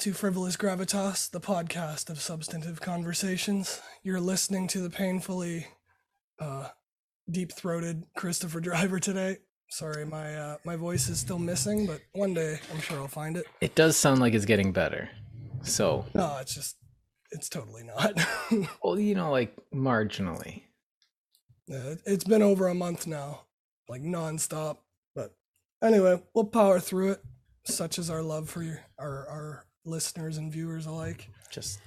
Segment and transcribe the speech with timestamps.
[0.00, 3.82] to Frivolous Gravitas, the podcast of substantive conversations.
[4.02, 5.66] You're listening to the painfully
[6.38, 6.68] uh,
[7.30, 9.38] deep throated Christopher Driver today.
[9.70, 13.36] Sorry, my uh, my voice is still missing, but one day I'm sure I'll find
[13.36, 13.44] it.
[13.60, 15.10] It does sound like it's getting better.
[15.62, 16.76] So, No, it's just,
[17.32, 18.18] it's totally not.
[18.82, 20.62] well, you know, like marginally.
[21.66, 23.42] Yeah, it- it's been over a month now,
[23.88, 24.78] like nonstop.
[25.14, 25.34] But
[25.82, 27.22] anyway, we'll power through it.
[27.66, 31.28] Such is our love for your, our our listeners and viewers alike.
[31.50, 31.80] Just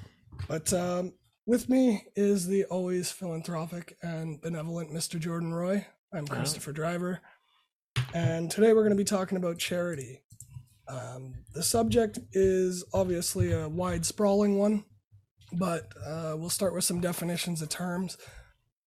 [0.47, 1.13] But um,
[1.45, 5.19] with me is the always philanthropic and benevolent Mr.
[5.19, 5.85] Jordan Roy.
[6.13, 6.35] I'm Wow.
[6.35, 7.21] Christopher Driver,
[8.13, 10.21] and today we're going to be talking about charity.
[10.88, 14.83] Um, the subject is obviously a wide, sprawling one,
[15.53, 18.17] but uh, we'll start with some definitions of terms.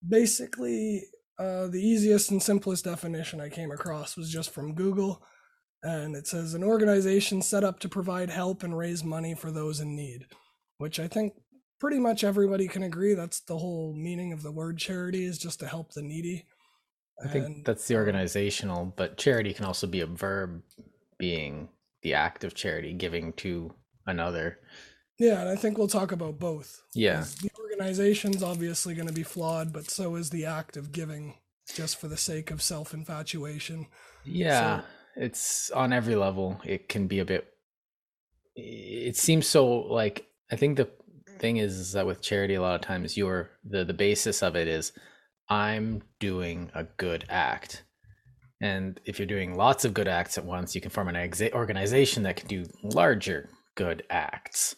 [0.06, 1.02] Basically,
[1.38, 5.22] uh, the easiest and simplest definition I came across was just from Google,
[5.86, 9.78] and it says an organization set up to provide help and raise money for those
[9.78, 10.26] in need,
[10.78, 11.34] which I think
[11.78, 15.60] pretty much everybody can agree that's the whole meaning of the word charity is just
[15.60, 16.44] to help the needy.
[17.24, 20.60] I think And, that's the um, organizational, but charity can also be a verb
[21.18, 21.68] being
[22.02, 23.72] the act of charity, giving to
[24.06, 24.58] another.
[25.18, 26.82] Yeah, and I think we'll talk about both.
[26.94, 27.24] Yeah.
[27.42, 31.34] The organization's obviously going to be flawed, but so is the act of giving
[31.74, 33.86] just for the sake of self infatuation.
[34.24, 34.82] Yeah,
[35.17, 36.61] it's on every level.
[36.64, 37.47] It can be a bit.
[38.55, 40.89] It seems so like I think the
[41.39, 44.56] thing is, is that with charity, a lot of times your the the basis of
[44.56, 44.92] it is
[45.48, 47.84] I'm doing a good act,
[48.61, 51.53] and if you're doing lots of good acts at once, you can form an exa-
[51.53, 54.75] organization that can do larger good acts.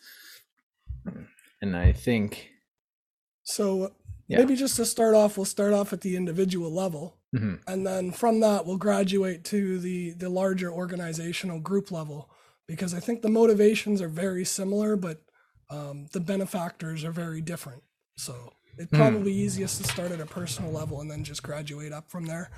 [1.63, 2.51] And I think,
[3.45, 3.95] So
[4.29, 4.39] Yeah.
[4.39, 7.18] maybe just to start off, we'll start off at the individual level.
[7.35, 7.61] Mhm.
[7.67, 12.31] And then from that, we'll graduate to the, the larger organizational group level
[12.67, 15.23] because I think the motivations are very similar, but
[15.71, 17.83] um, the benefactors are very different.
[18.17, 18.97] So it's Hmm.
[18.97, 22.51] probably easiest to start at a personal level and then just graduate up from there.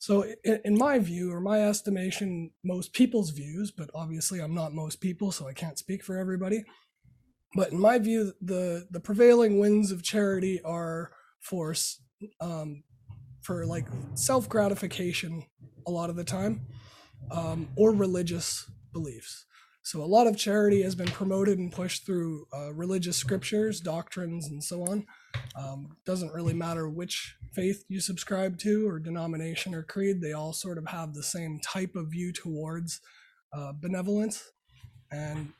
[0.00, 4.72] So, in, in my view, or my estimation, most people's views, but obviously I'm not
[4.72, 6.64] most people, so I can't speak for everybody.
[7.54, 12.00] But in my view, the the prevailing winds of charity are for s-
[12.40, 12.84] um,
[13.48, 15.42] for like self gratification
[15.86, 16.60] a lot of the time,
[17.30, 19.46] um, or religious beliefs.
[19.82, 24.48] So a lot of charity has been promoted and pushed through uh, religious scriptures, doctrines,
[24.48, 25.06] and so on.
[25.56, 30.20] Um, doesn't really matter which faith you subscribe to, or denomination, or creed.
[30.20, 33.00] They all sort of have the same type of view towards
[33.54, 34.52] uh, benevolence,
[35.10, 35.54] and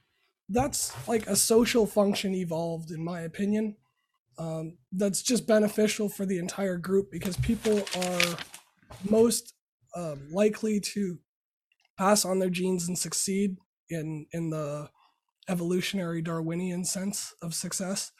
[0.51, 3.77] that's like a social function evolved, in my opinion.
[4.39, 8.37] Um, that's just beneficial for the entire group because people are
[9.09, 9.55] most
[9.97, 11.19] um, likely to
[11.99, 13.57] pass on their genes and succeed
[13.91, 14.89] in in the
[15.49, 18.13] evolutionary Darwinian sense of success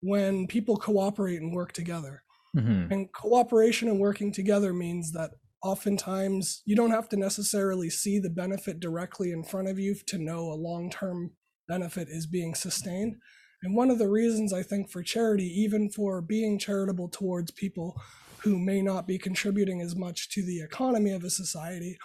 [0.00, 2.22] when people cooperate and work together.
[2.56, 2.90] Mhm.
[2.90, 8.30] And cooperation and working together means that oftentimes you don't have to necessarily see the
[8.30, 11.32] benefit directly in front of you to know a long term
[11.66, 13.16] benefit is being sustained.
[13.62, 18.00] And one of the reasons I think for charity, even for being charitable towards people
[18.38, 21.98] who may not be contributing as much to the economy of a society,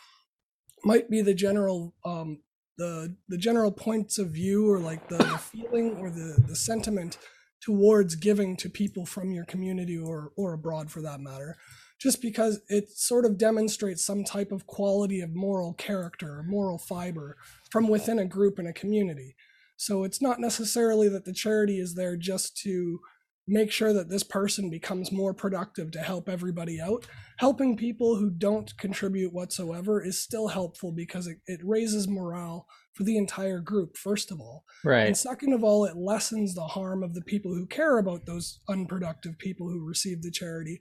[0.83, 2.39] might be the general um,
[2.77, 7.17] the the general points of view or like the, the feeling or the the sentiment
[7.61, 11.55] towards giving to people from your community or or abroad for that matter
[11.99, 16.77] just because it sort of demonstrates some type of quality of moral character or moral
[16.77, 17.37] fiber
[17.69, 19.35] from within a group and a community
[19.75, 22.99] so it's not necessarily that the charity is there just to
[23.47, 27.05] make sure that this person becomes more productive to help everybody out.
[27.39, 33.03] Helping people who don't contribute whatsoever is still helpful because it, it raises morale for
[33.03, 34.63] the entire group first of all.
[35.07, 38.61] And second of all, it lessens the harm of the people who care about those
[38.69, 40.79] unproductive people who receive the charity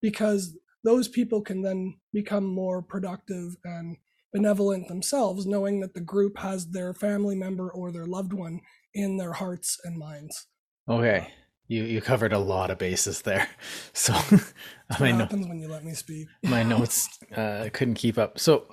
[0.00, 3.96] because those people can then become more productive and
[4.34, 8.60] benevolent themselves, knowing that the group has their family member or their loved one
[8.92, 10.48] in their hearts and minds.
[10.90, 11.28] Okay.
[11.68, 13.48] You you covered a lot of bases there.
[13.94, 14.12] So
[14.92, 16.26] I what happens when you let me speak.
[16.42, 18.38] my notes uh, couldn't keep up.
[18.40, 18.66] So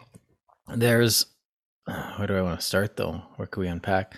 [0.67, 1.27] there's
[1.87, 3.21] uh, where do I want to start though?
[3.35, 4.15] Where can we unpack?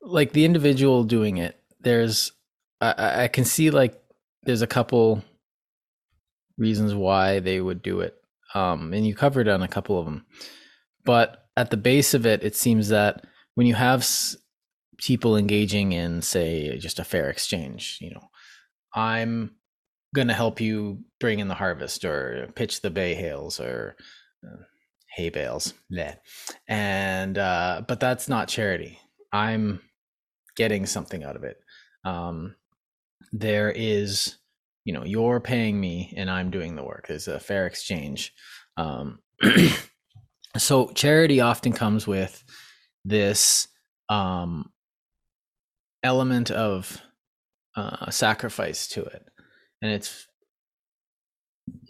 [0.00, 1.60] Like the individual doing it.
[1.80, 2.32] There's
[2.80, 4.02] I- I, I can see like
[4.44, 5.22] there's a couple
[6.56, 8.16] reasons why they would do it,
[8.54, 10.24] um, and you covered on a couple of them.
[11.04, 13.24] But at the base of it, it seems that
[13.54, 14.36] when you have s-
[14.98, 18.28] people engaging in, say, just a fair exchange, you know,
[18.94, 19.56] I'm
[20.14, 23.96] going to help you bring in the harvest or pitch the bay hails or
[24.46, 24.62] uh,
[25.14, 25.74] hay bales.
[25.92, 26.16] Bleh.
[26.66, 28.98] And uh, but that's not charity.
[29.32, 29.80] I'm
[30.56, 31.58] getting something out of it.
[32.04, 32.56] Um,
[33.32, 34.36] there is,
[34.84, 37.06] you know, you're paying me and I'm doing the work.
[37.08, 38.32] There's a fair exchange.
[38.76, 39.18] Um,
[40.58, 42.44] so charity often comes with
[43.04, 43.68] this
[44.08, 44.70] um,
[46.02, 47.00] element of
[47.76, 49.28] uh, sacrifice to it,
[49.82, 50.26] and it's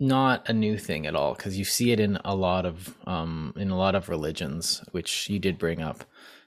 [0.00, 3.53] not a new thing at all because you see it in a lot of um,
[3.56, 6.05] in a lot of religions, which you did bring up,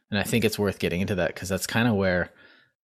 [0.09, 2.31] and I think it's worth getting into that because that's kind of where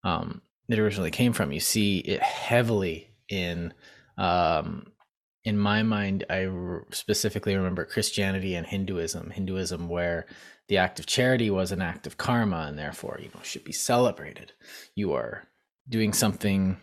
[0.03, 1.51] um, it originally came from.
[1.51, 3.73] You see it heavily in
[4.17, 4.87] um,
[5.47, 6.49] in my mind, I
[6.91, 9.29] specifically remember Christianity and Hinduism.
[9.29, 10.25] Hinduism, where
[10.67, 13.71] the act of charity was an act of karma, and therefore, you know, should be
[13.71, 14.51] celebrated.
[14.93, 15.47] You are
[15.87, 16.75] doing something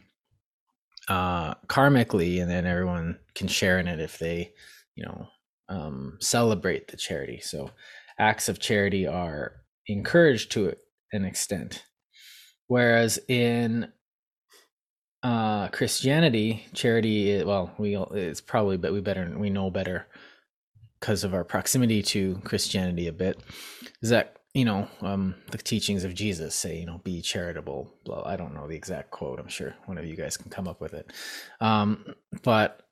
[1.09, 4.55] uh, karmically, and then everyone can share in it if they,
[4.95, 5.29] you know,
[5.69, 7.41] um, celebrate the charity.
[7.41, 7.71] So,
[8.19, 9.57] acts of charity are
[9.89, 10.75] encouraged to
[11.13, 11.85] an extent.
[12.69, 13.93] Whereas in
[15.25, 20.07] uh, Christianity, charity, well, we it's probably, but we better we know better
[21.01, 23.41] because of our proximity to Christianity a bit.
[24.03, 27.91] Is that you know um, the teachings of Jesus say you know be charitable.
[28.05, 29.41] Blah, I don't know the exact quote.
[29.41, 31.11] I'm sure one of you guys can come up with it.
[31.59, 32.83] Um, but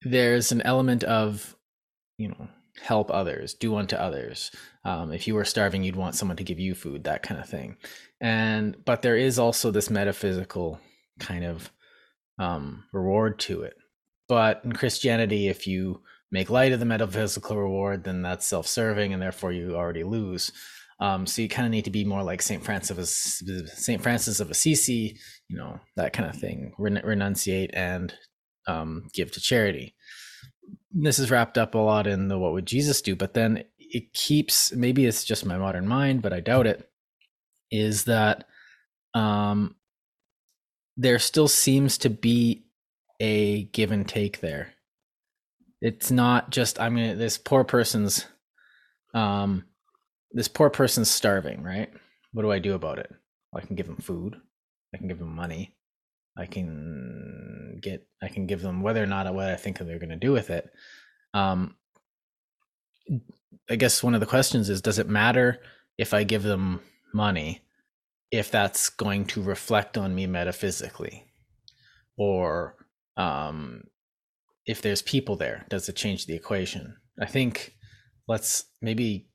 [0.00, 1.54] there's an element of
[2.16, 2.48] you know
[2.82, 4.50] help others, do unto others.
[4.84, 7.46] Um, if you were starving, you'd want someone to give you food, that kind of
[7.46, 7.76] thing.
[8.22, 10.80] And but there is also this metaphysical
[11.20, 11.70] kind of
[12.38, 13.74] um, reward to it.
[14.28, 16.02] But in Christianity, if you
[16.32, 20.50] make light of the metaphysical reward, then that's self-serving, and therefore you already lose.
[21.00, 24.40] Um, so you kind of need to be more like Saint Francis of Saint Francis
[24.40, 25.18] of Assisi,
[25.48, 26.72] you know, that kind of thing.
[26.78, 28.14] Ren- renunciate and
[28.66, 29.94] um, give to charity.
[30.92, 34.12] This is wrapped up a lot in the what would Jesus do, but then it
[34.14, 34.72] keeps.
[34.72, 36.88] Maybe it's just my modern mind, but I doubt it.
[37.70, 38.44] Is that
[39.14, 39.74] um,
[40.96, 42.64] there still seems to be
[43.20, 44.74] a give and take there.
[45.80, 48.26] It's not just I mean this poor person's
[49.12, 49.64] um
[50.32, 51.90] this poor person's starving, right?
[52.32, 53.12] What do I do about it?
[53.54, 54.36] I can give them food.
[54.92, 55.76] I can give them money.
[56.36, 60.08] I can get I can give them whether or not what I think they're going
[60.08, 60.70] to do with it.
[61.32, 61.76] Um
[63.68, 65.60] I guess one of the questions is does it matter
[65.98, 66.80] if I give them
[67.12, 67.63] money
[68.34, 71.24] if that's going to reflect on me metaphysically
[72.16, 72.74] or
[73.16, 73.84] um,
[74.66, 76.96] if there's people there does it change the equation?
[77.20, 77.76] I think
[78.26, 79.28] let's maybe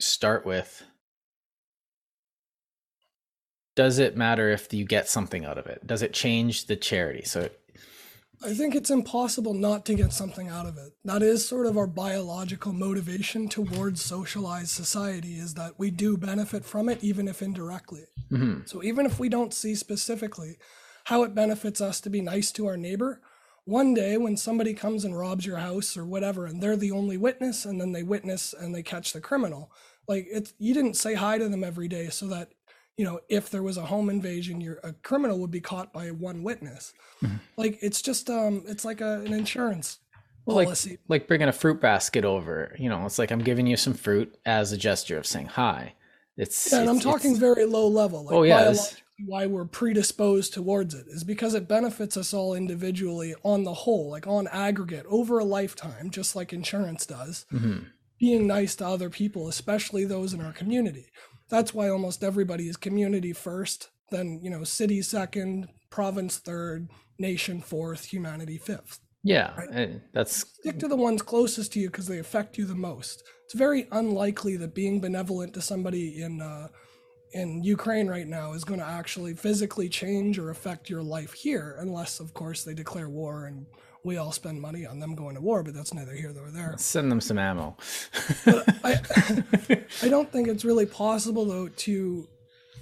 [0.00, 0.82] start with
[3.76, 5.86] does it matter if you get something out of it?
[5.86, 7.22] Does it change the charity?
[7.24, 7.48] So
[8.42, 10.92] I think it's impossible not to get something out of it.
[11.04, 16.64] That is sort of our biological motivation towards socialized society is that we do benefit
[16.64, 18.04] from it, even if indirectly.
[18.30, 18.66] Mm-hmm.
[18.66, 20.58] So even if we don't see specifically
[21.04, 23.20] how it benefits us to be nice to our neighbor,
[23.64, 27.16] one day when somebody comes and robs your house or whatever, and they're the only
[27.16, 29.70] witness, and then they witness and they catch the criminal,
[30.06, 32.52] like it's you didn't say hi to them every day so that
[32.98, 36.10] you know, if there was a home invasion, your a criminal would be caught by
[36.10, 36.92] one witness.
[37.22, 37.36] Mm-hmm.
[37.56, 40.00] Like it's just um, it's like a, an insurance
[40.44, 40.90] well, policy.
[40.90, 42.74] Like, like bringing a fruit basket over.
[42.76, 45.94] You know, it's like I'm giving you some fruit as a gesture of saying hi.
[46.36, 48.24] It's yeah, and it's, I'm talking very low level.
[48.24, 48.74] Like oh yeah,
[49.24, 54.10] why we're predisposed towards it is because it benefits us all individually on the whole,
[54.10, 57.46] like on aggregate over a lifetime, just like insurance does.
[57.52, 57.84] Mm-hmm.
[58.18, 61.06] Being nice to other people, especially those in our community
[61.48, 66.88] that's why almost everybody is community first, then, you know, city second, province third,
[67.18, 69.00] nation fourth, humanity fifth.
[69.24, 70.00] Yeah, right?
[70.12, 73.24] that's stick to the ones closest to you because they affect you the most.
[73.44, 76.68] It's very unlikely that being benevolent to somebody in uh,
[77.32, 81.76] in Ukraine right now is going to actually physically change or affect your life here,
[81.80, 83.66] unless, of course, they declare war and
[84.04, 86.74] we all spend money on them going to war, but that's neither here nor there.
[86.78, 87.76] Send them some ammo.
[88.84, 88.96] I,
[90.02, 92.28] I don't think it's really possible though to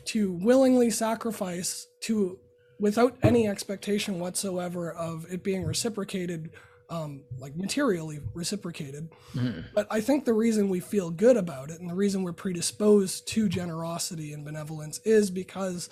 [0.07, 2.39] to willingly sacrifice to
[2.79, 6.51] without any expectation whatsoever of it being reciprocated
[6.89, 9.11] um, like materially reciprocated.
[9.35, 9.61] Mm-hmm.
[9.75, 13.27] But I think the reason we feel good about it and the reason we're predisposed
[13.29, 15.91] to generosity and benevolence is because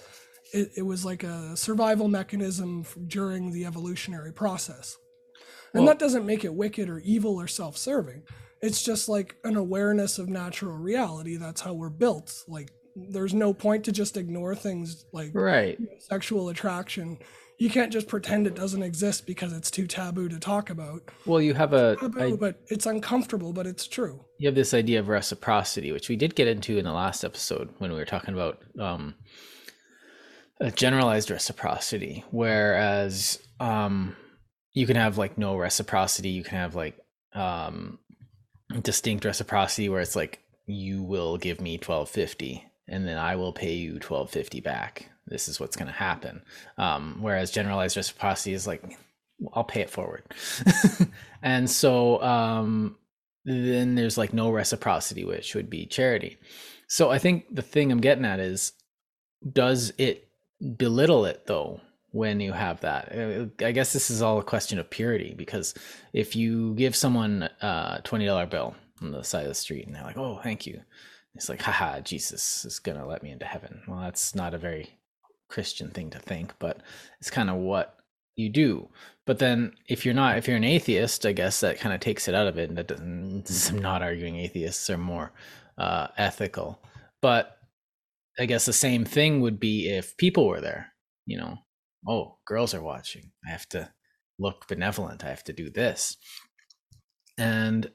[0.52, 4.98] it, it was like a survival mechanism during the evolutionary process.
[5.74, 8.22] And well, that doesn't make it wicked or evil or self serving.
[8.62, 11.36] It's just like an awareness of natural reality.
[11.36, 12.44] That's how we're built.
[12.48, 15.76] Like, there's no point to just ignore things like right.
[15.98, 17.18] sexual attraction.
[17.58, 21.02] you can't just pretend it doesn't exist because it's too taboo to talk about.
[21.26, 24.24] Well, you have a Taboo, I- but it's uncomfortable, but it's true.
[24.38, 27.68] you have this idea of reciprocity, which we did get into in the last episode
[27.78, 29.14] when we were talking about um,
[30.60, 34.16] a generalized reciprocity, whereas um,
[34.74, 36.98] you can have like no reciprocity, you can have like
[37.32, 37.98] um,
[38.82, 43.52] distinct reciprocity where it's like you will give me twelve fifty and then I will
[43.52, 45.10] pay you twelve fifty back.
[45.26, 46.42] This is what's going to happen.
[46.76, 48.98] Um, whereas generalized reciprocity is like
[49.54, 50.24] I'll pay it forward,
[51.42, 52.96] and so um,
[53.44, 56.36] then there's like no reciprocity, which would be charity.
[56.88, 58.72] So I think the thing I'm getting at is,
[59.50, 60.28] does it
[60.76, 61.80] belittle it though
[62.14, 63.12] when you have that?
[63.12, 65.74] Uh, I guess this is all a question of purity because
[66.12, 69.94] if you give someone a twenty dollar bill on the side of the street and
[69.94, 70.80] they're like, "Oh, thank you,"
[71.34, 74.98] it's like, "Haha, Jesus is gonna let me into heaven." Well, that's not a very
[75.48, 76.80] Christian thing to think, but
[77.20, 77.96] it's kind of what
[78.36, 78.88] you do.
[79.26, 82.28] But then if you're not, if you're an atheist, I guess that kind of takes
[82.28, 82.68] it out of it.
[82.68, 85.32] And that doesn't, I'm not arguing atheists are more
[85.78, 86.80] uh, ethical.
[87.22, 87.58] But
[88.38, 90.92] I guess the same thing would be if people were there,
[91.26, 91.58] you know,
[92.06, 93.32] oh, girls are watching.
[93.46, 93.90] I have to
[94.38, 95.24] look benevolent.
[95.24, 96.16] I have to do this.
[97.38, 97.90] And,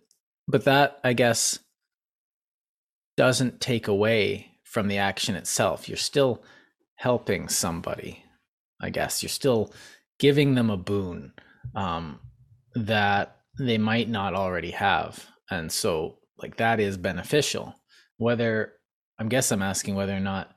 [0.48, 1.60] but that, I guess,
[3.18, 5.88] doesn't take away from the action itself.
[5.88, 6.44] You're still
[6.96, 8.24] helping somebody,
[8.82, 9.22] I guess.
[9.22, 9.74] You're still
[10.20, 11.34] giving them a boon
[11.75, 12.20] um,
[12.75, 15.25] that they might not already have.
[15.50, 17.75] And so, like, that is beneficial.
[18.18, 18.74] Whether,
[19.20, 20.54] I guess I'm asking whether or not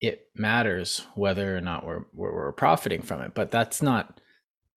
[0.00, 3.34] it matters whether or not we're, we're, profiting from it.
[3.34, 4.20] But that's not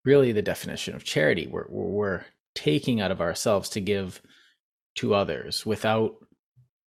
[0.03, 1.47] really the definition of charity.
[1.47, 2.25] We're, we're
[2.55, 4.21] taking out of ourselves to give
[4.95, 6.15] to others without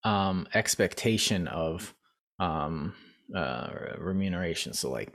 [0.05, 1.95] um, expectation of
[2.39, 2.95] um,
[3.35, 4.73] uh, remuneration.
[4.73, 5.13] So, like,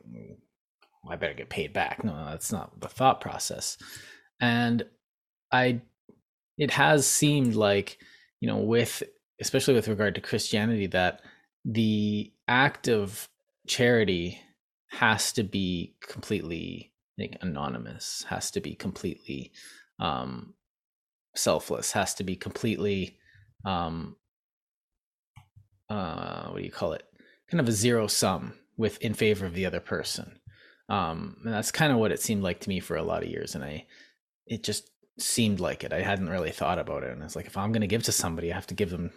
[1.10, 2.04] I better get paid back.
[2.04, 3.78] No, that's not the thought process.
[4.42, 4.86] And
[5.52, 5.82] I,
[6.58, 8.00] it has seemed like,
[8.40, 9.04] you know, with,
[9.42, 11.22] especially with regard to Christianity, that
[11.66, 13.28] the act of
[13.68, 14.40] charity
[14.88, 19.52] has to be completely like, anonymous, has to be completely
[20.00, 20.54] um,
[21.36, 23.18] selfless, has to be completely,
[23.66, 24.16] um,
[25.90, 27.04] uh, what do you call it?
[27.50, 30.40] Kind of a zero sum with in favor of the other person
[30.90, 33.30] um and that's kind of what it seemed like to me for a lot of
[33.30, 33.86] years and i
[34.48, 34.90] it just
[35.20, 37.82] seemed like it i hadn't really thought about it and it's like if i'm going
[37.82, 39.12] to give to somebody i have to give them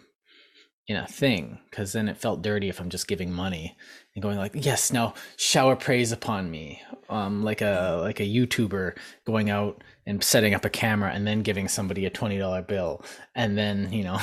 [0.87, 3.77] in a thing because then it felt dirty if i'm just giving money
[4.15, 6.81] and going like yes now shower praise upon me.
[7.09, 11.41] Um like a like a youtuber going out and setting up a camera and then
[11.41, 13.03] giving somebody a $20 bill
[13.35, 14.19] and then you know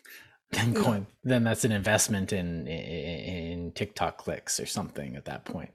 [0.52, 5.70] then going then that's an investment in in tiktok clicks or something at that point.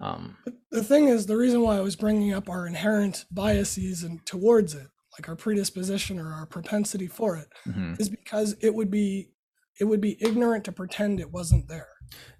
[0.00, 0.36] Um
[0.70, 4.74] The thing is, the reason why I was bringing up our inherent biases and towards
[4.74, 4.88] it,
[5.18, 7.98] like our predisposition or our propensity for it, mhm.
[7.98, 9.30] is because it would be
[9.78, 11.88] it would be ignorant to pretend it wasn't there.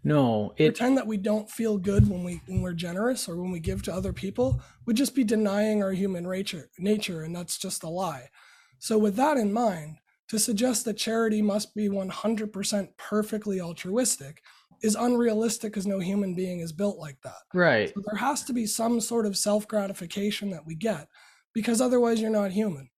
[0.05, 3.50] no it pretend that we don't feel good when we when we're generous or when
[3.50, 7.59] we give to other people would just be denying our human nature nature and that's
[7.59, 8.28] just a lie.
[8.78, 14.43] So with that in mind to suggest that charity must be 100% perfectly altruistic
[14.83, 17.43] is unrealistic because no human being is built like that.
[17.55, 17.93] Right.
[17.95, 21.09] So there has to be some sort of self-gratification that we get
[21.55, 22.90] because otherwise you're not human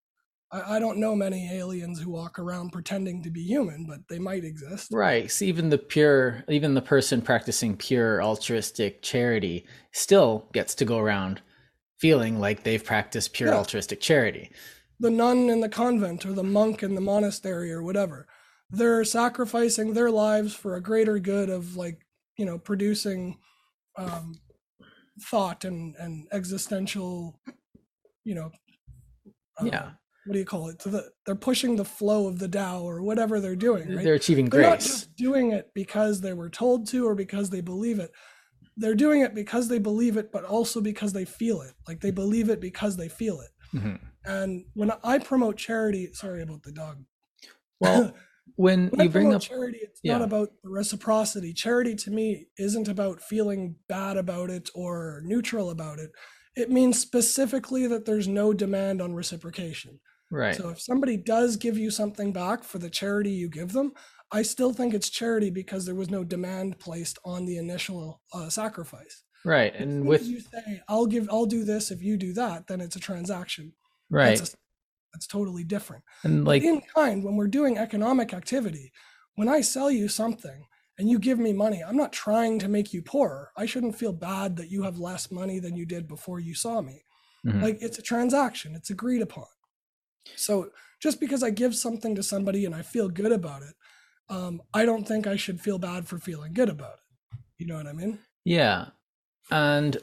[0.51, 4.19] I, I don't know many aliens who walk around pretending to be human but they
[4.19, 5.31] might exist Right.
[5.31, 10.99] So even the pure, even the person practicing pure altruistic charity still gets to go
[10.99, 11.43] around
[11.99, 13.57] feeling like they've practiced pure Yeah.
[13.59, 14.51] altruistic charity.
[15.01, 18.27] the nun in the convent or the monk in the monastery or whatever
[18.71, 22.05] they're sacrificing their lives for a greater good of like
[22.37, 23.39] you know producing
[23.97, 24.35] um
[25.21, 27.41] thought and and existential
[28.25, 28.51] you know
[29.61, 29.91] uh, Yeah.
[30.29, 33.03] What do you call it to the they're pushing the flow of the Tao or
[33.03, 36.87] whatever they're doing right They're achieving they're not just doing it because they were told
[36.89, 38.11] to or because they believe it
[38.77, 42.11] they're doing it because they believe it but also because they feel it like they
[42.11, 43.99] believe it because they feel it Mhm.
[44.25, 47.05] and when I promote charity, sorry about the dog.
[47.81, 48.15] Well,
[48.57, 51.53] when When you bring up, charity, it's not about the reciprocity.
[51.53, 56.11] Charity to me isn't about feeling bad about it or neutral about it.
[56.57, 60.01] It means specifically that there's no demand on reciprocation.
[60.31, 63.93] Right, So if somebody does give you something back for the charity you give them,
[64.31, 68.49] I still think it's charity because there was no demand placed on the initial uh,
[68.51, 69.23] sacrifice.
[69.45, 72.81] right, and with you say, "I'll give, I'll do this if you do that," then
[72.81, 73.73] it's a transaction.
[74.11, 74.57] right, That's, a,
[75.15, 76.05] that's totally different.
[76.25, 78.93] and But like in kind, when we're doing economic activity,
[79.37, 80.67] when I sell you something
[80.99, 83.51] and you give me money, I'm not trying to make you poorer.
[83.57, 86.81] I shouldn't feel bad that you have less money than you did before you saw
[86.83, 87.03] me.
[87.47, 87.63] Mm-hmm.
[87.63, 89.47] Like it's a transaction, it's agreed upon.
[90.37, 90.71] So
[91.01, 93.75] just because I give something to somebody and I feel good about it,
[94.29, 97.39] um, I don't think I should feel bad for feeling good about it.
[97.59, 98.19] You know what I mean?
[98.45, 98.89] Yeah,
[99.51, 99.97] and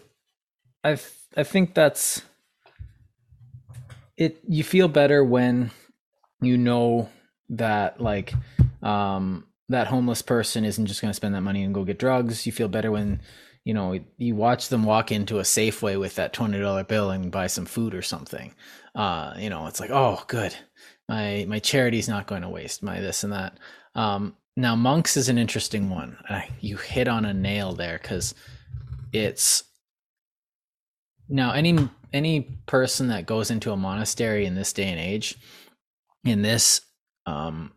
[0.83, 0.97] I
[1.37, 2.21] I think that's
[4.17, 4.39] it.
[4.47, 5.71] You feel better when
[6.41, 7.09] you know
[7.49, 8.33] that like
[8.81, 12.45] um, that homeless person isn't just going to spend that money and go get drugs.
[12.45, 13.21] You feel better when
[13.65, 17.31] you know you watch them walk into a Safeway with that twenty dollar bill and
[17.31, 18.53] buy some food or something.
[18.95, 20.55] Uh, you know, it's like, oh, good,
[21.09, 23.57] my my charity's not going to waste my this and that.
[23.95, 26.17] Um, now, monks is an interesting one.
[26.61, 28.33] You hit on a nail there because
[29.11, 29.63] it's
[31.27, 35.35] now any any person that goes into a monastery in this day and age,
[36.23, 36.81] in this
[37.25, 37.73] um,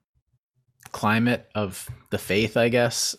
[0.93, 3.17] climate of the faith, I guess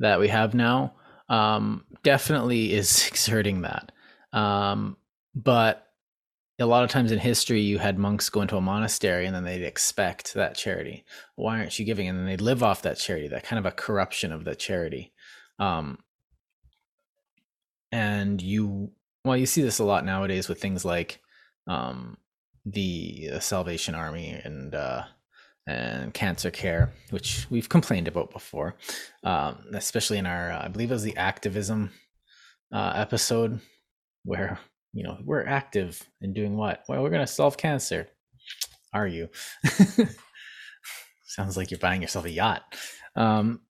[0.00, 0.94] that we have now,
[1.28, 3.92] um, definitely is exerting that.
[4.32, 4.96] Um,
[5.34, 5.88] but
[6.60, 9.44] a lot of times in history you had monks go into a monastery and then
[9.44, 11.04] they'd expect that charity.
[11.36, 12.08] Why aren't you giving?
[12.08, 15.12] And then they'd live off that charity that kind of a corruption of the charity.
[15.58, 15.98] Um,
[17.92, 18.90] and you
[19.24, 21.20] well you see this a lot nowadays with things like
[21.66, 22.16] um,
[22.64, 25.02] the, the salvation army and uh,
[25.68, 28.74] and cancer care which we've complained about before
[29.24, 31.90] um, especially in our uh, i believe it was the activism
[32.72, 33.60] uh, episode
[34.24, 34.58] where
[34.92, 36.84] you know we're active in doing what?
[36.88, 38.08] Well we're going to solve cancer.
[38.92, 39.28] Are you?
[41.26, 42.62] Sounds like you're buying yourself a yacht.
[43.14, 43.60] Um,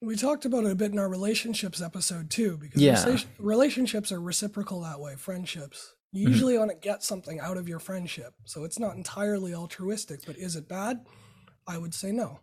[0.00, 3.16] we talked about it a bit in our relationships episode too because yeah.
[3.38, 5.94] relationships are reciprocal that way friendships.
[6.12, 6.32] You mm-hmm.
[6.32, 10.36] usually want to get something out of your friendship so it's not entirely altruistic but
[10.36, 11.06] is it bad
[11.66, 12.40] i would say no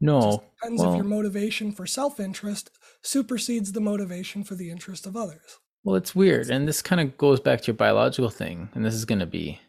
[0.00, 2.70] no it depends well, if your motivation for self-interest
[3.02, 7.18] supersedes the motivation for the interest of others well, it's weird, and this kind of
[7.18, 9.60] goes back to your biological thing, and this is going to be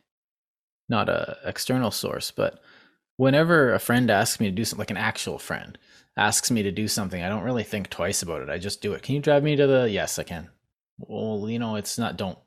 [0.87, 2.59] not a external source, but
[3.17, 5.77] whenever a friend asks me to do something, like an actual friend
[6.15, 8.49] asks me to do something, I don't really think twice about it.
[8.49, 9.01] I just do it.
[9.01, 9.89] Can you drive me to the?
[9.89, 10.49] Yes, I can.
[10.99, 12.17] Well, you know, it's not.
[12.17, 12.37] Don't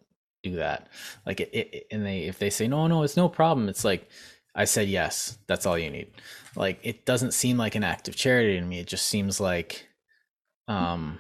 [0.45, 0.89] do that.
[1.25, 3.69] Like it, it and they if they say no, no, it's no problem.
[3.69, 4.09] It's like
[4.57, 5.39] I said yes.
[5.47, 6.11] That's all you need.
[6.57, 8.81] Like it doesn't seem like an act of charity to me.
[8.81, 9.87] It just seems like
[10.67, 11.19] um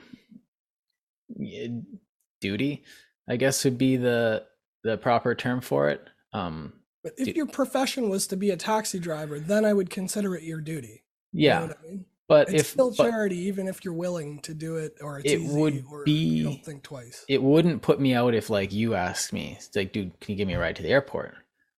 [2.40, 2.84] duty,
[3.28, 4.44] I guess would be the
[4.82, 6.08] the proper term for it.
[6.32, 6.72] Um,
[7.04, 10.42] but if your profession was to be a taxi driver, then I would consider it
[10.42, 11.04] your duty.
[11.32, 11.60] Yeah.
[11.60, 12.04] You know I mean?
[12.28, 15.84] But it's if still charity, even if you're willing to do it, or it would
[16.04, 16.12] be.
[16.12, 17.24] You don't think twice.
[17.28, 20.36] It wouldn't put me out if, like, you asked me, it's like, dude, can you
[20.36, 21.36] give me a ride to the airport?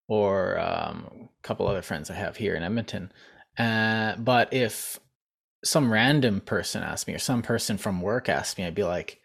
[0.09, 3.12] Or um, a couple other friends I have here in Edmonton.
[3.59, 4.99] Uh, but if
[5.64, 9.21] some random person asked me, or some person from work asked me, I'd be like,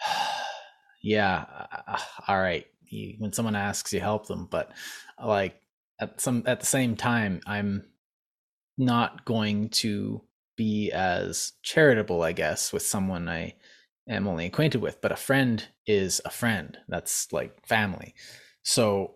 [1.02, 1.44] yeah,
[1.86, 2.66] uh, all right.
[2.84, 4.72] You, when someone asks, you help them, but
[5.22, 5.60] like
[6.00, 7.84] at some at the same time, I'm
[8.78, 10.22] not going to
[10.56, 13.54] be as charitable, I guess, with someone I
[14.08, 15.00] am only acquainted with.
[15.00, 16.78] But a friend is a friend.
[16.88, 18.14] That's like family.
[18.62, 19.14] So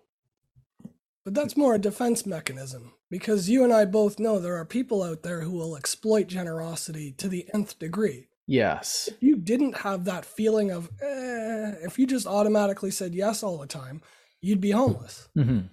[1.24, 5.02] but that's more a defense mechanism because you and I both know there are people
[5.02, 8.28] out there who will exploit generosity to the nth degree.
[8.46, 9.08] Yes.
[9.12, 13.58] If you didn't have that feeling of, eh, if you just automatically said yes all
[13.58, 14.02] the time,
[14.40, 15.28] you'd be homeless.
[15.36, 15.66] Mm-hmm.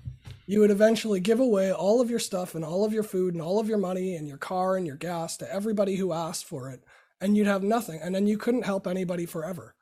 [0.46, 3.42] You would eventually give away all of your stuff and all of your food and
[3.42, 6.70] all of your money and your car and your gas to everybody who asked for
[6.70, 6.84] it,
[7.22, 8.00] and you'd have nothing.
[8.02, 9.76] And then you couldn't help anybody forever.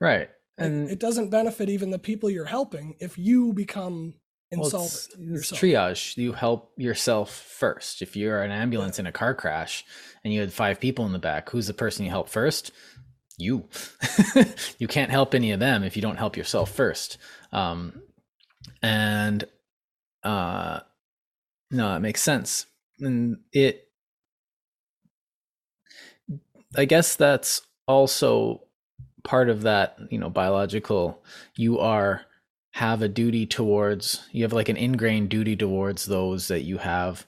[0.00, 0.28] Right.
[0.58, 4.14] And it doesn't benefit even the people you're helping if you become
[4.50, 6.16] insolvent well, it's, it's triage.
[6.16, 8.02] You help yourself first.
[8.02, 9.02] If you're an ambulance yeah.
[9.02, 9.84] in a car crash
[10.24, 12.70] and you had five people in the back who's the person you help first?
[13.38, 13.68] You.
[14.78, 17.18] You can't help any of them if you don't help yourself first.
[17.52, 18.02] Um
[18.82, 19.44] and
[20.22, 20.80] uh
[21.70, 22.66] no it makes sense.
[23.00, 23.82] And it
[26.76, 28.62] i guess that's also
[29.24, 31.22] part of that you know biological
[31.56, 32.22] you are
[32.76, 37.26] have a duty towards you have like an ingrained duty towards those that you have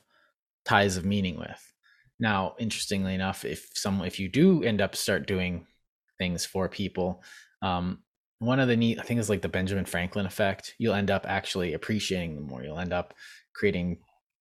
[0.67, 1.73] ties of meaning with.
[2.21, 5.67] Now interestingly enough if some if you do end up start doing
[6.19, 7.23] things for people
[7.63, 8.01] um
[8.41, 11.25] one of the neat i think is like the benjamin franklin effect you'll end up
[11.27, 12.63] actually appreciating them more.
[12.63, 13.15] You'll end up
[13.55, 13.99] creating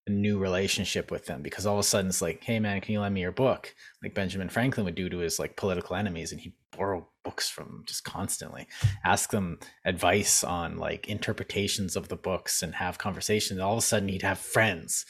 [0.08, 2.91] a new relationship with them because all of a sudden it's like hey man can
[2.91, 3.74] you lend me your book?
[4.04, 7.84] Like benjamin franklin would do to his like political enemies and he borrow books from
[7.86, 8.68] just constantly
[9.04, 13.82] ask them advice on like interpretations of the books and have conversations all of a
[13.82, 15.06] sudden he'd have friends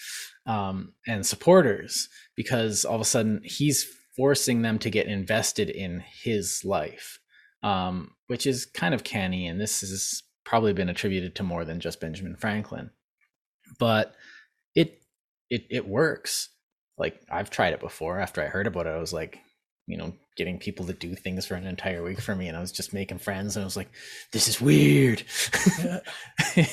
[0.47, 3.85] um, and supporters because all of a sudden he's
[4.17, 7.19] forcing them to get invested in his life,
[7.61, 9.47] um, which is kind of canny.
[9.47, 12.89] And this has probably been attributed to more than just Benjamin Franklin,
[13.77, 14.15] but
[14.73, 15.03] it
[15.49, 16.49] it it works.
[16.97, 18.19] Like I've tried it before.
[18.19, 19.39] After I heard about it, I was like,
[19.87, 22.59] you know, getting people to do things for an entire week for me, and I
[22.59, 23.89] was just making friends, and I was like,
[24.31, 25.23] this is weird.
[25.79, 26.65] Yeah.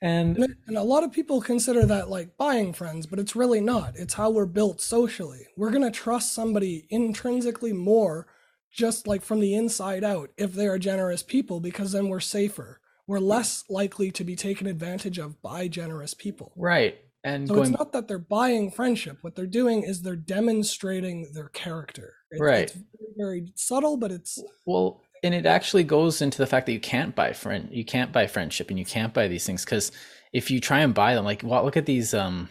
[0.00, 3.94] and and a lot of people consider that like buying friends, but it's really not.
[3.96, 5.46] It's how we're built socially.
[5.56, 8.26] We're gonna trust somebody intrinsically more,
[8.72, 12.80] just like from the inside out, if they are generous people, because then we're safer.
[13.06, 16.52] We're less likely to be taken advantage of by generous people.
[16.56, 16.96] Right.
[17.24, 19.18] And so going, it's not that they're buying friendship.
[19.20, 22.14] What they're doing is they're demonstrating their character.
[22.30, 22.62] It, right.
[22.62, 26.72] It's very, very subtle, but it's well, and it actually goes into the fact that
[26.72, 29.92] you can't buy friend, you can't buy friendship, and you can't buy these things because
[30.32, 32.48] if you try and buy them, like, well, look at these um,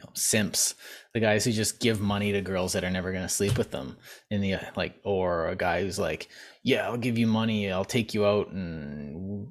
[0.00, 0.74] call simps,
[1.12, 3.70] the guys who just give money to girls that are never going to sleep with
[3.70, 3.96] them
[4.30, 6.28] in the like, or a guy who's like,
[6.62, 9.48] yeah, I'll give you money, I'll take you out, and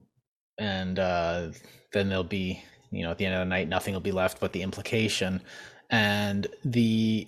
[0.58, 1.50] and uh,
[1.94, 4.40] then they'll be you know at the end of the night nothing will be left
[4.40, 5.42] but the implication.
[5.90, 7.28] And the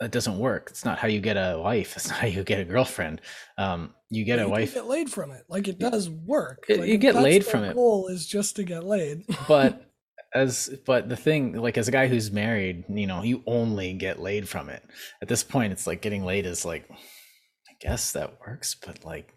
[0.00, 0.68] that doesn't work.
[0.70, 1.92] It's not how you get a wife.
[1.96, 3.20] It's not how you get a girlfriend.
[3.58, 5.44] Um, you get a wife get laid from it.
[5.48, 6.64] Like it does work.
[6.68, 7.74] it, like, you get laid from it.
[7.74, 9.24] goal is just to get laid.
[9.48, 9.86] But
[10.32, 14.20] as but the thing like as a guy who's married you know you only get
[14.20, 14.82] laid from it.
[15.20, 19.34] At this point it's like getting laid is like i guess that works but like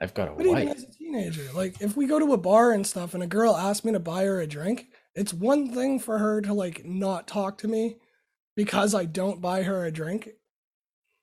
[0.00, 0.84] I've got a but wife.
[1.08, 3.26] Even as a teenager, like if we go to a bar and stuff, and a
[3.26, 6.84] girl asks me to buy her a drink, it's one thing for her to like
[6.84, 7.96] not talk to me
[8.56, 10.30] because I don't buy her a drink,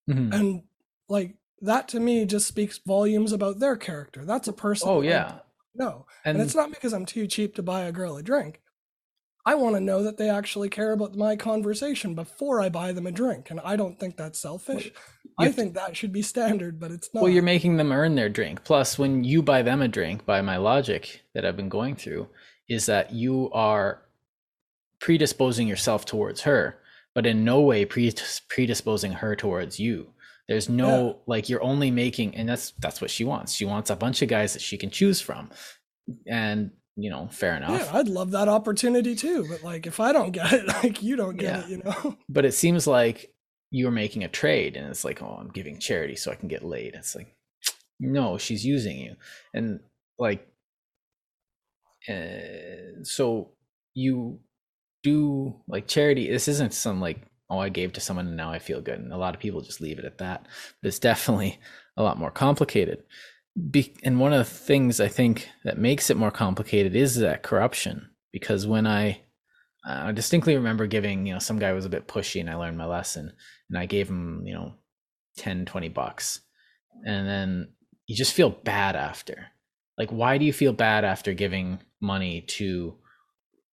[0.10, 0.34] mm-hmm.
[0.34, 0.64] and
[1.10, 4.26] like that to me just speaks volumes about their character.
[4.26, 4.90] That's a person.
[4.90, 5.40] Oh yeah.
[5.78, 8.62] No, and, and it's not because I'm too cheap to buy a girl a drink.
[9.46, 13.06] I want to know that they actually care about my conversation before I buy them
[13.06, 13.52] a drink.
[13.52, 14.92] And I don't think that's selfish.
[15.38, 17.22] I think that should be standard, but it's not.
[17.22, 18.64] Well, you're making them earn their drink.
[18.64, 22.28] Plus, when you buy them a drink, by my logic that I've been going through,
[22.68, 24.02] is that you are
[25.00, 26.80] predisposing yourself towards her,
[27.14, 30.08] but in no way predisposing her towards you.
[30.48, 31.14] There's no yeah.
[31.28, 33.54] like you're only making, and that's that's what she wants.
[33.54, 35.50] She wants a bunch of guys that she can choose from,
[36.28, 37.72] and you know, fair enough.
[37.72, 39.46] Yeah, I'd love that opportunity too.
[39.50, 41.64] But like, if I don't get it, like you don't get yeah.
[41.64, 42.18] it, you know.
[42.30, 43.34] But it seems like
[43.72, 46.64] you're making a trade, and it's like, oh, I'm giving charity so I can get
[46.64, 46.94] laid.
[46.96, 47.36] It's like,
[48.00, 49.16] no, she's using you,
[49.54, 49.80] and
[50.18, 50.48] like,
[52.10, 53.52] uh, so
[53.94, 54.40] you
[55.04, 56.30] do like charity.
[56.30, 59.00] This isn't some like, oh, I gave to someone and now I feel good.
[59.00, 60.48] And a lot of people just leave it at that.
[60.82, 61.60] But it's definitely
[61.96, 63.04] a lot more complicated
[63.72, 67.44] be, and one of the things I think that makes it more complicated is that
[67.44, 68.10] corruption.
[68.32, 69.22] Because when I,
[69.86, 72.78] I distinctly remember giving, you know, some guy was a bit pushy and I learned
[72.78, 73.32] my lesson
[73.70, 74.74] and I gave him, you know,
[75.38, 76.42] 10, 20 bucks.
[77.06, 77.74] And then
[78.08, 79.48] you just feel bad after.
[79.98, 82.98] Like, why do you feel bad after giving money to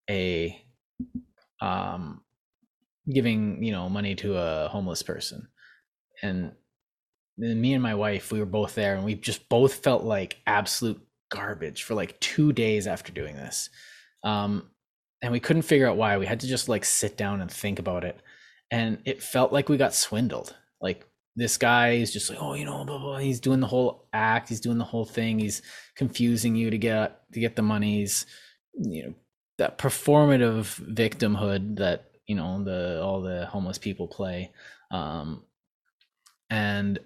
[0.08, 0.64] a,
[1.60, 2.20] um,
[3.12, 5.48] giving, you know, money to a homeless person?
[6.22, 6.52] And
[7.36, 11.00] me and my wife, we were both there and we just both felt like absolute
[11.30, 13.70] garbage for like two days after doing this.
[14.22, 14.70] Um,
[15.22, 16.18] and we couldn't figure out why.
[16.18, 18.20] We had to just like sit down and think about it.
[18.70, 20.56] And it felt like we got swindled.
[20.80, 23.18] Like this guy is just like, oh, you know, blah, blah.
[23.18, 25.62] he's doing the whole act, he's doing the whole thing, he's
[25.96, 28.26] confusing you to get to get the monies,
[28.74, 29.14] you know,
[29.58, 34.50] that performative victimhood that, you know, the all the homeless people play.
[34.90, 35.44] Um,
[36.50, 36.98] and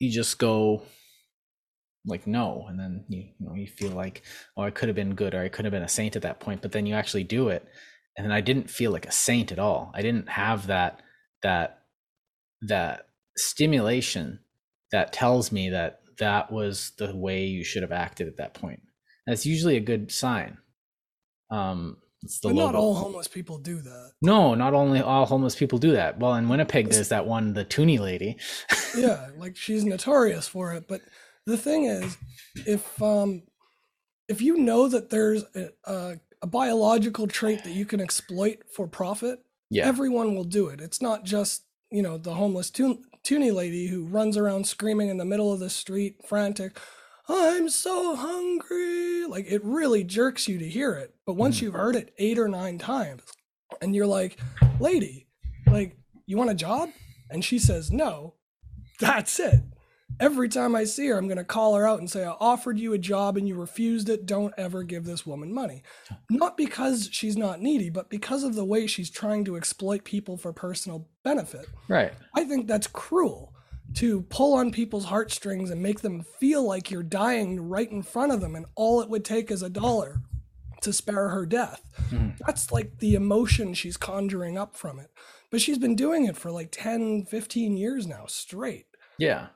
[0.00, 0.82] you just go
[2.06, 2.66] like no.
[2.68, 4.22] And then you, you know you feel like
[4.56, 6.40] oh i could have been good or i could have been a saint at that
[6.40, 7.68] point but then you actually do it.
[8.16, 9.92] And then i didn't feel like a saint at all.
[9.94, 11.00] I didn't have that
[11.42, 11.82] that
[12.62, 14.40] that stimulation
[14.92, 18.82] that tells me that that was the way you should have acted at that point.
[19.26, 20.58] That's usually a good sign.
[21.50, 24.12] Um it's the but not all homeless people do that.
[24.20, 26.18] No, not only all homeless people do that.
[26.18, 28.36] Well, in Winnipeg, there's that one, the Toonie lady.
[28.96, 30.86] yeah, like she's notorious for it.
[30.86, 31.00] But
[31.46, 32.18] the thing is,
[32.66, 33.42] if um,
[34.28, 38.86] if you know that there's a, a, a biological trait that you can exploit for
[38.86, 39.86] profit, yeah.
[39.86, 40.80] everyone will do it.
[40.80, 45.16] It's not just you know the homeless toon- Toonie lady who runs around screaming in
[45.16, 46.78] the middle of the street, frantic.
[47.30, 49.24] I'm so hungry.
[49.26, 51.14] Like it really jerks you to hear it.
[51.24, 51.62] But once mm.
[51.62, 53.22] you've heard it eight or nine times
[53.80, 54.38] and you're like,
[54.80, 55.26] lady,
[55.66, 56.90] like, you want a job?
[57.30, 58.34] And she says, no,
[58.98, 59.62] that's it.
[60.20, 62.78] every time I see her, I'm going to call her out and say, I offered
[62.78, 64.26] you a job and you refused it.
[64.26, 65.82] Don't ever give this woman money.
[66.30, 70.36] Not because she's not needy, but because of the way she's trying to exploit people
[70.36, 71.66] for personal benefit.
[71.88, 72.12] Right.
[72.34, 73.49] I think that's cruel
[73.94, 78.32] to pull on people's heartstrings and make them feel like you're dying right in front
[78.32, 80.22] of them and all it would take is a dollar
[80.82, 81.82] to spare her death.
[82.10, 82.38] Mhm.
[82.46, 85.10] That's like the emotion she's conjuring up from it.
[85.50, 88.86] But she's been doing it for like 10, 15 years now straight.
[89.18, 89.48] Yeah.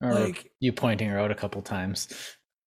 [0.00, 2.08] Or Like you pointing her out a couple times.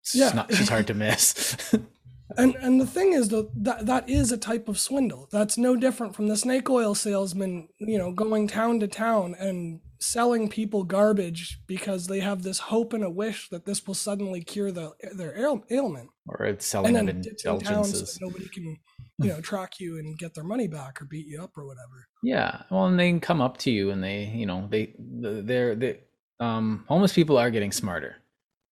[0.04, 0.34] She's Yeah.
[0.34, 1.56] not she's hard to miss.
[2.38, 5.28] and and the thing is though that that is a type of swindle.
[5.32, 9.80] That's no different from the snake oil salesman, you know, going town to town and
[10.04, 14.44] selling people garbage because they have this hope and a wish that this will suddenly
[14.44, 16.10] cure the, their ail- ailment.
[16.28, 18.78] or it's selling and them ditching so that nobody can,
[19.20, 22.08] you know, track you and get their money back or beat you up or whatever.
[22.22, 25.76] Yeah, well, and they can come up to you and they, you know, they, they're,
[25.76, 26.00] they,
[26.40, 28.18] um, homeless people are getting smarter.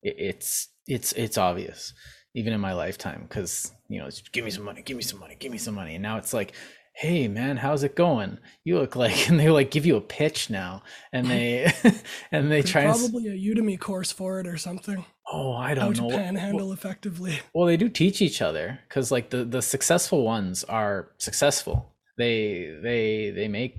[0.03, 1.93] It, it's, it's, it's obvious,
[2.35, 5.19] even in my lifetime, because you know, it's, give me some money, give me some
[5.19, 6.53] money, give me some money, and now it's like,
[6.93, 8.37] hey man, how's it going?
[8.63, 11.71] You look like, and they like give you a pitch now, and they,
[12.31, 15.05] and they There's try and, probably a Udemy course for it or something.
[15.31, 17.39] oh, I don't to know, to panhandle effectively.
[17.53, 22.77] well they do teach each other because like the the successful ones are successful they
[22.83, 23.77] they they make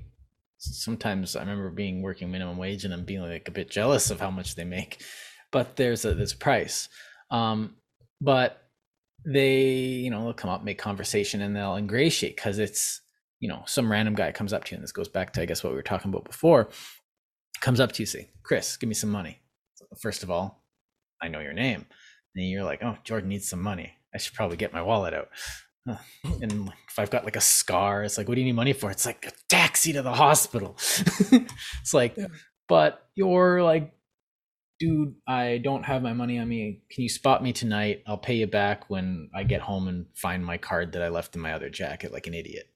[0.57, 4.19] sometimes i remember being working minimum wage and i'm being like a bit jealous of
[4.19, 5.03] how much they make
[5.51, 6.89] but there's a there's a price
[7.29, 7.75] um
[8.21, 8.62] but
[9.25, 13.01] they you know they'll come up make conversation and they'll ingratiate because it's
[13.39, 15.45] you know some random guy comes up to you and this goes back to i
[15.45, 16.69] guess what we were talking about before
[17.61, 19.39] comes up to you say chris give me some money
[19.99, 20.63] first of all
[21.21, 21.85] i know your name
[22.35, 23.93] and you're like, oh, Jordan needs some money.
[24.11, 25.29] I should probably get my wallet out.
[25.85, 26.41] Hmm.
[26.41, 28.89] And if I've got like a scar, it's like, what do you need money for?
[28.89, 30.75] It's like a taxi to the hospital.
[30.79, 32.27] it's like, Yeah.
[32.67, 33.93] but you're like,
[34.85, 36.81] dude, I don't have my money on me.
[36.89, 38.03] Can you spot me tonight?
[38.07, 41.35] I'll pay you back when I get home and find my card that I left
[41.35, 42.69] in my other jacket like an idiot.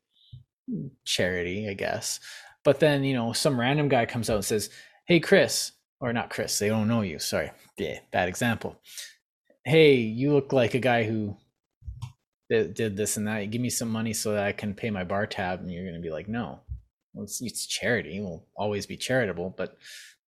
[1.05, 2.19] Charity, I guess.
[2.63, 4.69] But then, you know, some random guy comes out and says,
[5.05, 7.19] hey, Chris, or not Chris, they don't know you.
[7.19, 7.51] Sorry.
[7.77, 8.77] Yeah, bad example
[9.67, 11.35] hey, you look like a guy who
[12.49, 13.51] did, this and that.
[13.51, 15.59] Give me some money so that I can pay my bar tab.
[15.59, 16.61] And you're going to be like, no,
[17.13, 18.21] well, it's, it's charity.
[18.21, 19.53] We'll always be charitable.
[19.57, 19.77] But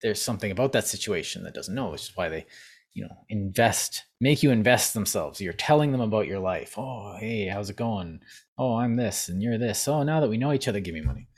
[0.02, 2.46] there's something about that situation that doesn't know, which is why they,
[2.94, 5.42] you know, invest, make you invest themselves.
[5.42, 6.78] You're telling them about your life.
[6.78, 8.22] Oh, hey, how's it going?
[8.58, 9.88] Oh, I'm this and you're this.
[9.88, 11.28] Oh, now that we know each other, give me money.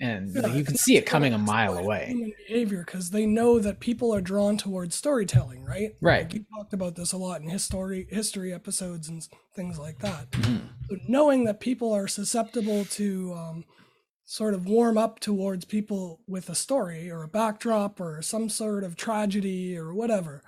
[0.00, 2.06] And like, you can see it coming a mile away.
[2.08, 5.92] Human behavior because they know that people are drawn towards storytelling, right?
[6.00, 6.24] Right.
[6.24, 10.32] Like you talked about this a lot in history history episodes and things like that.
[10.32, 10.62] Mhm.
[10.88, 13.64] So knowing that people are susceptible to um,
[14.24, 18.82] sort of warm up towards people with a story or a backdrop or some sort
[18.84, 20.42] of tragedy or whatever,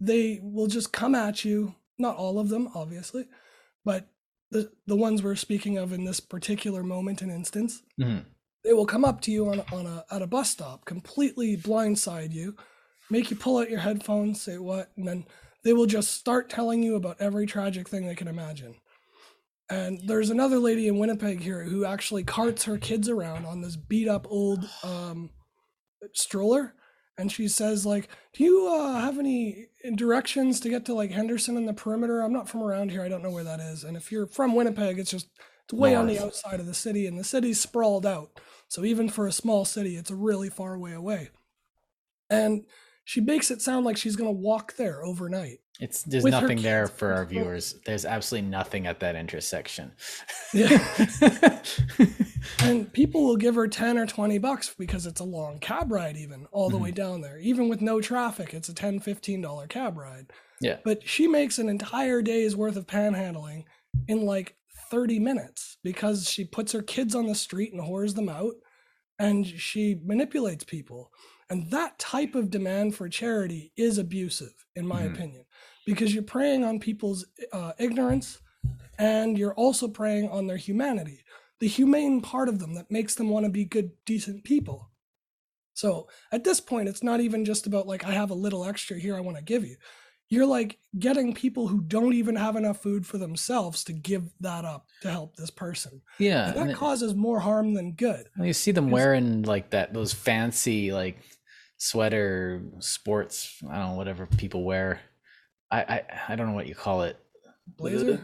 [0.00, 1.74] they will just come at you.
[1.98, 3.26] Not all of them, obviously,
[3.84, 4.08] but
[4.50, 8.24] the the ones we're speaking of in this particular moment and instance Mhm.
[8.64, 12.32] they will come up to you on, on a at a bus stop, completely blindside
[12.32, 12.56] you,
[13.08, 15.24] make you pull out your headphones, say what, and then
[15.64, 18.74] they will just start telling you about every tragic thing they can imagine.
[19.72, 23.74] And there's another lady in Winnipeg here who actually carts her kids around on this
[23.74, 25.30] beat up old um,
[26.12, 26.74] stroller.
[27.16, 31.56] And she says, like, do you uh, have any directions to get to like Henderson
[31.56, 32.20] and the perimeter?
[32.20, 33.00] I'm not from around here.
[33.00, 33.82] I don't know where that is.
[33.82, 35.28] And if you're from Winnipeg, it's just
[35.64, 38.40] it's way on the outside of the city, and the city's sprawled out.
[38.68, 41.30] So even for a small city, it's a really far way away.
[42.28, 42.66] And
[43.04, 45.60] she makes it sound like she's going to walk there overnight.
[45.80, 47.76] It's there's nothing there for our viewers.
[47.86, 49.92] There's absolutely nothing at that intersection.
[50.52, 50.78] Yeah.
[52.60, 56.16] and people will give her 10 or 20 bucks because it's a long cab ride
[56.16, 59.66] even all the way down there even with no traffic it's a 10 15 dollar
[59.66, 60.26] cab ride
[60.60, 60.78] yeah.
[60.84, 63.64] but she makes an entire day's worth of panhandling
[64.08, 64.56] in like
[64.90, 68.54] 30 minutes because she puts her kids on the street and whores them out
[69.18, 71.10] and she manipulates people
[71.48, 75.14] and that type of demand for charity is abusive in my Mhm.
[75.14, 75.44] opinion
[75.86, 78.40] because you're preying on people's uh, ignorance
[78.98, 81.20] and you're also preying on their humanity
[81.60, 84.90] the humane part of them that makes them want to be good decent people
[85.74, 88.98] so at this point it's not even just about like i have a little extra
[88.98, 89.76] here i want to give you
[90.28, 94.64] you're like getting people who don't even have enough food for themselves to give that
[94.64, 96.48] up to help this person Yeah.
[96.48, 99.70] and and that it- causes more harm than good well, you see them wearing like
[99.70, 101.18] that those fancy like
[101.78, 105.00] sweater sports, I don't know, whatever people wear.
[105.72, 107.16] I I, I don't know what you call it.
[107.76, 108.20] blazer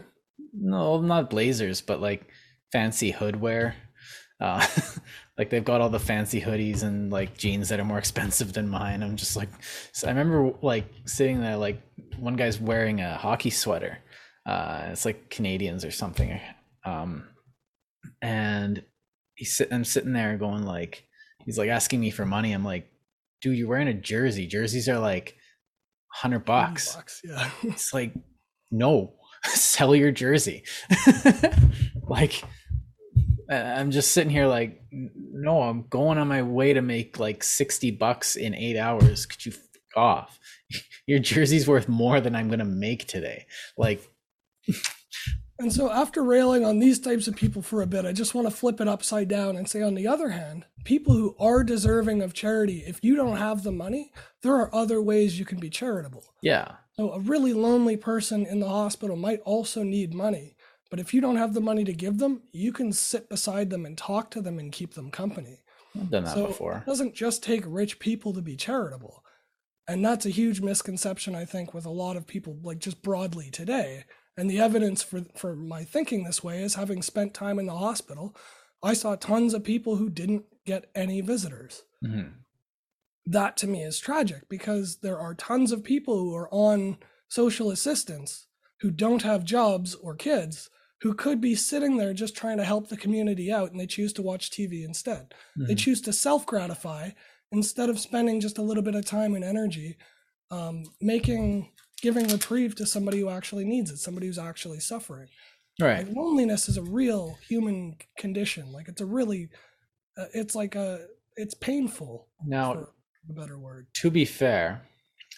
[0.53, 2.27] No, not blazers, but like
[2.71, 3.75] fancy hood wear.
[4.39, 4.65] Uh,
[5.37, 8.69] like they've got all the fancy hoodies and like jeans that are more expensive than
[8.69, 9.03] mine.
[9.03, 9.49] I'm just like,
[9.91, 11.81] so I remember like sitting there, like
[12.17, 13.97] one guy's wearing a hockey sweater.
[14.45, 16.39] Uh, it's like Canadians or something.
[16.85, 17.23] Um,
[18.21, 18.83] and
[19.35, 21.05] he's sitting, I'm sitting there going like,
[21.45, 22.53] he's like asking me for money.
[22.53, 22.89] I'm like,
[23.41, 24.47] dude, you're wearing a jersey.
[24.47, 25.35] Jerseys are like
[26.11, 26.95] hundred bucks.
[26.95, 27.21] bucks.
[27.23, 27.49] Yeah.
[27.63, 28.13] It's like,
[28.71, 30.63] no, sell your jersey.
[32.09, 32.43] like,
[33.49, 37.91] I'm just sitting here like, no, I'm going on my way to make like 60
[37.91, 39.25] bucks in eight hours.
[39.25, 39.59] Could you f-
[39.95, 40.39] off?
[41.07, 43.47] Your jersey's worth more than I'm going to make today.
[43.75, 44.07] Like,
[45.59, 48.47] And so, after railing on these types of people for a bit, I just want
[48.47, 52.21] to flip it upside down and say, on the other hand, people who are deserving
[52.21, 55.69] of charity, if you don't have the money, there are other ways you can be
[55.69, 56.23] charitable.
[56.41, 60.55] yeah, So, a really lonely person in the hospital might also need money.
[60.89, 63.85] But if you don't have the money to give them, you can sit beside them
[63.85, 65.59] and talk to them and keep them company.
[65.95, 66.77] I've done that so before.
[66.77, 69.23] it doesn't just take rich people to be charitable.
[69.87, 73.49] And that's a huge misconception, I think, with a lot of people, like just broadly
[73.49, 74.05] today.
[74.39, 77.75] And the evidence for, for my thinking this way is having spent time in the
[77.75, 78.33] hospital,
[78.81, 81.83] I saw tons of people who didn't get any visitors.
[82.01, 82.35] Mhm.
[83.25, 87.69] That to me is tragic because there are tons of people who are on social
[87.69, 88.47] assistance
[88.79, 90.69] who don't have jobs or kids
[91.01, 94.13] who could be sitting there just trying to help the community out and they choose
[94.13, 95.33] to watch TV instead.
[95.57, 95.77] They Mhm.
[95.79, 97.11] choose to self gratify
[97.51, 99.97] instead of spending just a little bit of time and energy
[100.51, 101.71] um, making
[102.01, 105.27] giving reprieve to somebody who actually needs it, somebody who's actually suffering.
[105.79, 106.05] Right.
[106.05, 108.71] Like loneliness is a real human condition.
[108.71, 109.49] Like it's a really,
[110.17, 112.93] uh, it's like a, it's painful Now, for
[113.29, 113.87] a better word.
[113.95, 114.81] to be fair,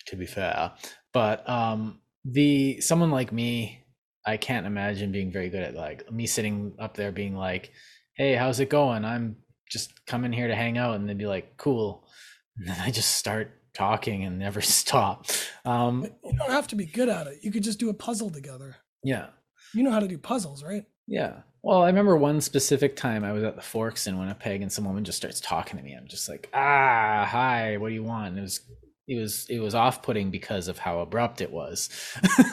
[0.07, 0.71] to be fair,
[1.13, 3.83] but um, the someone like me,
[4.25, 7.71] I can't imagine being very good at like me sitting up there being like,
[8.15, 9.05] "Hey, how's it going?
[9.05, 9.37] I'm
[9.69, 12.07] just coming here to hang out," and they'd be like, "Cool,"
[12.57, 15.25] and then I just start talking and never stop.
[15.65, 17.39] Um, you don't have to be good at it.
[17.41, 18.75] You could just do a puzzle together.
[19.03, 19.27] yeah,
[19.73, 20.85] You know how to do puzzles, right?
[21.07, 21.41] yeah.
[21.63, 24.83] Well, I remember one specific time I was at the Forks in Winnipeg, and some
[24.83, 25.93] woman just starts talking to me.
[25.93, 28.61] I'm just like, "Ah, hi, what do you want?" And it was
[29.07, 31.89] it was it was off-putting because of how abrupt it was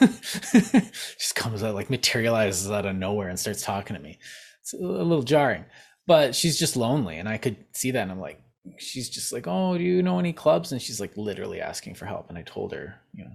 [1.18, 4.18] just comes out like materializes out of nowhere and starts talking to me
[4.60, 5.64] it's a little jarring
[6.06, 8.40] but she's just lonely and i could see that and i'm like
[8.76, 12.06] she's just like oh do you know any clubs and she's like literally asking for
[12.06, 13.30] help and i told her you know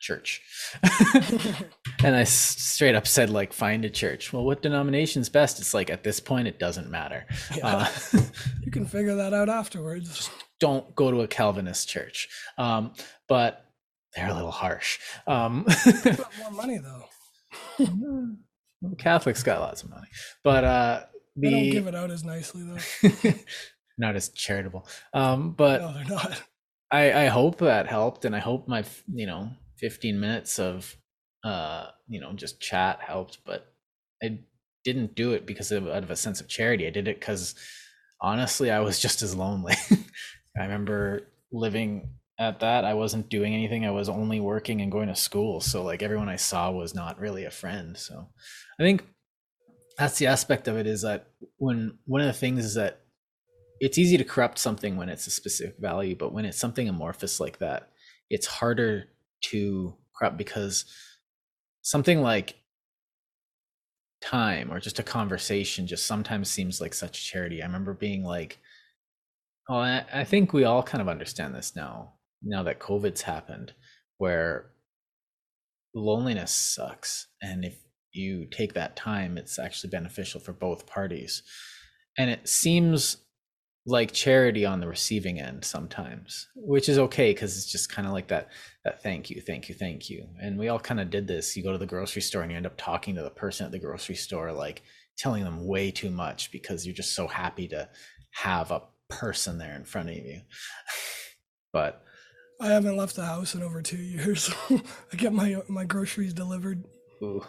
[0.00, 0.42] church
[2.04, 5.90] and I straight up said like find a church well what denomination's best it's like
[5.90, 7.66] at this point it doesn't matter Yeah.
[7.66, 7.88] uh,
[8.62, 10.30] you can figure that out afterwards.
[10.60, 12.28] don't go to a Calvinist church.
[12.58, 12.92] Um,
[13.26, 13.64] but
[14.14, 15.00] they're a little harsh.
[15.26, 15.66] Um,
[16.04, 17.04] more money though.
[18.98, 20.06] Catholics got lots of money,
[20.44, 21.00] but uh,
[21.36, 23.30] They don't give it out as nicely though.
[23.98, 24.86] Not as charitable.
[25.12, 26.42] Um, but No, they're not.
[26.90, 30.96] I, I hope that helped, and I hope my you know 15 minutes of
[31.44, 33.38] uh, you know just chat helped.
[33.44, 33.66] But
[34.22, 34.38] I
[34.84, 36.86] didn't do it because of out of a sense of charity.
[36.86, 37.54] I did it because
[38.20, 39.74] honestly, I was just as lonely.
[40.58, 42.84] I remember living at that.
[42.84, 43.84] I wasn't doing anything.
[43.84, 45.60] I was only working and going to school.
[45.60, 47.96] So like everyone I saw was not really a friend.
[47.96, 48.28] So
[48.78, 49.04] I think
[49.98, 53.00] that's the aspect of it is that when one of the things is that
[53.80, 57.40] it's easy to corrupt something when it's a specific value, but when it's something amorphous
[57.40, 57.90] like that,
[58.30, 59.04] it's harder
[59.40, 60.84] to corrupt because
[61.82, 62.56] something like
[64.20, 67.62] time or just a conversation just sometimes seems like such charity.
[67.62, 68.58] I remember being like,
[69.68, 73.74] oh, I, think we all kind of understand this now, now that COVID's happened,
[74.16, 74.70] where
[75.94, 77.28] loneliness sucks.
[77.42, 77.78] And if
[78.12, 81.42] you take that time, it's actually beneficial for both parties.
[82.16, 83.18] And it seems
[83.88, 88.12] like charity on the receiving end sometimes, which is okay because it's just kind of
[88.12, 88.50] like that
[88.84, 90.26] that thank you, thank you, thank you.
[90.40, 91.56] And we all kind of did this.
[91.56, 93.72] You go to the grocery store and you end up talking to the person at
[93.72, 94.82] the grocery store, like
[95.16, 97.88] telling them way too much because you're just so happy to
[98.30, 100.42] have a person there in front of you.
[101.72, 102.02] but
[102.60, 104.52] I haven't left the house in over two years.
[104.70, 106.84] I get my my groceries delivered,
[107.22, 107.44] ooh,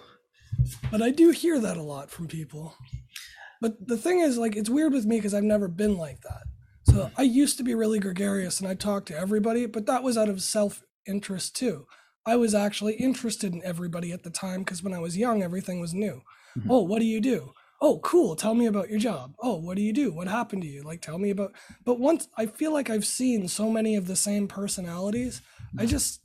[0.89, 2.75] but I do hear that a lot from people.
[3.61, 6.43] But the thing is, like, it's weird with me because I've never been like that.
[6.89, 10.17] So I used to be really gregarious and I talked to everybody, but that was
[10.17, 11.85] out of self interest too.
[12.25, 15.79] I was actually interested in everybody at the time because when I was young, everything
[15.79, 16.21] was new.
[16.57, 16.65] Mhm.
[16.69, 17.53] Oh, what do you do?
[17.81, 18.35] Oh, cool.
[18.35, 19.33] Tell me about your job.
[19.41, 20.11] Oh, what do you do?
[20.11, 20.83] What happened to you?
[20.83, 21.53] Like, tell me about.
[21.85, 25.41] But once I feel like I've seen so many of the same personalities,
[25.77, 26.19] I just,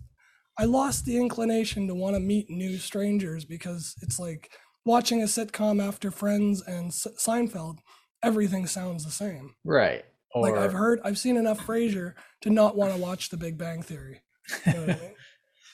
[0.58, 4.50] I lost the inclination to want to meet new strangers because it's like
[4.84, 7.78] watching a sitcom after Friends and S- Seinfeld.
[8.22, 9.54] everything sounds the same.
[9.64, 10.04] Right.
[10.34, 13.56] Or like I've heard, I've seen enough Frasier to not want to watch The Big
[13.56, 14.22] Bang Theory.
[14.66, 15.14] You know what I mean?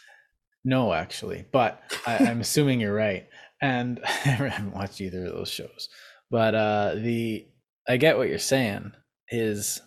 [0.64, 3.26] no, actually, but I, I'm assuming you're right,
[3.62, 5.88] and I haven't watched either of those shows.
[6.30, 7.46] But uh, the
[7.88, 8.92] I get what you're saying
[9.30, 9.80] is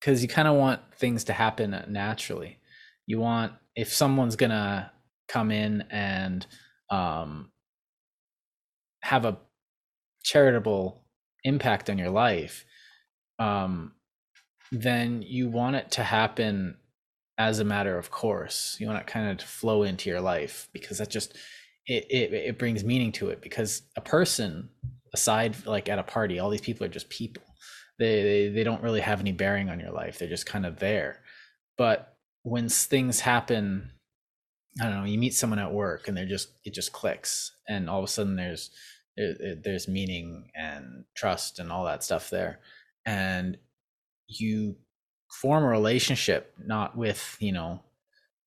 [0.00, 2.58] because you kind of want things to happen naturally.
[3.06, 4.90] You want if someone's gonna
[5.30, 6.46] come in and
[6.90, 7.50] um,
[9.02, 9.38] have a
[10.22, 11.04] charitable
[11.44, 12.64] impact on your life,
[13.38, 13.92] um,
[14.72, 16.76] then you want it to happen
[17.38, 18.76] as a matter of course.
[18.78, 21.36] You want it kind of to flow into your life because that just
[21.86, 24.68] it, it it brings meaning to it because a person
[25.14, 27.42] aside like at a party all these people are just people.
[27.98, 30.18] They, they they don't really have any bearing on your life.
[30.18, 31.22] They're just kind of there.
[31.78, 33.90] But when things happen
[34.80, 37.90] i don't know you meet someone at work and they're just it just clicks and
[37.90, 38.70] all of a sudden there's
[39.16, 42.60] there's meaning and trust and all that stuff there.
[43.04, 43.58] And
[44.28, 44.76] you
[45.30, 47.80] form a relationship not with you know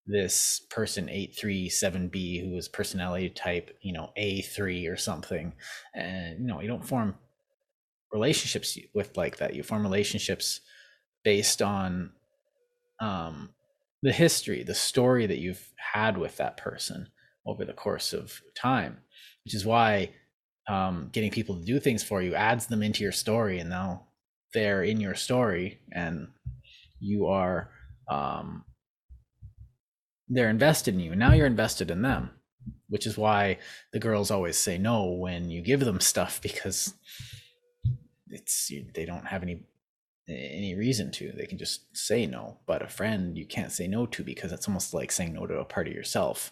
[0.05, 5.53] this person 837b who is personality type you know a3 or something.
[5.93, 7.15] And you know you don't form
[8.11, 9.55] relationships with like that.
[9.55, 10.61] You form relationships
[11.23, 12.11] based on
[12.99, 13.49] um
[14.03, 17.07] the history the story that you've had with that person
[17.45, 18.97] over the course of time
[19.45, 20.09] which is why
[20.67, 24.03] um getting people to do things for you adds them into your story and now
[24.53, 26.27] they're in your story and
[26.99, 27.69] you are
[28.09, 28.65] um
[30.27, 32.29] they're invested in you now you're invested in them
[32.89, 33.57] which is why
[33.93, 36.93] the girls always say no when you give them stuff because
[38.27, 39.63] it's they don't have any
[40.29, 44.05] any reason to they can just say no but a friend you can't say no
[44.05, 46.49] to because it's almost like saying no to a part of yourself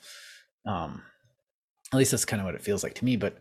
[0.65, 1.01] um
[1.93, 3.37] at least that's kind of what it feels like to me but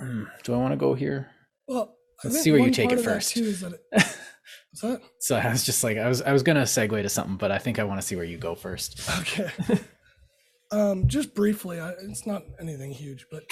[0.00, 1.28] um, do i want to go here
[1.68, 1.94] Well,
[2.24, 3.32] Let's see where you take it first.
[3.34, 5.00] too, is that it, what's that?
[5.20, 7.58] so i was just like i was i was gonna segue to something but i
[7.58, 9.50] think i want to see where you go first Okay.
[10.72, 13.42] um, just briefly, I, it's not anything huge, but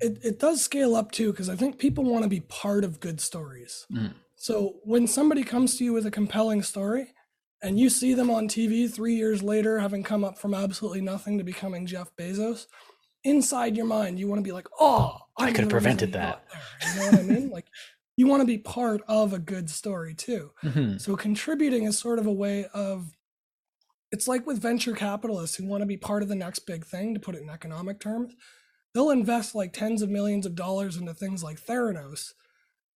[0.00, 3.00] it, it does scale up too, because I think people want to be part of
[3.00, 3.86] good stories.
[3.92, 4.14] Mm.
[4.36, 7.14] So when somebody comes to you with a compelling story
[7.62, 11.38] and you see them on TV three years later, having come up from absolutely nothing
[11.38, 12.66] to becoming Jeff Bezos,
[13.22, 16.44] inside your mind, you want to be like, oh, I could have prevented that."
[16.86, 17.50] You know what I mean?
[17.50, 17.66] like,
[18.16, 20.50] you want to be part of a good story too.
[20.62, 21.00] Mhm.
[21.00, 23.16] So contributing is sort of a way of
[24.12, 27.14] it's like with venture capitalists who want to be part of the next big thing,
[27.14, 28.34] to put it in economic terms.
[28.94, 32.32] They'll invest like tens of millions of dollars into things like Theranos,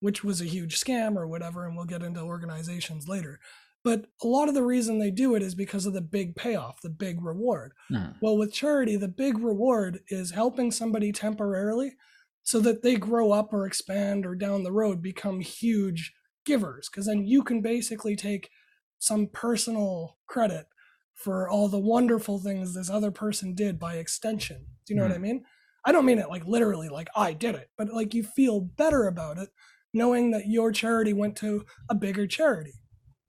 [0.01, 3.41] which was a huge scam or whatever, and we'll get into organizations later.
[3.85, 6.81] But a lot of the reason they do it is because of the big payoff,
[6.81, 7.73] the big reward.
[7.91, 8.17] Mhm.
[8.21, 11.97] Well, with charity, the big reward is helping somebody temporarily
[12.43, 16.13] so that they grow up or expand or down the road become huge
[16.45, 16.89] givers.
[16.89, 18.51] Because then you can basically take
[18.99, 20.67] some personal credit
[21.15, 24.67] for all the wonderful things this other person did by extension.
[24.87, 25.45] Do you know what I mean?
[25.89, 29.07] I don't mean it like literally, like I did it, but like you feel better
[29.07, 29.49] about it
[29.95, 32.75] knowing that your charity went to a bigger charity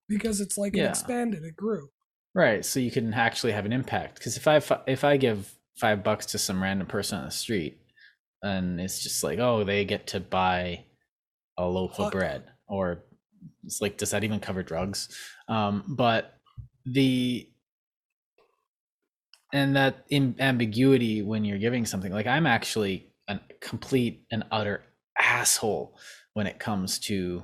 [0.10, 1.88] because it's like it expanded, it grew.
[2.36, 4.16] Right, so you can actually have an impact.
[4.16, 7.80] Because if I if I give five bucks to some random person on the street,
[8.44, 10.84] and it's just like, oh, they get to buy
[11.58, 13.06] a loaf of bread, or
[13.64, 15.08] it's like, does that even cover drugs?
[15.48, 16.34] Um, but
[16.86, 17.49] the
[19.54, 24.84] and that in ambiguity when you're giving something, like I'm actually a complete and utter
[25.20, 25.98] asshole
[26.34, 27.44] when it comes to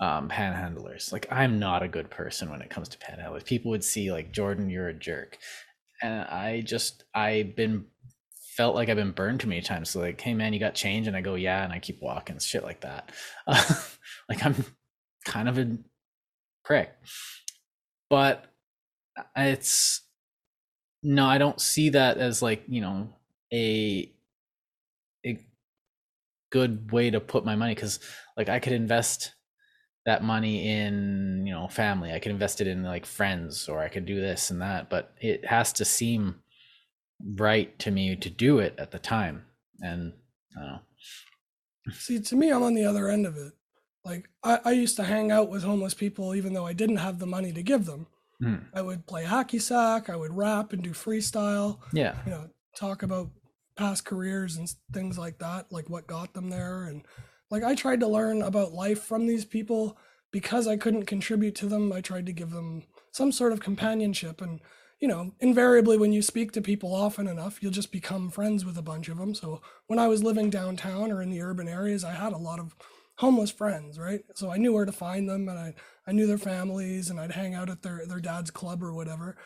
[0.00, 1.12] um, panhandlers.
[1.12, 3.44] Like I'm not a good person when it comes to panhandlers.
[3.44, 5.38] People would see like Jordan, you're a jerk,
[6.02, 7.86] and I just I've been
[8.56, 9.90] felt like I've been burned too many times.
[9.90, 12.38] So like, hey man, you got change, and I go yeah, and I keep walking,
[12.38, 13.10] shit like that.
[13.46, 14.54] like I'm
[15.24, 15.76] kind of a
[16.64, 16.90] prick,
[18.10, 18.44] but
[19.34, 20.02] it's
[21.06, 23.08] no, I don't see that as like you know
[23.52, 24.12] a
[25.24, 25.46] a
[26.50, 28.00] good way to put my money because
[28.36, 29.34] like I could invest
[30.04, 33.88] that money in you know family i could invest it in like friends or i
[33.88, 36.36] could do this and that but it has to seem
[37.34, 39.44] right to me to do it at the time
[39.80, 40.12] and
[40.56, 40.78] i don't know
[41.92, 43.52] See, to me, I'm on the other end of it.
[44.04, 47.18] Like, I, I used to hang out with homeless people even though I didn't have
[47.18, 48.06] the money to give them.
[48.40, 48.56] Hmm.
[48.74, 53.02] I would play hacky sack, I would rap and do freestyle, yeah you know, talk
[53.02, 53.30] about
[53.76, 56.84] past careers and things like that, like what got them there.
[56.84, 57.02] And
[57.50, 59.98] like, I tried to learn about life from these people
[60.32, 61.92] because I couldn't contribute to them.
[61.92, 64.40] I tried to give them some sort of companionship.
[64.40, 64.60] And,
[65.00, 68.76] you know, invariably when you speak to people often enough, you'll just become friends with
[68.76, 69.34] a bunch of them.
[69.34, 72.58] So when I was living downtown or in the urban areas, I had a lot
[72.58, 72.74] of
[73.16, 74.20] homeless friends, right?
[74.34, 75.74] So I knew where to find them and I,
[76.06, 79.36] I knew their families and I'd hang out at their, their dad's club or whatever.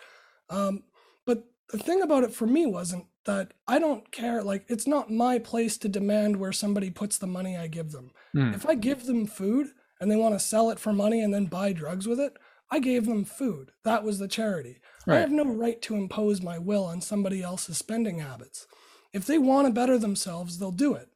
[0.49, 0.83] Um,
[1.25, 4.43] but the thing about it for me wasn't that I don't care.
[4.43, 8.11] Like, it's not my place to demand where somebody puts the money I give them.
[8.35, 8.55] Mm.
[8.55, 9.69] If I give them food
[10.01, 12.37] and they want to sell it for money and then buy drugs with it,
[12.71, 13.73] I gave them food.
[13.85, 14.81] That was the charity.
[15.07, 18.67] I have no right to impose my will on somebody else's spending habits.
[19.13, 21.09] If they want to better themselves, they'll do it.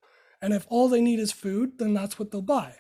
[0.45, 2.75] And if all they need is food, then that's what they'll buy.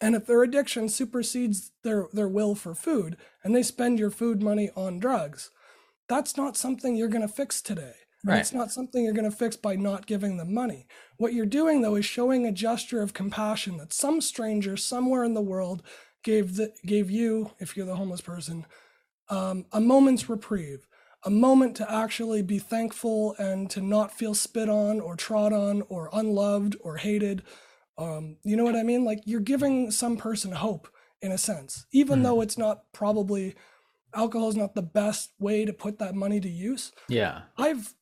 [0.00, 4.42] And if their addiction supersedes their, their will for food and they spend your food
[4.42, 5.50] money on drugs,
[6.08, 7.92] that's not something you're going to fix today.
[8.24, 8.38] Right.
[8.38, 10.86] It's not something you're going to fix by not giving them money.
[11.18, 15.34] What you're doing, though, is showing a gesture of compassion that some stranger somewhere in
[15.34, 15.82] the world
[16.22, 18.64] gave, the, gave you, if you're the homeless person,
[19.28, 20.86] um, a moment's reprieve,
[21.24, 25.82] a moment to actually be thankful and to not feel spit on or trod on
[25.88, 27.42] or unloved or hated.
[27.96, 29.04] Um, you know what I mean?
[29.04, 30.88] Like you're giving some person hope
[31.22, 32.22] in a sense, even Mhm.
[32.24, 33.54] though it's not probably
[34.12, 36.92] alcohol is not the best way to put that money to use.
[37.08, 37.42] Yeah.
[37.56, 37.94] I've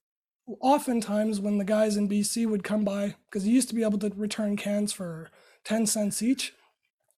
[0.61, 3.99] oftentimes when the guys in BC would come by, because you used to be able
[4.01, 5.31] to return cans for
[5.65, 6.53] 10 cents each.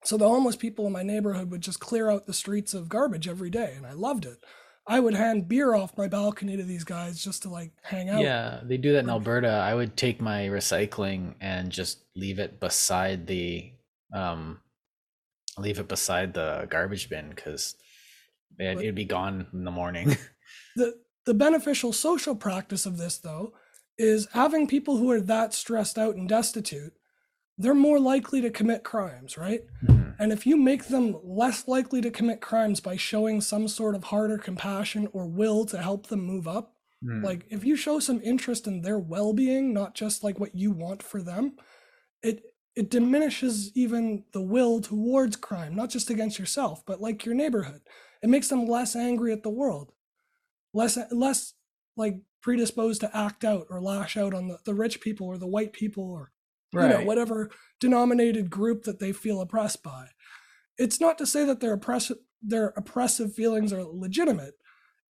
[0.05, 3.27] So the homeless people in my neighborhood would just clear out the streets of garbage
[3.27, 4.45] every day, and I loved it.
[4.87, 8.21] I would hand beer off my balcony to these guys just to like hang out.
[8.21, 9.49] Yeah, they do that in Alberta.
[9.49, 13.73] I would take my recycling and just leave it beside the
[14.13, 14.61] um
[15.57, 17.77] leave it beside the garbage bin because
[18.59, 20.17] it, it'd be gone in the morning.
[20.77, 23.55] The the beneficial social practice of this though
[23.97, 26.93] is having people who are that stressed out and destitute,
[27.59, 29.63] they're more likely to commit crimes, right?
[29.85, 30.17] Mhm.
[30.19, 34.05] And if you make them less likely to commit crimes by showing some sort of
[34.05, 37.23] heart or compassion or will to help them move up, Mm.
[37.23, 41.03] like if you show some interest in their well-being, not just like what you want
[41.03, 41.57] for them,
[42.23, 42.45] it
[42.77, 47.83] it diminishes even the will towards crime, not just against yourself, but like your neighborhood.
[48.23, 49.93] It makes them less angry at the world,
[50.75, 51.55] less less
[51.97, 55.47] like predisposed to act out or lash out on the, the rich people or the
[55.47, 56.33] white people or
[56.83, 57.51] you know whatever
[57.81, 60.07] denominated group that they feel oppressed by.
[60.79, 64.55] It's not to say that their oppressive their oppressive feelings are legitimate.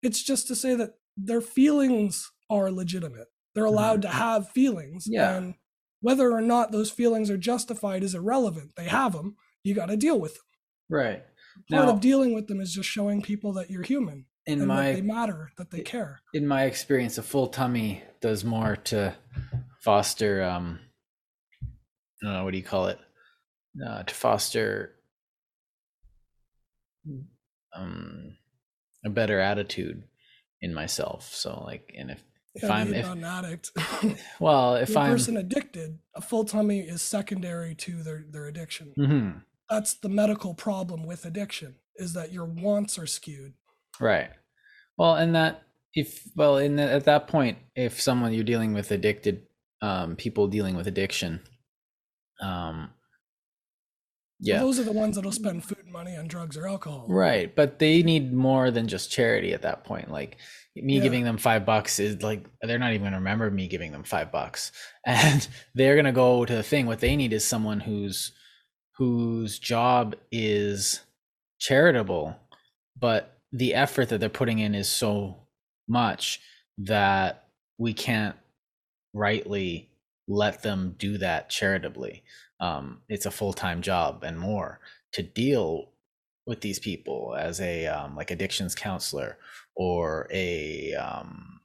[0.03, 3.29] It's just to say that their feelings are legitimate.
[3.55, 5.37] They're allowed to have feelings Yeah.
[5.37, 5.55] and
[6.01, 8.73] whether or not those feelings are justified is irrelevant.
[8.77, 10.43] They have them you got to deal with them
[10.91, 11.23] right.
[11.71, 14.71] part Now, of dealing with them is just showing people that you're human in and
[14.71, 16.21] that they matter that they care.
[16.35, 19.17] in my experience, a full tummy does more to
[19.81, 20.79] foster um
[22.27, 22.99] I what do you call it?
[23.85, 24.95] Uh, to foster
[27.77, 28.37] um
[29.05, 30.05] a better attitude
[30.61, 31.33] in myself.
[31.35, 32.23] So like and if
[32.55, 33.71] if Yeah, I'm if an addict
[34.41, 38.47] well if If a I'm person addicted a full tummy is secondary to their, their
[38.47, 43.55] addiction Mhm, that's the medical problem with addiction is that your wants are skewed
[44.01, 44.31] right.
[44.97, 45.65] Well, and that
[45.95, 49.47] if well in the, at that point if someone you're dealing with addicted
[49.83, 51.41] um people dealing with addiction
[52.41, 52.91] um
[54.41, 57.79] yeah those are the ones that'll spend food money on drugs or alcohol Right, but
[57.79, 60.11] they need more than just charity at that point.
[60.11, 60.39] Like
[60.75, 61.03] me Yeah.
[61.03, 64.33] giving them five bucks is like they're not even gonna remember me giving them five
[64.33, 64.73] bucks,
[65.07, 66.87] and they're gonna go to the thing.
[66.87, 68.33] What they need is someone who's
[68.97, 71.01] whose job is
[71.61, 72.35] charitable,
[72.99, 75.47] but the effort that they're putting in is so
[75.89, 76.41] much
[76.79, 78.37] that we can't
[79.13, 79.91] rightly
[80.27, 82.23] let them do that charitably.
[82.61, 84.81] Um, it's a full time job and more
[85.13, 85.91] to deal
[86.47, 89.39] with these people as a um, like addictions counselor
[89.77, 91.61] or a um,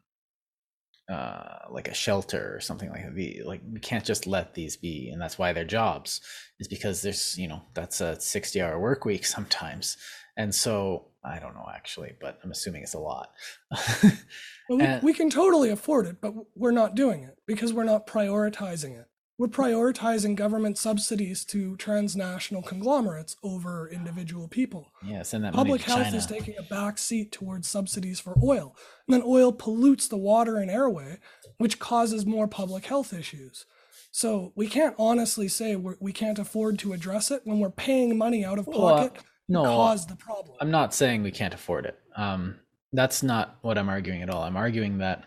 [1.10, 3.46] uh, like a shelter or something like that.
[3.46, 6.22] Like we can't just let these be, and that's why their jobs
[6.60, 9.98] is because there's you know that's a sixty hour work week sometimes,
[10.38, 13.32] and so I don't know actually, but I'm assuming it's a lot.
[14.70, 17.84] Well, we, And- we can totally afford it but we're not doing it because we're
[17.84, 19.08] not prioritizing it
[19.38, 25.82] we're prioritizing government subsidies to transnational conglomerates over individual people yeah, send that money public
[25.84, 26.18] to health China.
[26.18, 28.76] is taking a back seat towards subsidies for oil
[29.08, 31.18] and then oil pollutes the water and airway
[31.58, 33.66] which causes more public health issues
[34.12, 38.18] so we can't honestly say we're, we can't afford to address it when we're paying
[38.18, 41.32] money out of Well, uh, pocket no, to cause the problem I'm not saying we
[41.32, 41.98] can't afford it.
[42.16, 42.56] Um,
[42.94, 44.44] that's not what I'm arguing at all.
[44.44, 45.24] I'm arguing that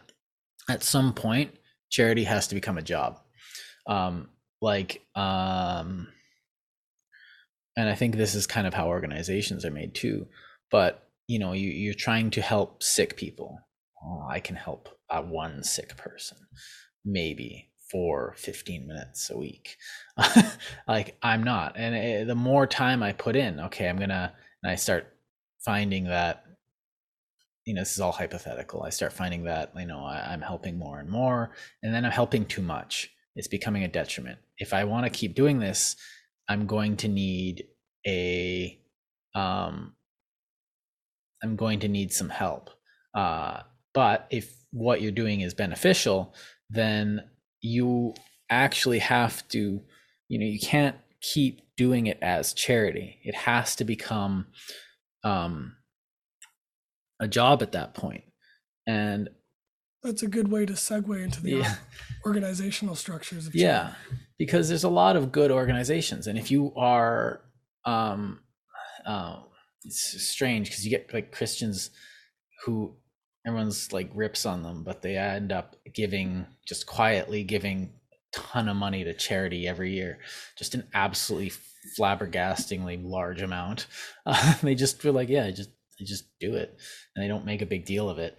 [0.68, 1.54] at some point,
[1.90, 3.20] charity has to become a job.
[3.86, 4.28] Um,
[4.60, 6.08] like, um,
[7.76, 10.26] and I think this is kind of how organizations are made too.
[10.70, 11.02] But
[11.32, 13.58] you know you, you're trying to help sick people
[14.04, 16.36] oh, i can help uh, one sick person
[17.04, 19.76] maybe for 15 minutes a week
[20.88, 24.32] like i'm not and it, the more time i put in okay i'm gonna
[24.62, 25.06] and i start
[25.64, 26.44] finding that
[27.64, 28.82] you know this is all hypothetical.
[28.82, 31.50] I start finding that you know I, i'm helping more and more
[31.82, 33.10] and then i'm helping too much.
[33.34, 34.38] It's becoming a detriment.
[34.58, 35.96] If i want to keep doing this
[36.48, 37.66] i'm going to need
[38.06, 38.78] a
[39.34, 39.94] um
[41.42, 42.70] i'm going to need some help.
[43.14, 43.60] Uh
[43.94, 46.34] but if what you're doing is beneficial
[46.70, 47.22] then
[47.60, 48.14] you
[48.50, 49.80] actually have to
[50.28, 53.18] you know you can't keep doing it as charity.
[53.22, 54.46] It has to become
[55.24, 55.76] um
[57.22, 58.24] a job at that point.
[58.86, 59.28] And
[60.02, 61.76] That's a good way to segue into the yeah.
[62.26, 63.94] organizational structures of yeah
[64.38, 67.40] because there's a lot of good organizations and if you are
[67.84, 68.40] um
[69.06, 69.36] uh,
[69.84, 71.90] it's strange because you get like christians
[72.64, 72.94] who
[73.44, 78.68] everyone's like rips on them but they end up giving just quietly giving a ton
[78.68, 80.18] of money to charity every year
[80.56, 81.52] just an absolutely
[81.98, 83.86] flabbergastingly large amount.
[84.26, 85.70] Uh, they just feel like yeah just
[86.02, 86.76] they just do it
[87.14, 88.36] and they don't make a big deal of it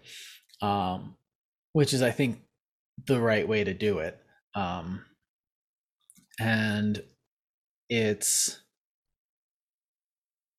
[0.61, 1.15] um
[1.71, 2.39] which is i think
[3.07, 4.19] the right way to do it
[4.55, 5.03] um
[6.39, 7.03] and
[7.89, 8.59] it's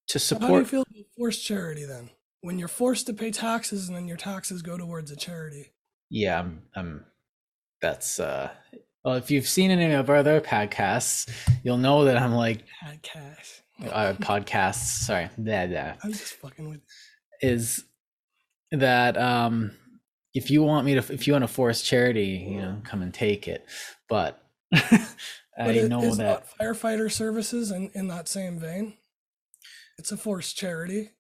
[0.09, 2.11] to So How do you support feel about forced charity then?
[2.43, 5.73] When you're forced to pay taxes and then your taxes go towards a charity.
[6.11, 7.05] yeah i'm i'm
[7.81, 8.51] that's uh
[9.05, 11.29] well if you've seen any of our other podcasts
[11.63, 13.63] you'll know that i'm like Had cash.
[13.91, 16.81] Uh podcasts sorry blah, blah, I'm just fucking with
[17.43, 17.85] is
[18.71, 19.73] that um
[20.33, 23.13] if you want me to if you want to force charity you know come and
[23.13, 23.65] take it
[24.09, 24.43] but
[24.75, 25.07] i
[25.57, 28.95] But it know is that firefighter services in, in that same vein.
[29.99, 31.11] It's a forced charity.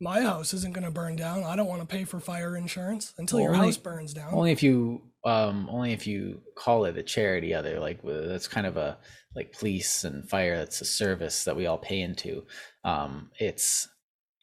[0.00, 1.44] My house isn't going to burn down.
[1.44, 4.34] I don't want to pay for fire insurance until your Only- house burns down.
[4.34, 8.66] only if you um only if you call it a charity other like that's kind
[8.66, 8.96] of a
[9.34, 12.44] like police and fire that's a service that we all pay into
[12.84, 13.88] um it's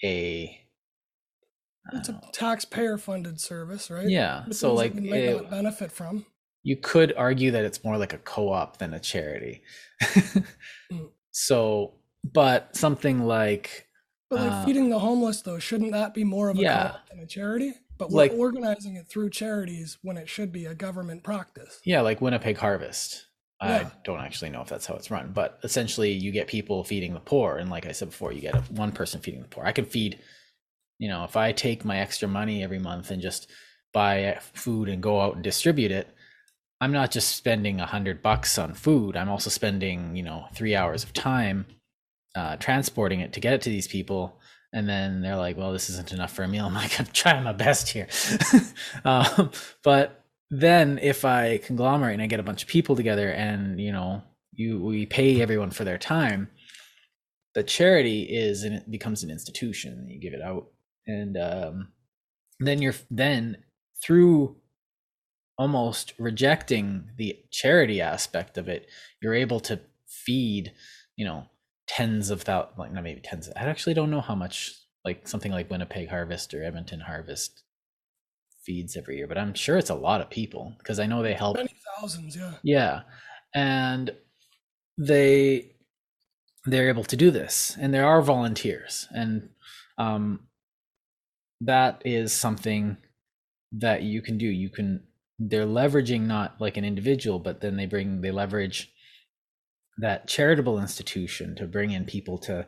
[0.04, 0.62] a
[1.94, 4.10] it's a taxpayer funded service, right?
[4.10, 6.26] yeah The so like it- not benefit from.
[6.64, 9.62] you could argue that it's more like a co-op than a charity
[10.92, 11.10] Mm.
[11.32, 13.88] so but something like
[14.30, 16.88] But like Uh, feeding the homeless, though, shouldn't that be more of a Yeah.
[16.90, 17.74] co-op than a charity?
[17.98, 21.80] But we're Like- organizing it through charities when it should be a government practice.
[21.86, 23.26] yeah like winnipeg harvest
[23.62, 23.90] i Yeah.
[24.04, 27.20] don't actually know if that's how it's run but essentially you get people feeding the
[27.22, 29.72] poor and like i said before you get a, one person feeding the poor i
[29.72, 30.20] can feed
[31.00, 33.50] you know if i take my extra money every month and just
[33.94, 36.10] buy food and go out and distribute it
[36.82, 40.76] i'm not just spending a hundred bucks on food i'm also spending you know three
[40.76, 41.66] hours of time
[42.36, 44.38] uh, transporting it to get it to these people
[44.76, 46.66] and then they're like well this isn't enough for a meal.
[46.66, 48.08] I'm like i'm trying my best here.
[49.04, 49.52] Um,
[49.84, 53.92] but then if i conglomerate and i get a bunch of people together and you
[53.92, 54.22] know
[54.54, 56.50] you we pay everyone for their time
[57.56, 60.68] the charity is and it becomes an institution you give it out.
[61.08, 61.88] And um,
[62.60, 63.58] then you're then
[64.04, 64.58] through
[65.58, 68.88] almost rejecting the charity aspect of it
[69.22, 70.74] you're able to feed
[71.16, 71.46] you know
[71.88, 74.74] tens of thousands like not maybe tens i actually don't know how much
[75.04, 77.64] like something like winnipeg harvest or edmonton harvest
[78.64, 81.34] feeds every year but i'm sure it's a lot of people because i know they
[81.34, 82.54] help Many thousands, yeah.
[82.64, 83.02] yeah.
[83.54, 84.12] And
[84.98, 85.72] they
[86.66, 89.50] they're able to do this and there are volunteers and
[89.98, 90.42] um
[91.62, 92.98] that is something
[93.72, 94.46] that you can do.
[94.46, 95.04] You can
[95.40, 98.92] they're leveraging not like an individual but then they bring they leverage
[99.98, 102.66] that charitable institution to bring in people to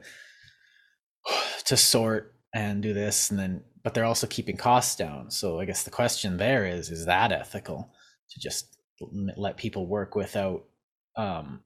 [1.65, 5.31] to sort and do this and then but they're also keeping costs down.
[5.31, 7.93] So I guess the question there is is that ethical
[8.31, 8.77] to just
[9.37, 10.65] let people work without
[11.15, 11.61] um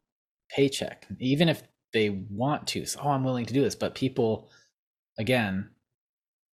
[0.49, 4.49] paycheck even if they want to so, oh i'm willing to do this but people
[5.17, 5.69] again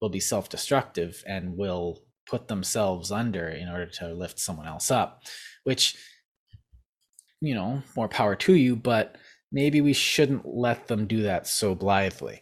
[0.01, 5.23] will be self-destructive and will put themselves under in order to lift someone else up
[5.65, 5.97] which
[7.41, 9.17] you know more power to you but
[9.53, 12.41] maybe we shouldn't let them do that so blithely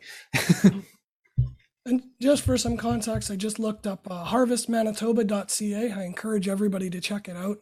[1.88, 5.92] And just for some context, I just looked up uh, harvestmanitoba.ca.
[5.92, 7.59] I encourage everybody to check it out.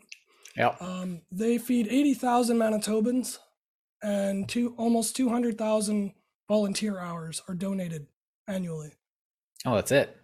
[0.56, 3.36] yep Um, they feed 80,000 Manitobans,
[4.02, 6.14] and two, almost 200,000
[6.48, 8.06] volunteer hours are donated
[8.48, 8.92] annually.
[9.66, 10.16] oh that's it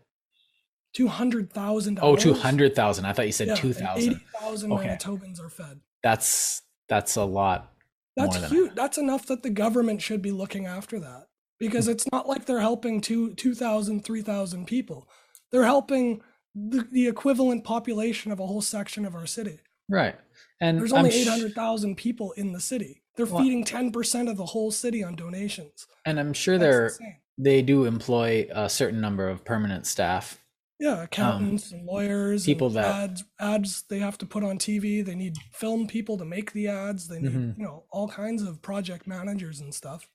[0.94, 1.98] 200,000.
[2.00, 3.04] Oh, 200,000.
[3.04, 4.88] i thought you said Yeah, 2000 80,000 Okay.
[4.88, 5.80] Manitobans are fed.
[6.02, 7.72] that's that's a lot
[8.16, 8.74] That's more than I- huge.
[8.74, 11.28] That's enough that the government should be looking after that.
[11.58, 15.08] because it's not like they're helping two 2000 3000 people
[15.52, 16.20] they're helping
[16.54, 20.16] the, the equivalent population of a whole section of our city right
[20.60, 24.46] and there's only sh- 800,000 people in the city they're Well- feeding 10% of the
[24.46, 27.16] whole city on donations and i'm sure That's they're insane.
[27.38, 30.39] they do employ a certain number of permanent staff
[30.80, 34.58] yeah accountants and lawyers Um, people and that- ads ads they have to put on
[34.58, 37.06] tv they need film people to make the ads.
[37.06, 37.58] They need Mhm.
[37.58, 40.08] you know all kinds of project managers and stuff.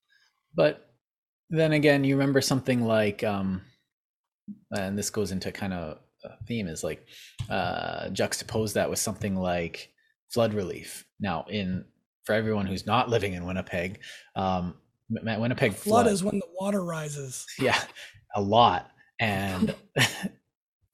[0.53, 0.89] But
[1.49, 3.61] then again, you remember something like, um,
[4.76, 7.07] and this goes into kind of a theme is like
[7.49, 9.93] uh, juxtapose that with something like
[10.34, 11.05] flood relief.
[11.20, 11.86] Now, in
[12.24, 13.99] for everyone who's not living in Winnipeg,
[14.36, 14.76] um,
[15.11, 17.45] Winnipeg flood is when the water rises.
[17.59, 17.80] Yeah,
[18.36, 18.89] a lot,
[19.20, 19.76] and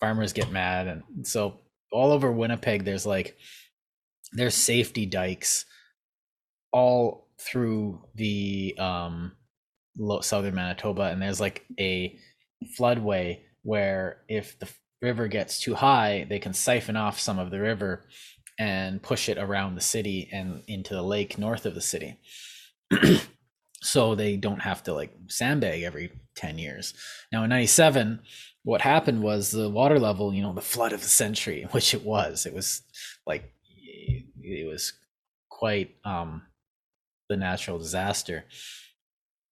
[0.01, 3.37] farmers get mad, and so all over Winnipeg, there's like
[4.33, 5.65] there's safety dikes
[6.73, 9.31] all through the um
[10.21, 12.17] southern Manitoba, and there's like a
[12.77, 14.67] floodway where if the
[15.01, 18.03] river gets too high, they can siphon off some of the river
[18.59, 22.19] and push it around the city and into the lake north of the city.
[23.81, 26.11] so they don't have to like sandbag every
[26.41, 26.93] 10 years.
[27.31, 28.19] Now in 97,
[28.63, 32.03] what happened was the water level, you know, the flood of the century, which it
[32.03, 32.45] was.
[32.45, 32.81] It was
[33.25, 33.53] like
[34.43, 34.93] it was
[35.49, 36.41] quite um
[37.29, 38.43] the natural disaster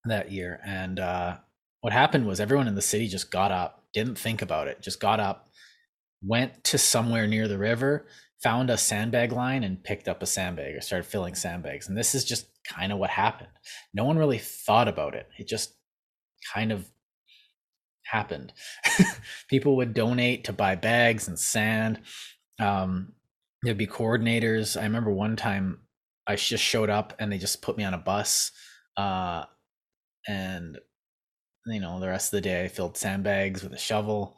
[0.05, 0.59] that year.
[0.65, 1.37] And uh,
[1.81, 4.99] what happened was everyone in the city just got up, didn't think about it, just
[4.99, 5.47] got up,
[6.21, 8.05] went to somewhere near the river,
[8.43, 11.87] found a sandbag line, and picked up a sandbag or started filling sandbags.
[11.87, 13.49] And this is just kind of what happened.
[13.93, 15.27] No one really thought about it.
[15.37, 15.73] It just
[16.53, 16.89] kind of
[18.05, 18.53] happened.
[19.49, 21.99] People would donate to buy bags and sand.
[22.59, 23.13] Um,
[23.63, 24.79] there'd be coordinators.
[24.79, 25.79] I remember one time
[26.27, 28.51] I just showed up and they just put me on a bus.
[28.97, 29.45] Uh,
[30.27, 30.77] and
[31.65, 34.37] you know the rest of the day i filled sandbags with a shovel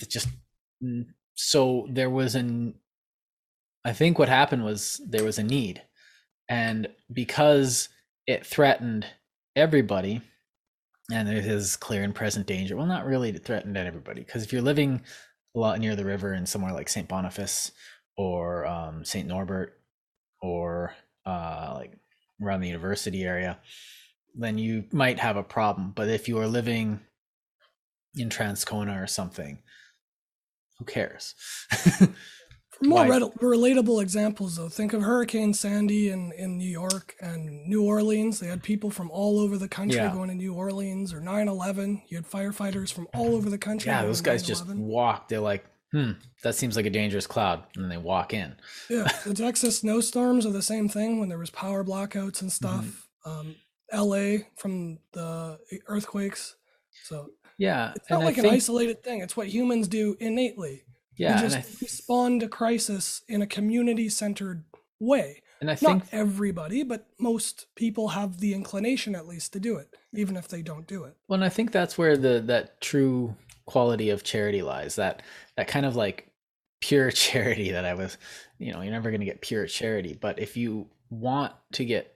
[0.00, 0.28] it just
[1.34, 2.74] so there was an
[3.84, 5.82] i think what happened was there was a need
[6.48, 7.88] and because
[8.26, 9.06] it threatened
[9.56, 10.22] everybody
[11.12, 14.62] and there is clear and present danger well not really threatened everybody because if you're
[14.62, 15.00] living
[15.56, 17.72] a lot near the river in somewhere like st boniface
[18.16, 19.80] or um, st norbert
[20.42, 20.94] or
[21.26, 21.92] uh, like
[22.42, 23.58] around the university area
[24.38, 25.92] then you might have a problem.
[25.94, 27.00] But if you are living
[28.14, 29.58] in Transcona or something,
[30.78, 31.34] who cares?
[32.82, 37.82] More rel- relatable examples, though, think of Hurricane Sandy in, in New York and New
[37.84, 38.38] Orleans.
[38.38, 40.12] They had people from all over the country Yeah.
[40.12, 42.02] going to New Orleans or 9 11.
[42.08, 43.90] You had firefighters from all over the country.
[43.90, 44.76] yeah, those guys just 9/11.
[44.78, 45.28] walk.
[45.28, 46.12] They're like, hmm,
[46.44, 47.64] that seems like a dangerous cloud.
[47.74, 48.54] And then they walk in.
[48.88, 52.84] Yeah, the Texas snowstorms are the same thing when there was power blackouts and stuff.
[53.26, 53.30] Mm-hmm.
[53.30, 53.56] Um,
[53.92, 55.58] LA from the
[55.88, 56.54] earthquakes.
[57.04, 57.92] So Yeah.
[57.96, 59.20] it's not like I an think, isolated thing.
[59.20, 60.82] It's what humans do innately.
[61.18, 64.64] Yeah, we just I, respond to crisis in a community-centered
[65.00, 65.42] way.
[65.60, 69.76] and I think Not everybody, but most people have the inclination at least to do
[69.76, 71.16] it, even if they don't do it.
[71.28, 73.34] Well, and I think that's where the that true
[73.66, 74.96] quality of charity lies.
[74.96, 75.22] That
[75.56, 76.30] that kind of like
[76.80, 78.16] pure charity that I was,
[78.58, 82.14] you know, you're never going to get pure charity, but if you want to get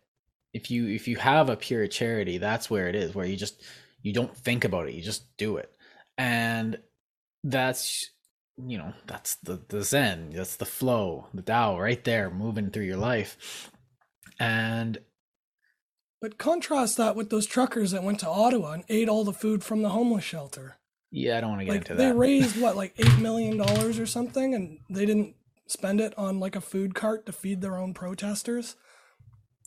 [0.52, 3.62] if you if you have a pure charity, that's where it is, where you just
[4.02, 5.72] you don't think about it, you just do it.
[6.18, 6.78] And
[7.44, 8.10] that's
[8.56, 12.84] you know, that's the the zen, that's the flow, the Tao right there moving through
[12.84, 13.70] your life.
[14.38, 14.98] And
[16.20, 19.64] But contrast that with those truckers that went to Ottawa and ate all the food
[19.64, 20.78] from the homeless shelter.
[21.10, 23.56] yeah, I don't want to get Like into that they raised what, like eight million
[23.66, 25.34] dollars or something, and they didn't
[25.66, 28.76] spend it on like a food cart to feed their own protesters.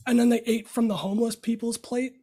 [0.06, 2.14] And then they ate from the homeless people's plate,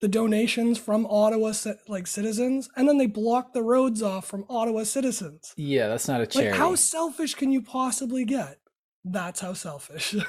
[0.00, 1.52] the donations from Ottawa
[1.88, 5.54] like citizens, and then they block the roads off from Ottawa citizens.
[5.56, 6.50] yeah, that's not a charity.
[6.50, 8.58] Like how selfish can you possibly get?
[9.04, 10.14] That's how selfish.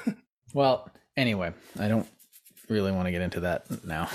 [0.54, 0.88] Well,
[1.18, 2.08] anyway, I don't
[2.70, 4.08] really want to get into that now.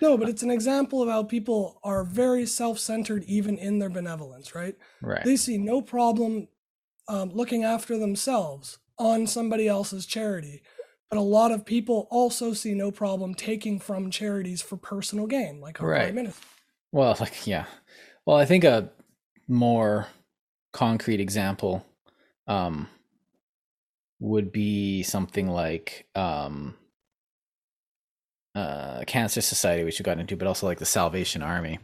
[0.00, 4.52] no, but it's an example of how people are very self-centered even in their benevolence,
[4.54, 4.74] right?
[5.00, 5.22] Right.
[5.24, 6.48] They see no problem
[7.06, 10.62] um, looking after themselves on somebody else's charity.
[11.10, 15.60] But a lot of people also see no problem taking from charities for personal gain,
[15.60, 16.14] like our Right.
[16.14, 16.46] minister.
[16.92, 17.66] Well, like yeah.
[18.24, 18.90] Well, I think a
[19.48, 20.06] more
[20.72, 21.84] concrete example
[22.46, 22.88] um
[24.20, 26.76] would be something like um
[28.54, 31.80] uh Cancer Society, which you got into, but also like the Salvation Army.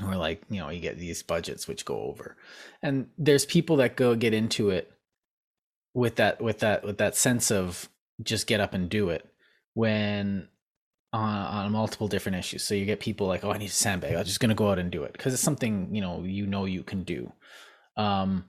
[0.00, 2.36] Where like, you know, you get these budgets which go over.
[2.82, 4.90] And there's people that go get into it
[5.94, 7.88] with that with that with that sense of
[8.22, 9.26] just get up and do it
[9.74, 10.48] when
[11.12, 12.62] on, on multiple different issues.
[12.62, 14.14] So you get people like, oh, I need a sandbag.
[14.14, 16.46] I'm just going to go out and do it because it's something, you know, you
[16.46, 17.32] know you can do.
[17.96, 18.46] Um,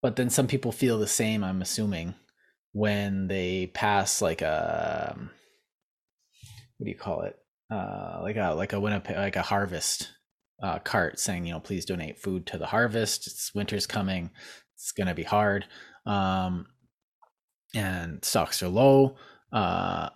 [0.00, 2.14] but then some people feel the same, I'm assuming,
[2.72, 5.30] when they pass like a, um,
[6.76, 7.36] what do you call it?
[7.70, 10.10] Uh, like a, like a Winnipeg, like a harvest
[10.62, 13.26] uh, cart saying, you know, please donate food to the harvest.
[13.26, 14.30] It's winter's coming.
[14.74, 15.66] It's going to be hard.
[16.06, 16.66] Um,
[17.74, 19.16] and stocks are low.
[19.52, 20.10] Uh,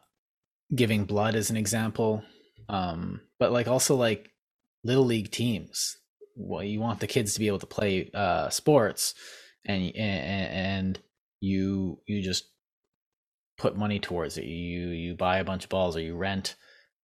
[0.74, 2.22] giving blood as an example
[2.68, 4.30] um but like also like
[4.84, 5.98] little league teams
[6.34, 9.14] well you want the kids to be able to play uh sports
[9.66, 11.00] and and, and
[11.40, 12.48] you you just
[13.58, 16.54] put money towards it you you buy a bunch of balls or you rent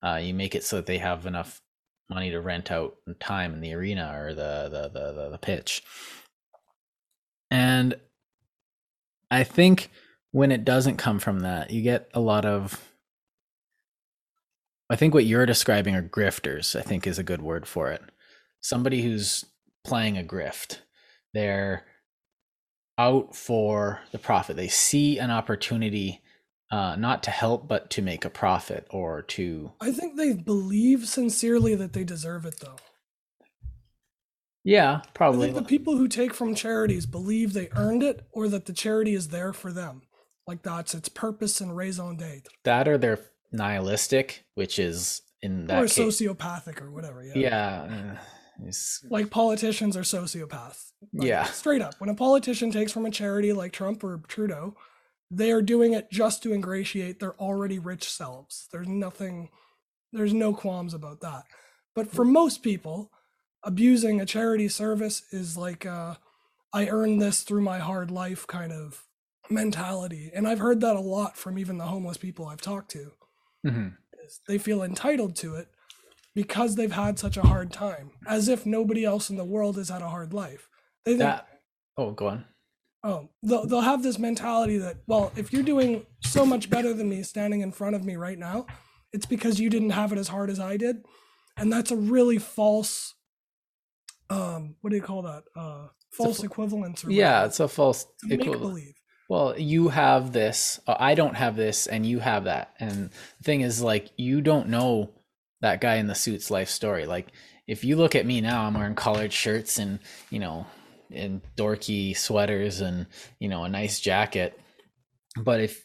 [0.02, 1.60] uh you make it so that they have enough
[2.08, 5.82] money to rent out time in the arena or the the the, the, the pitch
[7.50, 7.94] and
[9.30, 9.90] i think
[10.32, 12.88] when it doesn't come from that you get a lot of
[14.90, 18.00] I think what you're describing are grifters, I think is a good word for it.
[18.60, 19.44] Somebody who's
[19.84, 20.78] playing a grift.
[21.34, 21.84] They're
[22.96, 24.56] out for the profit.
[24.56, 26.22] They see an opportunity
[26.70, 29.72] uh, not to help, but to make a profit or to.
[29.80, 32.76] I think they believe sincerely that they deserve it, though.
[34.64, 35.50] Yeah, probably.
[35.50, 38.72] I think the people who take from charities believe they earned it or that the
[38.72, 40.02] charity is there for them.
[40.48, 42.50] Like that's its purpose and raison d'etre.
[42.64, 43.20] That or they're
[43.52, 47.22] nihilistic, which is in that or case, sociopathic or whatever.
[47.22, 47.34] Yeah.
[47.36, 48.16] Yeah.
[48.66, 48.72] uh,
[49.10, 50.92] Like politicians are sociopaths.
[51.12, 51.44] Like, Yeah.
[51.44, 51.94] Straight up.
[51.98, 54.74] When a politician takes from a charity like Trump or Trudeau,
[55.30, 58.68] they are doing it just to ingratiate their already rich selves.
[58.72, 59.50] There's nothing,
[60.12, 61.44] there's no qualms about that.
[61.94, 63.12] But for most people,
[63.62, 66.14] abusing a charity service is like, uh,
[66.72, 69.04] I earned this through my hard life kind of
[69.50, 70.30] mentality.
[70.34, 73.12] And I've heard that a lot from even the homeless people I've talked to.
[73.66, 73.96] Mhm.
[74.46, 75.68] they feel entitled to it
[76.34, 79.88] because they've had such a hard time, as if nobody else in the world has
[79.88, 80.68] had a hard life.
[81.04, 81.48] They think, that.
[81.96, 82.44] Oh, go on.
[83.02, 87.08] oh, they'll, they'll have this mentality that, well, if you're doing so much better than
[87.08, 88.66] me standing in front of me right now,
[89.12, 91.04] it's because you didn't have it as hard as I did.
[91.56, 93.14] And that's a really false,
[94.30, 95.44] um, what do you call that?
[95.56, 97.04] Uh, false fa- equivalence.
[97.04, 97.46] Or Yeah, whatever.
[97.46, 98.06] it's a false.
[98.24, 98.94] make equivalent.
[99.28, 102.74] Well, you have this, uh, I don't have this, and you have that.
[102.80, 105.10] And the thing is, like, you don't know
[105.60, 107.04] that guy in the suit's life story.
[107.04, 107.28] Like,
[107.66, 109.98] if you look at me now, I'm wearing collared shirts and,
[110.30, 110.66] you know,
[111.12, 113.06] and dorky sweaters and,
[113.38, 114.58] you know, a nice jacket.
[115.36, 115.84] But if,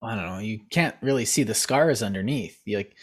[0.00, 2.60] I don't know, you can't really see the scars underneath.
[2.64, 2.96] You, like,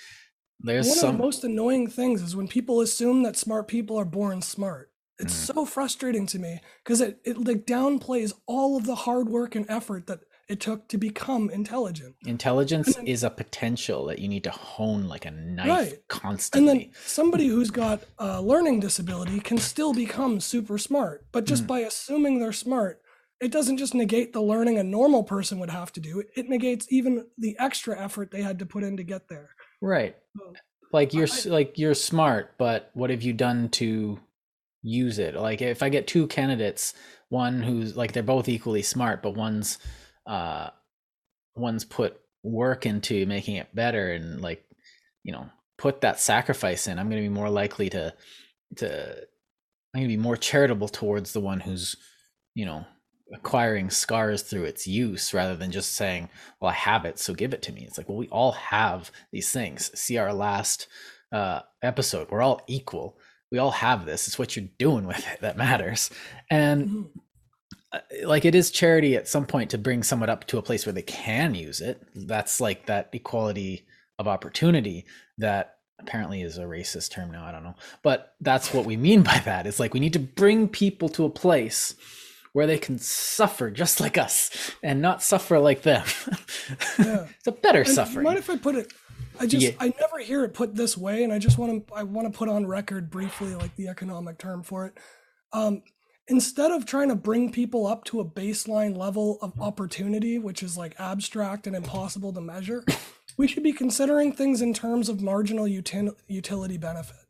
[0.62, 1.10] there's One some.
[1.10, 4.89] of the most annoying things is when people assume that smart people are born smart.
[5.20, 5.54] It's Mm.
[5.54, 9.66] so frustrating to me because it, it like downplays all of the hard work and
[9.70, 12.16] effort that it took to become intelligent.
[12.26, 16.50] Intelligence then- is a potential that you need to hone like a knife Right.
[16.56, 21.64] And then somebody who's got a learning disability can still become super smart, but just
[21.66, 21.68] Mm.
[21.68, 23.02] by assuming they're smart,
[23.40, 26.24] it doesn't just negate the learning a normal person would have to do.
[26.36, 29.50] It negates even the extra effort they had to put in to get there.
[29.82, 30.16] Right.
[30.38, 30.54] So,
[30.92, 34.20] Like you're I- like you're smart, but what have you done to
[34.82, 35.36] use it?
[35.36, 36.94] Like if I get two candidates,
[37.30, 39.78] one who's like they're both equally smart, but one's
[40.26, 40.70] uh
[41.56, 44.64] one's put work into making it better and like
[45.24, 48.14] you know put that sacrifice in, I'm going to be more likely to
[48.78, 49.18] to
[49.94, 51.96] I'm going to be more charitable towards the one who's
[52.56, 52.86] you know
[53.34, 56.28] acquiring scars through its use rather than just saying
[56.60, 57.84] well i have it so give it to me.
[57.84, 59.92] It's like well we all have these things.
[60.00, 60.88] See our last
[61.32, 62.30] uh episode.
[62.32, 63.18] We're all equal
[63.52, 66.10] we all have this it's what you're doing with it that matters
[66.50, 67.08] and mhm.
[67.92, 70.86] uh, like it is charity at some point to bring someone up to a place
[70.86, 73.86] where they can use it that's like that equality
[74.18, 75.06] of opportunity
[75.38, 79.22] that apparently is a racist term now i don't know but that's what we mean
[79.24, 81.96] by that it's like we need to bring people to a place
[82.54, 86.04] where they can suffer just like us and not suffer like them
[86.98, 87.28] Yeah.
[87.38, 88.92] it's a better And suffering what if I put it?
[89.40, 89.72] I just Yeah.
[89.80, 92.38] I never hear it put this way, and I just want to I want to
[92.38, 94.98] put on record briefly like the economic term for it.
[95.54, 95.84] Um,
[96.28, 100.78] instead of trying to bring people up to a baseline level of opportunity, which is
[100.78, 102.84] like abstract and impossible to measure,
[103.38, 107.26] we should be considering things in terms of marginal util- utility benefit.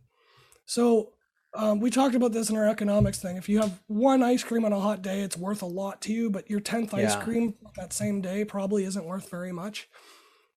[0.66, 1.14] So.
[1.56, 3.36] Um, we talked about this in our economics thing.
[3.36, 6.14] If you have one ice cream on a hot day, it's worth a lot to
[6.14, 9.90] you, but your 10th ice cream that same day probably isn't worth very much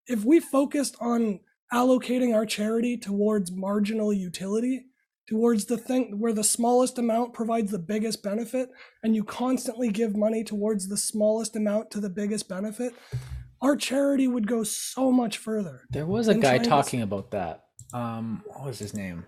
[0.06, 1.40] if we focused on
[1.72, 4.86] allocating our charity towards marginal utility,
[5.28, 8.70] towards the thing where the smallest amount provides the biggest benefit,
[9.02, 12.92] and you constantly give money towards the smallest amount to the biggest benefit,
[13.62, 15.82] our charity would go so much further.
[15.90, 17.64] There was a guy talking about that.
[17.94, 19.24] Um, what was his name?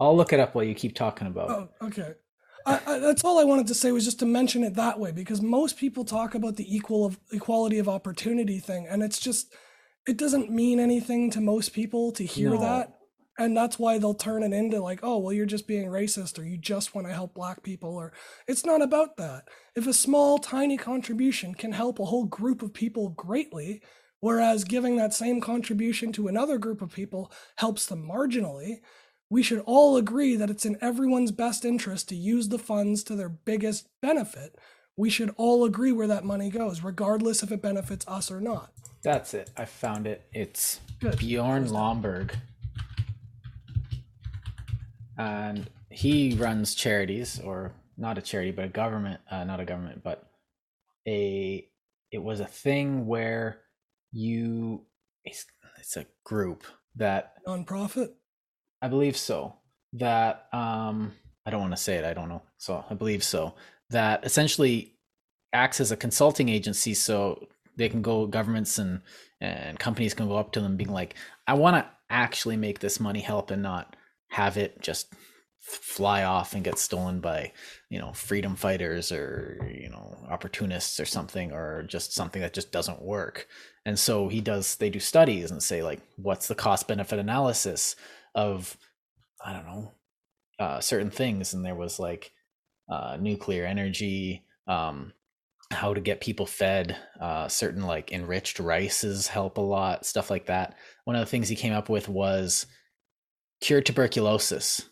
[0.00, 1.50] I'll look it up while you keep talking about.
[1.50, 1.68] it.
[1.80, 2.14] Oh, okay.
[2.64, 5.12] I, I, that's all I wanted to say was just to mention it that way
[5.12, 9.52] because most people talk about the equal of equality of opportunity thing, and it's just
[10.06, 12.60] it doesn't mean anything to most people to hear No.
[12.60, 12.98] that,
[13.38, 16.44] and that's why they'll turn it into like, oh, well, you're just being racist, or
[16.44, 18.12] you just want to help black people, or
[18.46, 19.48] it's not about that.
[19.74, 23.80] If a small, tiny contribution can help a whole group of people greatly,
[24.20, 28.80] whereas giving that same contribution to another group of people helps them marginally,
[29.30, 33.16] we should all agree that it's in everyone's best interest to use the funds to
[33.16, 34.56] their biggest benefit.
[34.94, 38.72] We should all agree where that money goes, regardless if it benefits us or not.
[39.02, 39.50] That's it.
[39.56, 40.26] I found it.
[40.32, 41.18] It's Good.
[41.18, 42.34] Bjorn Lomborg.
[45.18, 50.02] And he runs charities, or not a charity, but a government, uh, not a government,
[50.02, 50.30] but
[51.06, 51.66] a,
[52.10, 53.60] it was a thing where
[54.12, 54.86] you,
[55.24, 55.46] it's,
[55.78, 56.64] it's a group
[56.96, 58.10] that Nonprofit?
[58.80, 59.54] I believe so.
[59.94, 61.12] That um
[61.44, 62.42] I don't want to say it, I don't know.
[62.58, 63.54] So I believe so.
[63.90, 64.94] That essentially
[65.52, 67.46] acts as a consulting agency so
[67.82, 69.02] they can go governments and
[69.40, 71.14] and companies can go up to them being like,
[71.46, 73.96] I want to actually make this money help and not
[74.28, 75.12] have it just
[75.60, 77.52] fly off and get stolen by,
[77.88, 82.72] you know, freedom fighters or, you know, opportunists or something or just something that just
[82.72, 83.46] doesn't work.
[83.84, 87.96] And so he does they do studies and say like what's the cost benefit analysis
[88.34, 88.76] of
[89.44, 89.92] I don't know
[90.58, 92.32] uh, certain things, and there was like
[92.88, 95.12] uh, nuclear energy, um,
[95.72, 100.46] how to get people fed, uh, certain like enriched rices help a lot, stuff like
[100.46, 100.76] that.
[101.04, 102.66] One of the things he came up with was
[103.60, 104.82] cure tuberculosis,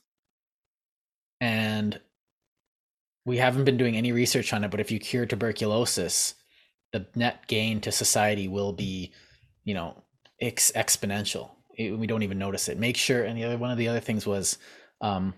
[1.40, 2.00] and
[3.24, 4.70] we haven't been doing any research on it.
[4.70, 6.34] But if you cure tuberculosis,
[6.92, 9.12] the net gain to society will be,
[9.64, 10.02] you know,
[10.40, 11.50] ex- exponential
[11.80, 12.78] it- we don't even notice it.
[12.78, 14.58] Make sure, and the other one of the other things was
[15.00, 15.34] um,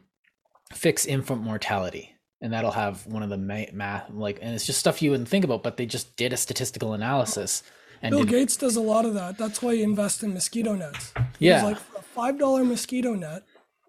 [0.72, 4.78] fix infant mortality, and that'll have one of the ma- math like, and it's just
[4.78, 7.62] stuff you wouldn't think about, but they just did a statistical analysis
[8.03, 9.38] and Bill did, Gates does a lot of that.
[9.38, 11.14] That's why you invest in mosquito nets.
[11.38, 11.55] Yeah.
[11.55, 13.45] It's like a five dollar mosquito net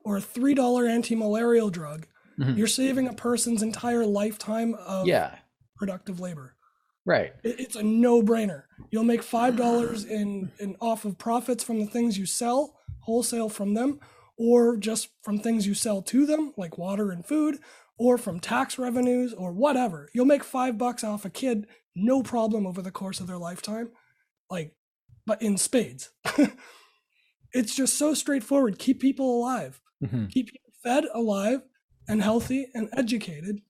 [0.05, 2.05] or a three dollar anti malarial drug,
[2.39, 2.55] Mhm.
[2.57, 5.35] you're saving a person's entire lifetime of yeah,
[5.77, 6.55] productive labor.
[7.05, 8.63] right, It- It's a no-brainer.
[8.91, 13.49] You'll make five dollars in, in off of profits from the things you sell, wholesale
[13.49, 13.99] from them,
[14.37, 17.57] or just from things you sell to them, like water and food,
[17.97, 20.09] or from tax revenues or whatever.
[20.13, 23.89] You'll make five bucks off a kid, no problem over the course of their lifetime.
[24.49, 24.75] Like,
[25.25, 26.09] but in spades.
[27.53, 28.79] it's just so straightforward.
[28.79, 30.29] Keep people alive Mhm.
[30.29, 31.61] keep people fed, alive,
[32.09, 33.61] and healthy and educated.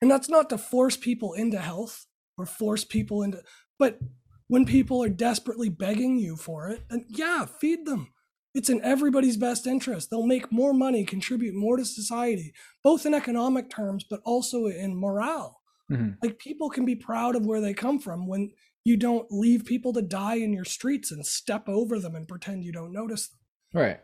[0.00, 2.06] And that's not to force people into health
[2.38, 3.42] or force people into,
[3.76, 3.98] but
[4.46, 8.12] when people are desperately begging you for it, then yeah, feed them.
[8.54, 10.10] It's in everybody's best interest.
[10.10, 14.96] They'll make more money, contribute more to society, both in economic terms, but also in
[14.96, 15.60] morale.
[15.90, 16.18] Mhm.
[16.22, 18.52] Like people can be proud of where they come from when
[18.84, 22.64] you don't leave people to die in your streets and step over them and pretend
[22.64, 23.40] you don't notice them
[23.72, 24.00] right,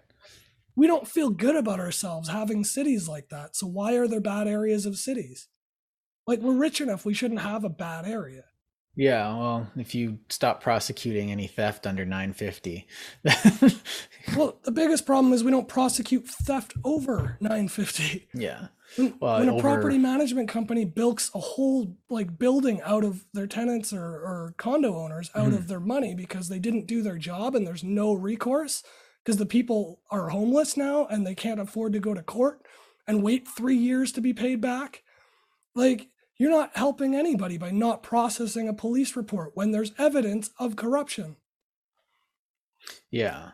[0.77, 3.57] we don't feel good about ourselves having cities like that.
[3.57, 5.49] So why are there bad areas of cities?
[6.27, 8.50] Like we're rich enough, we shouldn't have a bad area.
[8.97, 9.28] Yeah.
[9.36, 12.86] Well, if you stop prosecuting any theft under nine fifty,
[14.36, 18.28] Well, the biggest problem is we don't prosecute theft over 950.
[18.34, 23.03] yeah, When, Well, when a over- property management company bilks a whole like building out
[23.03, 25.55] of their tenants or, or condo owners out Mhm.
[25.57, 28.82] of their money because they didn't do their job and there's no recourse
[29.24, 32.61] because the people are homeless now and they can't afford to go to court
[33.09, 35.03] and wait three years to be paid back.
[35.74, 36.09] Like
[36.41, 41.36] you're not helping anybody by not processing a police report when there's evidence of corruption.
[43.11, 43.51] yeah.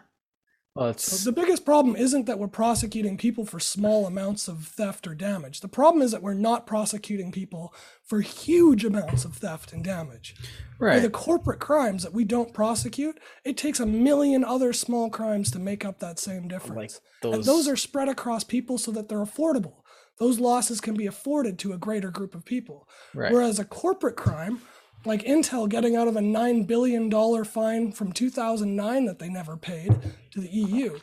[0.76, 4.66] Well, it's So the biggest problem isn't that we're prosecuting people for small amounts of
[4.66, 5.60] theft or damage.
[5.60, 7.74] The problem is that we're not prosecuting people
[8.04, 10.36] for huge amounts of theft and damage.
[10.78, 11.00] For right.
[11.00, 15.58] the corporate crimes that we don't prosecute, it takes a million other small crimes to
[15.58, 17.00] make up that same difference.
[17.22, 17.46] like and those.
[17.46, 19.76] those are spread across people so that they're affordable.
[20.18, 22.88] Those losses can be afforded to a greater group of people.
[23.14, 23.32] right.
[23.32, 24.62] Whereas a corporate crime,
[25.04, 29.94] like Intel getting out of a $9 billion fine from 2009 that they never paid
[30.30, 30.98] to the EU,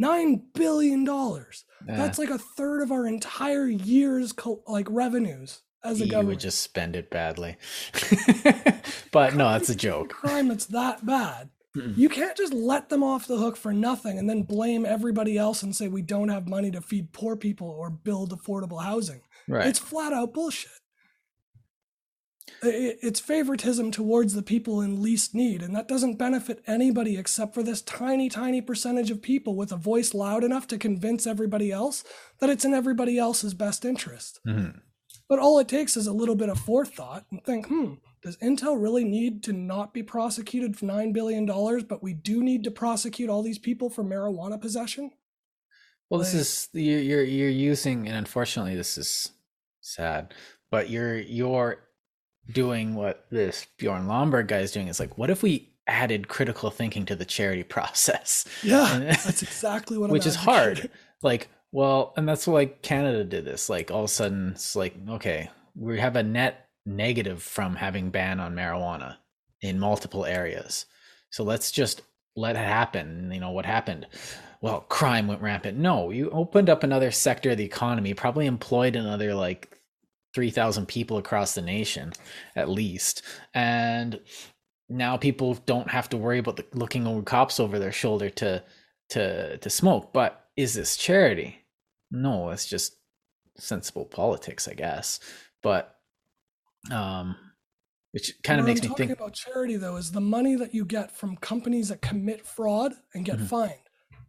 [0.00, 1.04] $9 billion.
[1.06, 1.44] Yeah.
[1.86, 6.28] That's like a third of our entire year's co- like revenues as a you government.
[6.28, 7.56] would just spend it badly.
[9.12, 10.10] but no, that's a joke.
[10.10, 11.50] crime that's that bad.
[11.78, 11.96] Mm-mm.
[11.96, 15.62] You can't just let them off the hook for nothing and then blame everybody else
[15.62, 19.22] and say we don't have money to feed poor people or build affordable housing.
[19.46, 19.66] Right.
[19.66, 20.72] It's flat out bullshit.
[22.62, 27.62] it's favoritism towards the people in least need and that doesn't benefit anybody except for
[27.62, 32.02] this tiny tiny percentage of people with a voice loud enough to convince everybody else
[32.40, 34.78] that it's in everybody else's best interest mm-hmm.
[35.28, 38.80] but all it takes is a little bit of forethought and think hmm does intel
[38.80, 43.30] really need to not be prosecuted for $9 billion but we do need to prosecute
[43.30, 45.10] all these people for marijuana possession
[46.10, 49.32] well this is you're you're using and unfortunately this is
[49.80, 50.34] sad
[50.70, 51.78] but you're you're
[52.50, 54.88] doing what this Bjorn Lomborg guy is doing.
[54.88, 58.46] Is like, what if we added critical thinking to the charity process?
[58.62, 60.10] Yeah, that's exactly what.
[60.10, 60.90] Which is hard.
[61.22, 63.68] Like, well, and that's like Canada did this.
[63.68, 68.10] Like, all of a sudden, it's like, okay, we have a net negative from having
[68.10, 69.16] ban on marijuana
[69.60, 70.86] in multiple areas.
[71.30, 72.02] So let's just
[72.34, 73.30] let it happen.
[73.32, 74.06] You know what happened?
[74.60, 75.78] Well, crime went rampant.
[75.78, 79.78] No, you opened up another sector of the economy, probably employed another like
[80.34, 82.12] 3,000 people across the nation,
[82.56, 83.22] at least.
[83.54, 84.20] And
[84.88, 88.62] now people don't have to worry about the, looking over cops over their shoulder to
[89.10, 90.12] to to smoke.
[90.12, 91.64] But is this charity?
[92.10, 92.96] No, it's just
[93.56, 95.20] sensible politics, I guess.
[95.62, 95.97] But
[96.90, 97.36] um
[98.12, 100.84] which kind of makes I'm me think about charity though is the money that you
[100.84, 103.46] get from companies that commit fraud and get mm-hmm.
[103.46, 103.74] fined.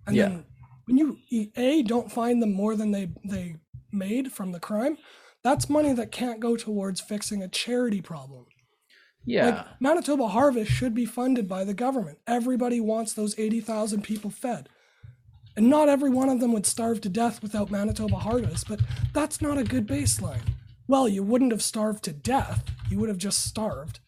[0.06, 0.24] And yeah.
[0.24, 0.46] then
[0.86, 1.18] when you
[1.56, 3.56] a don't find them more than they they
[3.92, 4.98] made from the crime,
[5.44, 8.46] that's money that can't go towards fixing a charity problem.
[9.26, 9.46] Yeah.
[9.46, 12.20] Like Manitoba Harvest should be funded by the government.
[12.28, 14.70] Everybody wants those 80,000 people fed.
[15.56, 18.80] And not every one of them would starve to death without Manitoba Harvest, but
[19.14, 20.42] that's not a good baseline.
[20.90, 24.00] Well, you wouldn't have starved to death, you would have just starved.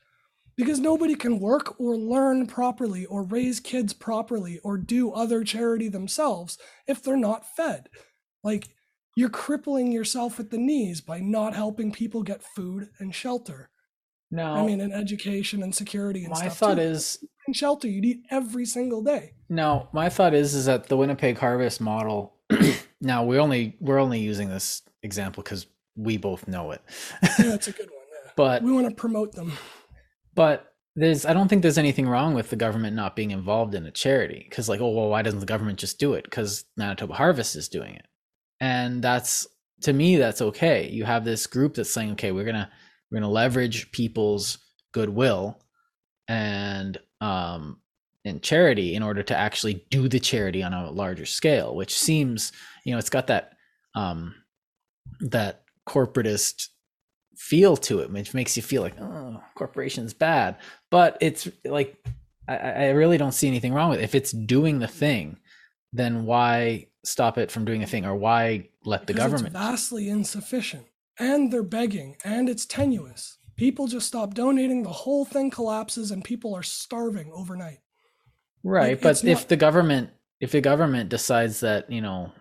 [0.57, 5.89] Because nobody can work or learn properly or raise kids properly or do other charity
[5.89, 6.57] themselves
[6.87, 7.87] if they're not fed.
[8.43, 8.69] Like,
[9.15, 13.69] you're crippling yourself at the knees by not helping people get food and shelter.
[14.31, 16.47] No, I mean, and education and security and my stuff.
[16.47, 16.81] My thought too.
[16.81, 19.33] is and shelter you'd eat every single day.
[19.49, 22.33] No, my thought is is that the Winnipeg Harvest model.
[23.01, 26.81] now we only we're only using this example because we both know it.
[27.21, 28.05] yeah, it's a good one.
[28.25, 28.31] Yeah.
[28.35, 29.53] But we want to promote them.
[30.33, 33.85] But there's I don't think there's anything wrong with the government not being involved in
[33.85, 37.13] a charity because like oh well why doesn't the government just do it because Manitoba
[37.13, 38.05] Harvest is doing it
[38.59, 39.47] and that's
[39.81, 42.69] to me that's okay you have this group that's saying okay we're gonna
[43.09, 44.57] we're gonna leverage people's
[44.93, 45.61] goodwill
[46.27, 47.79] and um
[48.25, 52.51] and charity in order to actually do the charity on a larger scale which seems
[52.85, 53.53] you know it's got that
[53.95, 54.35] um
[55.21, 56.67] that corporatist
[57.35, 60.57] feel to it which makes you feel like oh corporation's bad.
[60.89, 61.97] But it's like
[62.47, 64.03] I, I really don't see anything wrong with it.
[64.03, 65.37] If it's doing the thing
[65.93, 68.05] then why stop it from doing a thing?
[68.05, 70.85] Or why let the because government it's vastly insufficient
[71.19, 73.37] and they're begging and it's tenuous.
[73.57, 77.79] People just stop donating the whole thing collapses and people are starving overnight.
[78.63, 79.49] Right like, but if not...
[79.49, 80.09] the government
[80.39, 82.31] if the government decides that you know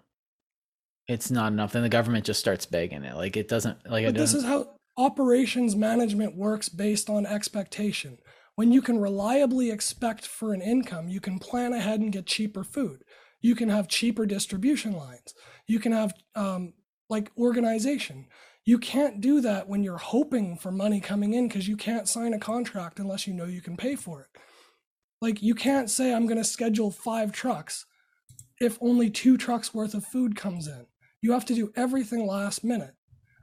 [1.10, 4.14] it's not enough then the government just starts begging it like it doesn't like but
[4.14, 8.18] this is how operations management works based on expectation
[8.56, 12.64] when you can reliably expect for an income you can plan ahead and get cheaper
[12.64, 13.02] food
[13.40, 15.34] you can have cheaper distribution lines.
[15.66, 16.74] You can have um,
[17.08, 18.26] like organization.
[18.64, 22.34] You can't do that when you're hoping for money coming in because you can't sign
[22.34, 24.40] a contract unless you know you can pay for it.
[25.22, 27.86] Like you can't say I'm going to schedule five trucks
[28.60, 30.86] if only two trucks worth of food comes in.
[31.22, 32.94] You have to do everything last minute.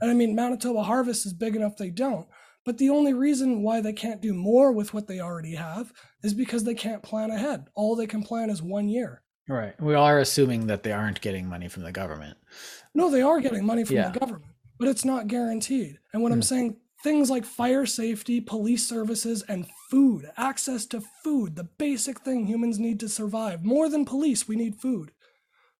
[0.01, 2.27] And I mean, Manitoba Harvest is big enough they don't.
[2.65, 6.33] But the only reason why they can't do more with what they already have is
[6.33, 7.67] because they can't plan ahead.
[7.75, 9.23] All they can plan is one year.
[9.47, 9.79] Right.
[9.79, 12.37] We are assuming that they aren't getting money from the government.
[12.93, 14.09] No, they are getting money from yeah.
[14.09, 15.97] the government, but it's not guaranteed.
[16.11, 16.35] And what mm.
[16.35, 22.19] I'm saying, things like fire safety, police services, and food, access to food, the basic
[22.19, 23.63] thing humans need to survive.
[23.63, 25.11] More than police, we need food.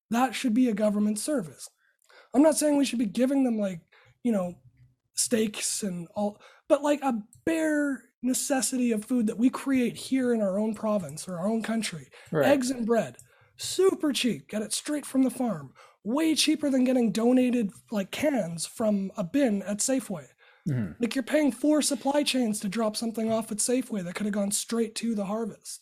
[0.09, 1.69] That should be a government service.
[2.33, 3.81] I'm not saying we should be giving them like,
[4.23, 4.55] you know,
[5.13, 10.41] steaks and all, but like a bare necessity of food that we create here in
[10.41, 12.09] our own province or our own country.
[12.31, 12.47] Right.
[12.47, 13.17] Eggs and bread
[13.57, 14.47] super cheap.
[14.47, 15.73] Get it straight from the farm.
[16.03, 20.27] Way cheaper than getting donated like cans from a bin at Safeway.
[20.69, 20.93] Mm-hmm.
[20.99, 24.33] Like you're paying four supply chains to drop something off at Safeway that could have
[24.33, 25.81] gone straight to the harvest.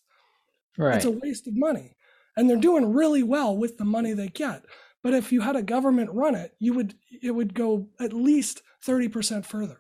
[0.77, 0.95] Right.
[0.95, 1.95] It's a waste of money.
[2.37, 4.65] And they're doing really well with the money they get.
[5.05, 8.63] But if you had a government run it, you would it would go at least
[8.83, 9.77] 30% further.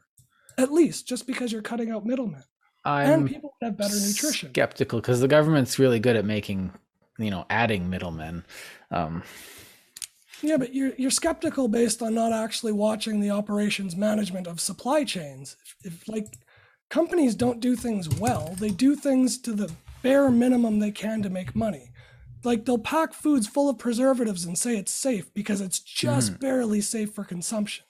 [0.55, 2.43] At least just because you're cutting out middlemen.
[2.85, 4.49] I'm and people would have better nutrition.
[4.49, 6.73] Skeptical because the government's really good at making
[7.17, 8.45] you know adding middlemen
[8.91, 9.23] um,
[10.43, 15.03] yeah but you're you're skeptical based on not actually watching the operations management of supply
[15.03, 16.27] chains if, if like
[16.89, 18.55] companies don't do things well.
[18.59, 19.71] They do things to the
[20.03, 21.89] bare minimum they can to make money.
[22.45, 26.39] Like they'll pack foods full of preservatives and say it's safe because it's just Mhm.
[26.39, 27.85] barely safe for consumption.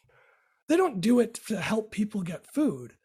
[0.67, 2.95] They don't do it to help people get food.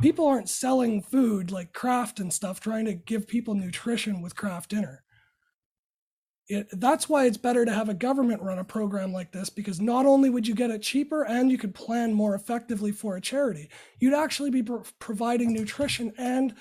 [0.00, 4.70] People aren't selling food like Kraft and stuff trying to give people nutrition with Kraft
[4.70, 5.04] dinner.
[6.52, 9.80] It, that's why it's better to have a government run a program like this because
[9.80, 13.20] not only would you get it cheaper and you could plan more effectively for a
[13.20, 13.70] charity,
[14.00, 16.54] you'd actually be pro- providing nutrition and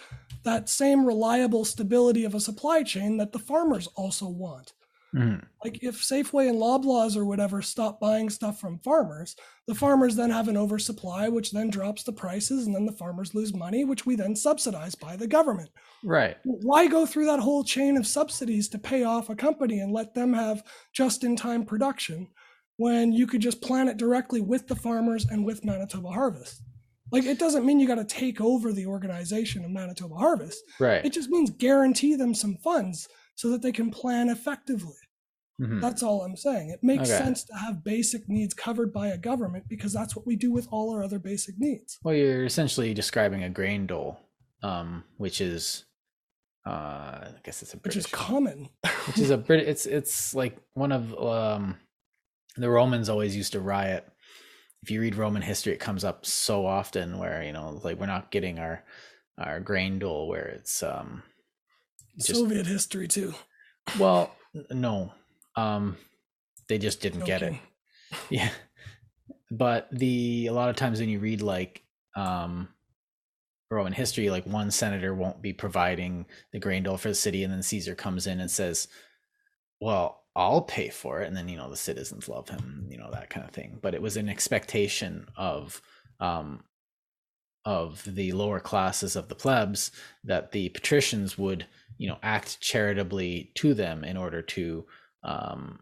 [0.43, 4.73] that same reliable stability of a supply chain that the farmers also want.
[5.15, 5.45] Mhm.
[5.63, 9.35] Like if Safeway and Loblaws or whatever stop buying stuff from farmers,
[9.67, 13.35] the farmers then have an oversupply, which then drops the prices, and then the farmers
[13.35, 15.69] lose money, which we then subsidize by the government.
[16.03, 16.37] Right.
[16.43, 20.13] Why go through that whole chain of subsidies to pay off a company and let
[20.13, 20.63] them have
[20.93, 22.27] just in time production
[22.77, 26.61] when you could just plan it directly with the farmers and with Manitoba Harvest?
[27.11, 30.63] Like it doesn't mean you got to take over the organization of Manitoba Harvest.
[30.79, 31.03] Right.
[31.05, 34.95] It just means guarantee them some funds so that they can plan effectively.
[35.61, 35.79] Mhm.
[35.81, 36.69] That's all I'm saying.
[36.69, 37.17] It makes Okay.
[37.17, 40.67] sense to have basic needs covered by a government because that's what we do with
[40.71, 41.99] all our other basic needs.
[42.03, 44.17] Well, you're essentially describing a grain dole,
[44.63, 45.85] um, which is,
[46.65, 48.69] uh, I guess it's a Which is common.
[49.07, 49.67] which is a Brit.
[49.67, 51.77] It's it's like one of um,
[52.57, 54.07] the Romans always used to riot.
[54.83, 58.07] If you read Roman history, it comes up so often where you know, like we're
[58.07, 58.83] not getting our
[59.37, 61.21] our grain dole where it's um,
[62.27, 63.33] just Soviet history too.
[63.99, 64.35] well,
[64.69, 65.13] no,
[65.55, 65.97] um,
[66.67, 67.55] they just didn't get it.
[68.29, 68.49] Yeah.
[69.49, 71.83] But the a lot of times when you read like
[72.15, 72.69] um
[73.69, 77.53] Roman history, like one senator won't be providing the grain dole for the city, and
[77.53, 78.87] then Caesar comes in and says,
[79.79, 83.09] Well, I'll pay for it, and then you know the citizens love him, you know,
[83.11, 83.79] that kind of thing.
[83.81, 85.81] But it was an expectation of
[86.19, 86.63] um
[87.65, 89.91] of the lower classes of the plebs
[90.23, 91.65] that the patricians would,
[91.97, 94.85] you know, act charitably to them in order to
[95.23, 95.79] um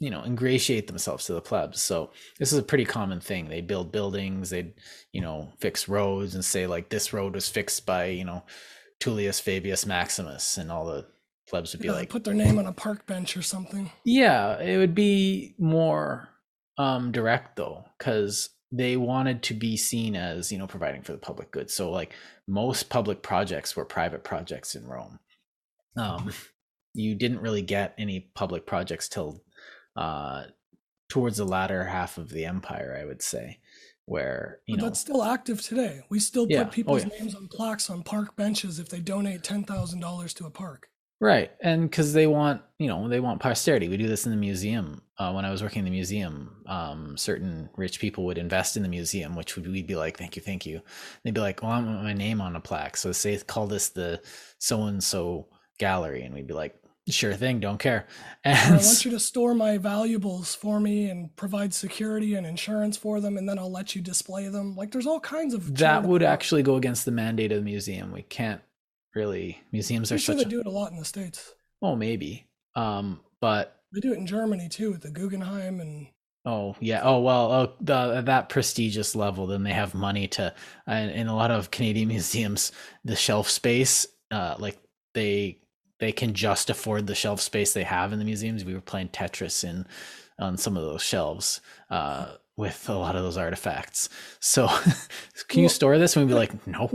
[0.00, 3.60] you know ingratiate themselves to the plebs so this is a pretty common thing they
[3.60, 4.74] build buildings they'd
[5.12, 8.42] you know fix roads and say like this road was fixed by you know
[8.98, 11.06] tullius fabius maximus and all the
[11.48, 13.92] plebs would be Yeah, like put their name on a park bench or something.
[14.04, 16.28] yeah it would be more
[16.78, 21.18] um direct though because they wanted to be seen as you know providing for the
[21.18, 22.14] public good so like
[22.48, 25.18] most public projects were private projects in rome
[25.96, 26.32] um
[26.94, 29.42] you didn't really get any public projects till
[29.96, 30.44] uh
[31.08, 33.58] towards the latter half of the empire i would say
[34.06, 36.00] where you But know that's still active today.
[36.08, 36.60] We still Yeah.
[36.60, 37.18] Oh, put people's yeah.
[37.18, 40.88] names on plaques on park benches if they donate ten thousand dollars to a park.
[41.20, 43.88] Right, and because they want, you know, they want posterity.
[43.88, 45.02] We do this in the museum.
[45.22, 48.82] Uh, when I was working in the museum, um, certain rich people would invest in
[48.82, 50.80] the museum, which would we'd be like, "Thank you, thank you."
[51.22, 53.90] They'd be like, "Well, I want my name on a plaque." So say, call this
[53.90, 54.20] the
[54.58, 55.46] so and so
[55.78, 56.74] gallery, and we'd be like,
[57.08, 58.08] "Sure thing, don't care."
[58.44, 62.96] Or I want you to store my valuables for me and provide security and insurance
[62.96, 64.74] for them, and then I'll let you display them.
[64.74, 68.10] Like there's all kinds of that would actually go against the mandate of the museum.
[68.10, 68.60] We can't
[69.14, 69.62] really.
[69.70, 70.44] Museums are I'm sure such.
[70.44, 71.54] they A, do it a lot in the states.
[71.80, 72.48] oh, maybe.
[72.74, 76.08] Um, but They do it in Germany too, with the Guggenheim and
[76.44, 77.02] Oh yeah.
[77.04, 77.52] Oh well.
[77.52, 80.52] Oh, the, at that prestigious level, then they have money to.
[80.88, 82.72] In a lot of Canadian museums,
[83.04, 84.78] the shelf space, uh, like
[85.14, 85.58] they
[86.00, 88.64] they can just afford the shelf space they have in the museums.
[88.64, 89.86] We were playing Tetris in
[90.38, 91.60] on some of those shelves
[91.90, 94.08] uh, with a lot of those artifacts.
[94.40, 94.68] So,
[95.48, 96.16] can you store this?
[96.16, 96.86] And we'd be like, no.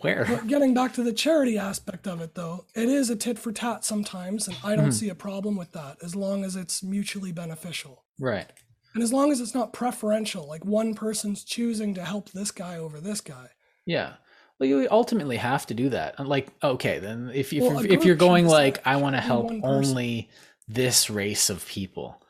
[0.00, 0.24] Where?
[0.28, 3.52] But getting back to the charity aspect of it, though, it is a tit for
[3.52, 4.92] tat sometimes, and I don't Mhm.
[4.94, 8.04] see a problem with that as long as it's mutually beneficial.
[8.18, 8.50] Right.
[8.94, 12.76] And as long as it's not preferential, like one person's choosing to help this guy
[12.78, 13.48] over this guy.
[13.84, 14.14] Yeah.
[14.58, 16.18] Well, you ultimately have to do that.
[16.24, 19.50] Like, okay, then if if, Well, you're, if you're going like, I want to help
[19.62, 20.30] only
[20.66, 22.20] this race of people,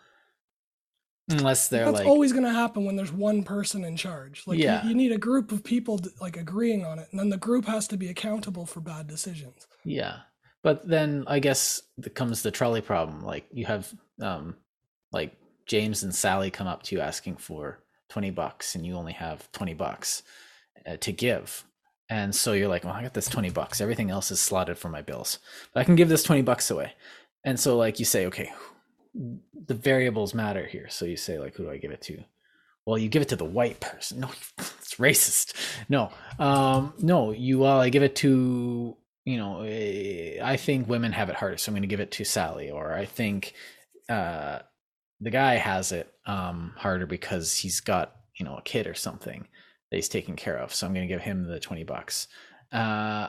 [1.28, 4.44] unless they're That's like, always going to happen when there's one person in charge.
[4.46, 4.84] Like, you- Yeah.
[4.86, 7.86] you, need a group of people like agreeing on it, and then the group has
[7.88, 9.66] to be accountable for bad decisions.
[9.84, 10.20] yeah.
[10.64, 11.80] But then I guess
[12.14, 13.22] comes the trolley problem.
[13.22, 14.56] Like you have, um,
[15.12, 15.36] like
[15.66, 17.78] James and Sally come up to you asking for
[18.08, 20.24] twenty bucks, and you only have twenty bucks
[20.84, 21.64] uh, to give.
[22.10, 23.82] And so you're like, well, I got this 20 bucks.
[23.82, 25.38] Everything else is slotted for my bills.
[25.74, 26.94] But I can give this 20 bucks away.
[27.44, 28.50] And so like you say, okay,
[29.14, 30.88] the variables matter here.
[30.88, 32.22] So you say like, who do I give it to?
[32.86, 34.20] Well, you give it to the white person.
[34.20, 35.54] No, it's racist.
[35.88, 41.12] No, um, no, you, well, I give it to, you know, eh, I think women
[41.12, 41.58] have it harder.
[41.58, 43.52] So I'm going to give it to Sally, or I think,
[44.08, 44.60] uh,
[45.20, 49.46] the guy has it, um, harder because he's got, you know, a kid or something.
[49.90, 50.74] that he's taking care of.
[50.74, 52.28] So I'm going to give him the 20 bucks.
[52.72, 53.28] Uh,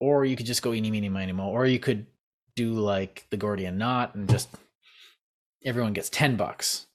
[0.00, 1.48] or you could just go eeny, meeny, miny, mo.
[1.48, 2.06] Or you could
[2.54, 4.48] do like the Gordian knot and just
[5.64, 6.86] everyone gets 10 bucks.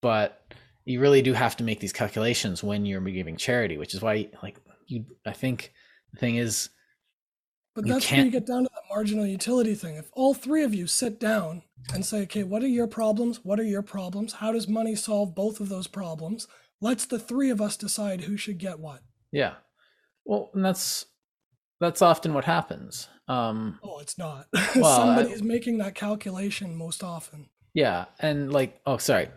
[0.00, 0.42] But
[0.84, 4.28] you really do have to make these calculations when you're giving charity, which is why,
[4.42, 5.72] like, you, I think
[6.12, 6.68] the thing is,
[7.74, 9.96] But that's where you get down to the marginal utility thing.
[9.96, 11.62] If all three of you sit down
[11.94, 13.44] and say, okay, what are your problems?
[13.44, 14.34] What are your problems?
[14.34, 16.46] How does money solve both of those problems?
[16.80, 19.00] Let's the three of us decide who should get what.
[19.32, 19.54] yeah.
[20.26, 21.06] Well, and that's
[21.80, 23.08] that's often what happens.
[23.28, 24.46] Um, Oh, it's not.
[24.76, 27.48] Well, I- Somebody's making that calculation most often.
[27.72, 29.28] Yeah, and like, oh, sorry.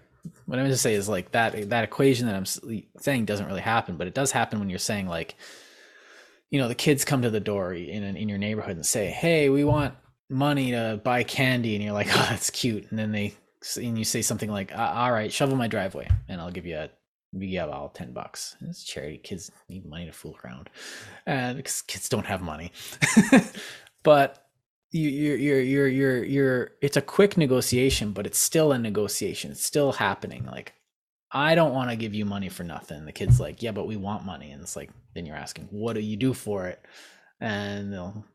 [0.45, 3.61] What I'm going to say is like that that equation that I'm saying doesn't really
[3.61, 5.35] happen, but it does happen when you're saying like,
[6.51, 9.49] you know, the kids come to the door in in your neighborhood and say, "Hey,
[9.49, 9.93] we want
[10.29, 13.35] money to buy candy," and you're like, "Oh, that's cute," and then they
[13.77, 16.75] and you say something like, "Uh, "All right, shovel my driveway, and I'll give you
[16.77, 16.89] a."
[17.33, 18.55] We give all ten bucks.
[18.61, 19.17] It's charity.
[19.17, 20.69] Kids need money to fool around,
[21.25, 22.71] and 'cause kids don't have money.
[24.03, 24.47] but
[24.91, 29.51] you, you're you're you're you're you're it's a quick negotiation but it's still a negotiation.
[29.51, 30.45] It's still happening.
[30.45, 30.73] Like
[31.31, 33.05] i don't want to give you money for nothing.
[33.05, 34.51] The kid's like yeah but we want money.
[34.51, 36.81] And it's like then you're asking what do you do for it?
[37.41, 38.25] And they'll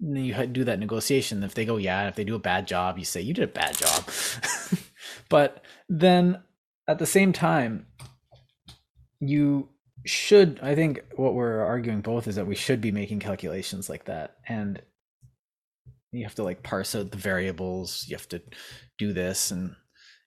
[0.00, 1.42] you do that negotiation.
[1.42, 3.48] If they go yeah if they do a bad job you say you did a
[3.48, 4.08] bad job.
[5.28, 6.42] But then
[6.88, 7.86] at the same time
[9.20, 9.68] you
[10.04, 14.04] should i think what we're arguing both is that we should be making calculations like
[14.04, 14.80] that and
[16.12, 18.40] you have to like parse out the variables you have to
[18.98, 19.74] do this and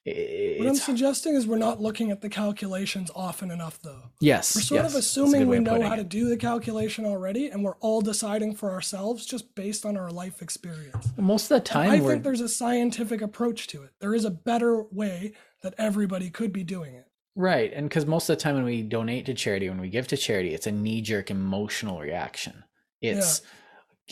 [0.06, 4.04] What I'm suggesting is we're not looking at the calculations often enough, though.
[4.22, 5.98] yes We're sort yes, of assuming we of know how it.
[5.98, 10.10] to do the calculation already, and we're all deciding for ourselves just based on our
[10.10, 11.10] life experience.
[11.18, 13.92] most of the time I we're think there's a scientific approach to it.
[14.00, 15.34] There is a better way
[15.64, 17.06] that everybody could be doing it.
[17.40, 20.08] Right and because most of the time when we donate to charity when we give
[20.08, 22.64] to charity it's a knee-jerk emotional reaction.
[23.02, 23.42] It's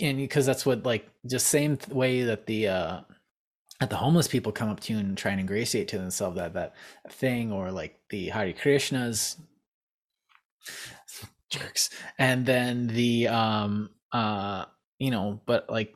[0.01, 3.01] and because that's what like just same th- way that the uh
[3.79, 6.53] that the homeless people come up to you and try and ingratiate to themselves that
[6.53, 6.73] that
[7.09, 9.37] thing or like the Hare Krishnas.
[11.49, 11.89] Jerks.
[12.17, 14.65] And then the um uh
[14.99, 15.95] you know but like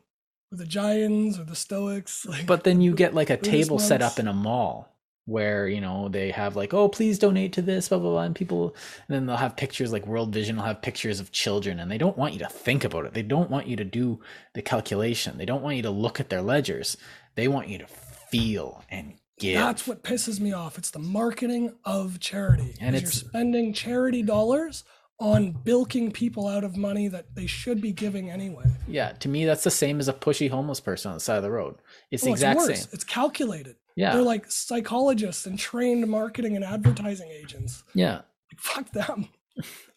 [0.51, 2.25] the Giants or the Stoics.
[2.29, 4.90] Like, but then you get like a table set up in a mall
[5.31, 8.35] where you know they have like oh please donate to this blah blah blah and
[8.35, 8.75] people
[9.07, 11.97] and then they'll have pictures like world vision will have pictures of children and they
[11.97, 14.19] don't want you to think about it they don't want you to do
[14.53, 16.97] the calculation they don't want you to look at their ledgers
[17.35, 20.77] they want you to feel and give That's what pisses me off.
[20.77, 22.75] It's the marketing of charity.
[22.79, 24.83] And it's- you're spending charity dollars
[25.19, 28.65] on bilking people out of money that they should be giving anyway.
[28.87, 31.43] yeah to me that's the same as a pushy homeless person on the side of
[31.43, 31.75] the road
[32.09, 33.75] it's the exact it's same It's calculated.
[33.95, 37.83] Yeah They're like psychologists and trained marketing and advertising agents.
[37.93, 39.29] yeah Like, fuck them.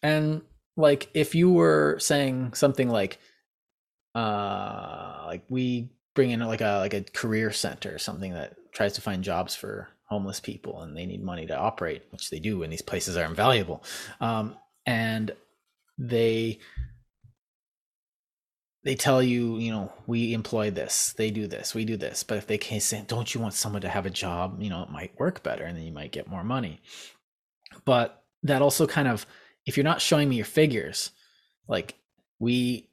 [0.03, 0.41] And
[0.77, 3.19] like if you were saying something like
[4.13, 8.93] uh like we bring in like a like a career center or something that tries
[8.93, 12.63] to find jobs for homeless people and they need money to operate, which they do
[12.63, 13.83] and these places are invaluable.
[14.19, 14.55] Um
[14.85, 15.31] and
[15.97, 16.59] they
[18.85, 22.21] they tell you, you know, we employ this, they do this, we do this.
[22.23, 24.83] But if they can't say, don't you want someone to have a job, you know,
[24.83, 26.79] it might work better and then you might get more money.
[27.83, 29.25] But that also kind of,
[29.65, 31.09] if you're not showing me your figures,
[31.67, 31.95] like
[32.37, 32.87] we,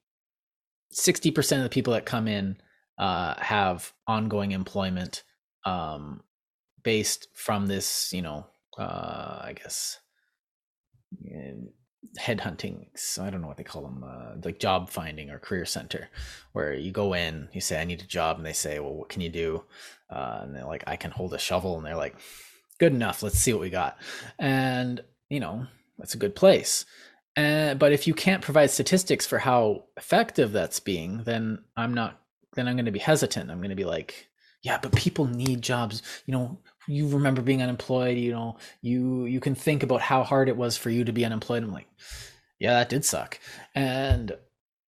[0.95, 2.57] 60% of the people that come in
[2.99, 5.25] uh, have ongoing employment
[5.67, 6.23] um,
[6.83, 8.47] based from this, you know,
[8.79, 9.99] uh, I guess,
[12.19, 15.65] headhunting so i don't know what they call them uh, like job finding or career
[15.65, 16.09] center
[16.53, 19.09] where you go in you say i need a job and they say well what
[19.09, 19.63] can you do?
[20.11, 22.15] Uh, and they're like i can hold a shovel and they're like
[22.79, 23.97] good enough let's see what we got.
[24.39, 25.67] And you know
[25.99, 26.85] that's a good place.
[27.37, 32.21] Uh, but if you can't provide statistics for how effective that's being then i'm not
[32.55, 33.51] then i'm going to be hesitant.
[33.51, 34.29] I'm going to be like
[34.63, 36.03] yeah but people need jobs.
[36.27, 40.49] You know you remember being unemployed you know you you can think about how hard
[40.49, 41.89] it was for you to be unemployed i'm like
[42.59, 43.39] yeah that did suck
[43.75, 44.33] and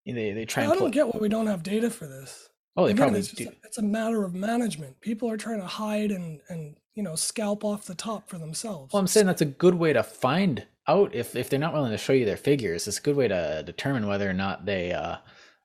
[0.04, 2.48] they, they try I don't get why we don't have data for this.
[2.76, 5.00] oh they Again, probably it's, just do it's a matter of management.
[5.00, 8.92] People are trying to hide and and you know scalp off the top for themselves.
[8.92, 11.92] well i'm saying that's a good way to find out if if they're not willing
[11.92, 14.92] to show you their figures it's a good way to determine whether or not they
[14.92, 15.16] uh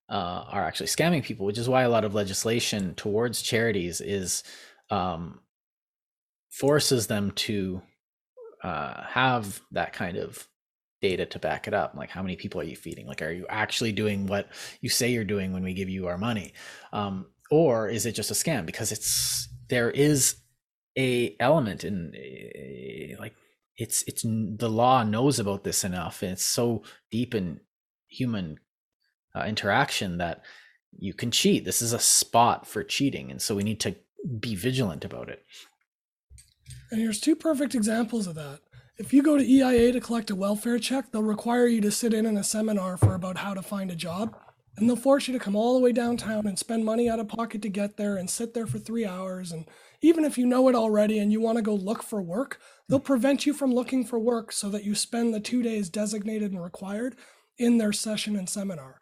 [0.09, 4.43] uh, are actually scamming people, which is why a lot of legislation towards charities is
[4.89, 5.39] um,
[6.49, 7.81] forces them to
[8.63, 10.47] uh, have that kind of
[11.01, 11.93] data to back it up.
[11.95, 13.07] Like, how many people are you feeding?
[13.07, 14.49] Like, are you actually doing what
[14.81, 16.53] you say you're doing when we give you our money,
[16.91, 18.65] um, or is it just a scam?
[18.65, 20.35] Because it's there is
[20.97, 23.35] a element in eh, like
[23.77, 27.59] it's it's the law knows about this enough and it's so deep in
[28.07, 28.59] human
[29.35, 30.41] uh, interaction that
[30.97, 33.95] you can cheat this is a spot for cheating and so we need to
[34.39, 35.43] be vigilant about it
[36.91, 38.59] and here's two perfect examples of that
[38.97, 42.13] if you go to eia to collect a welfare check they'll require you to sit
[42.13, 44.35] in in a seminar for about how to find a job
[44.77, 47.27] and they'll force you to come all the way downtown and spend money out of
[47.27, 49.65] pocket to get there and sit there for three hours and
[50.01, 52.99] even if you know it already and you want to go look for work, they'll
[52.99, 56.63] prevent you from looking for work so that you spend the two days designated and
[56.63, 57.15] required
[57.57, 58.99] in their session and seminar.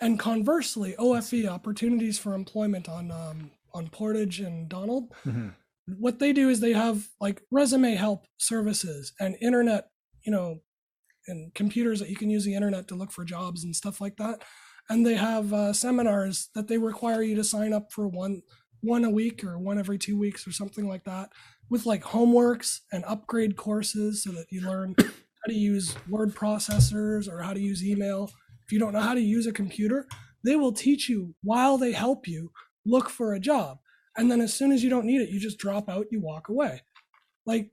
[0.00, 5.48] And conversely, OFE opportunities for employment on um, on Portage and Donald, mm-hmm.
[5.86, 9.88] What they do is they have like resume help services and internet,
[10.24, 10.60] you know,
[11.26, 14.16] and computers that you can use the internet to look for jobs and stuff like
[14.16, 14.42] that.
[14.88, 18.42] And they have uh, seminars that they require you to sign up for one
[18.80, 21.30] one a week or one every two weeks or something like that
[21.70, 27.26] with like homeworks and upgrade courses so that you learn how to use word processors
[27.26, 28.30] or how to use email.
[28.66, 30.06] If you don't know how to use a computer,
[30.44, 32.50] they will teach you while they help you
[32.84, 33.78] look for a job.
[34.16, 36.48] And then as soon as you don't need it, you just drop out, you walk
[36.48, 36.82] away.
[37.46, 37.70] Like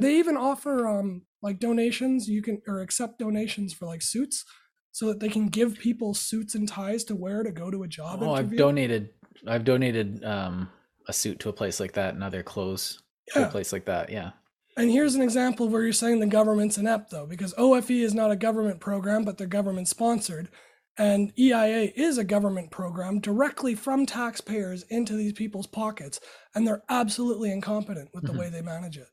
[0.00, 4.44] they even offer um like donations, you can or accept donations for like suits
[4.92, 7.88] so that they can give people suits and ties to wear to go to a
[7.88, 8.20] job.
[8.22, 8.54] Oh, interview.
[8.54, 9.10] I've donated
[9.46, 10.68] I've donated um,
[11.08, 13.02] a suit to a place like that and other clothes
[13.32, 13.46] to yeah.
[13.46, 14.10] a place like that.
[14.10, 14.30] Yeah.
[14.76, 18.32] And here's an example where you're saying the government's inept, though, because OFE is not
[18.32, 20.48] a government program, but they're government sponsored.
[20.96, 26.20] And EIA is a government program directly from taxpayers into these people's pockets.
[26.54, 28.38] And they're absolutely incompetent with the mm-hmm.
[28.38, 29.08] way they manage it.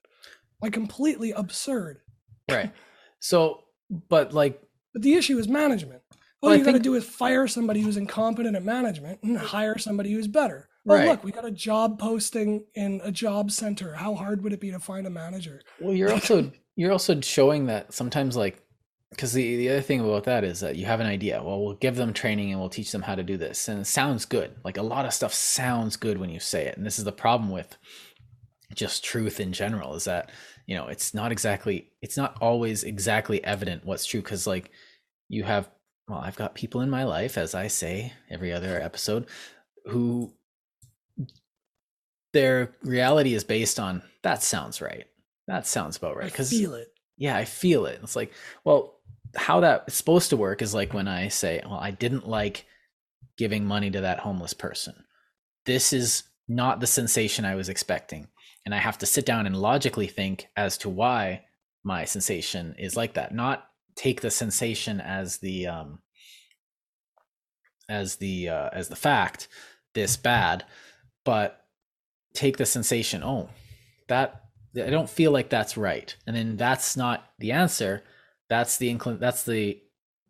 [0.61, 2.01] Like completely absurd.
[2.49, 2.71] Right.
[3.19, 3.61] So,
[4.09, 4.61] but like.
[4.93, 6.01] But the issue is management.
[6.41, 9.77] All well, you got to do is fire somebody who's incompetent at management and hire
[9.77, 10.69] somebody who's better.
[10.89, 11.07] Oh, right.
[11.07, 13.93] look, we got a job posting in a job center.
[13.93, 15.61] How hard would it be to find a manager?
[15.79, 18.63] Well, you're also you're also showing that sometimes like
[19.11, 21.43] because the, the other thing about that is that you have an idea.
[21.43, 23.67] Well, we'll give them training and we'll teach them how to do this.
[23.67, 24.55] And it sounds good.
[24.63, 26.77] Like a lot of stuff sounds good when you say it.
[26.77, 27.77] And this is the problem with
[28.73, 30.31] just truth in general is that,
[30.65, 34.21] you know, it's not exactly, it's not always exactly evident what's true.
[34.21, 34.71] Cause like
[35.27, 35.69] you have
[36.11, 39.27] well, I've got people in my life, as I say every other episode,
[39.85, 40.33] who
[42.33, 45.05] their reality is based on that sounds right.
[45.47, 46.25] That sounds about right.
[46.25, 46.89] Because feel it.
[47.17, 47.99] Yeah, I feel it.
[48.03, 48.33] It's like,
[48.63, 48.99] well,
[49.35, 52.65] how that's supposed to work is like when I say, well, I didn't like
[53.37, 54.93] giving money to that homeless person.
[55.65, 58.27] This is not the sensation I was expecting.
[58.65, 61.45] And I have to sit down and logically think as to why
[61.83, 65.99] my sensation is like that, not take the sensation as the um
[67.89, 69.47] as the uh, as the fact
[69.93, 70.63] this bad
[71.25, 71.65] but
[72.33, 73.49] take the sensation oh
[74.07, 74.45] that
[74.77, 78.03] i don't feel like that's right and then that's not the answer
[78.51, 79.81] that's the inclin that's the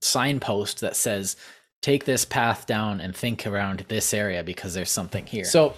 [0.02, 1.36] signpost that says
[1.82, 5.74] take this path down and think around this area because there's something here so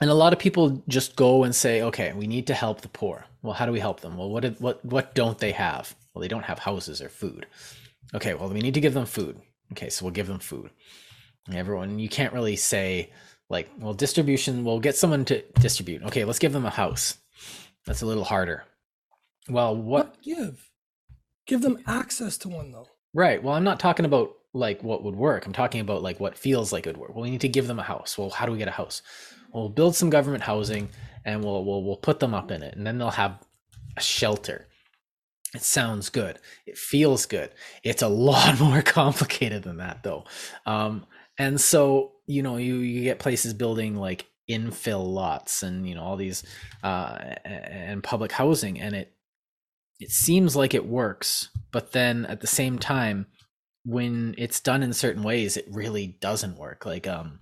[0.00, 2.88] and a lot of people just go and say okay we need to help the
[2.88, 5.94] poor well how do we help them well what did, what what don't they have
[6.16, 7.46] well, they don't have houses or food.
[8.14, 9.38] Okay, well, we need to give them food.
[9.72, 10.70] Okay, so we'll give them food.
[11.52, 13.12] Everyone, you can't really say,
[13.50, 16.02] like, well, distribution, we'll get someone to distribute.
[16.04, 17.18] Okay, let's give them a house.
[17.84, 18.64] That's a little harder.
[19.50, 20.06] Well, what?
[20.06, 20.70] what give?
[21.46, 22.88] Give them access to one, though.
[23.14, 23.42] Right.
[23.42, 25.46] Well, I'm not talking about like what would work.
[25.46, 27.14] I'm talking about like what feels like it would work.
[27.14, 28.18] Well, we need to give them a house.
[28.18, 29.02] Well, how do we get a house?
[29.52, 30.88] Well, we'll build some government housing
[31.24, 33.38] and we'll we'll we'll put them up in it, and then they'll have
[33.96, 34.66] a shelter.
[35.54, 36.38] It sounds good.
[36.66, 37.50] It feels good.
[37.82, 40.24] It's a lot more complicated than that, though.
[40.64, 41.06] Um,
[41.38, 46.02] and so, you know, you, you get places building like infill lots and, you know,
[46.02, 46.44] all these
[46.82, 48.80] uh, and public housing.
[48.80, 49.12] And it,
[50.00, 51.50] it seems like it works.
[51.72, 53.26] But then at the same time,
[53.84, 56.84] when it's done in certain ways, it really doesn't work.
[56.84, 57.40] Like, um,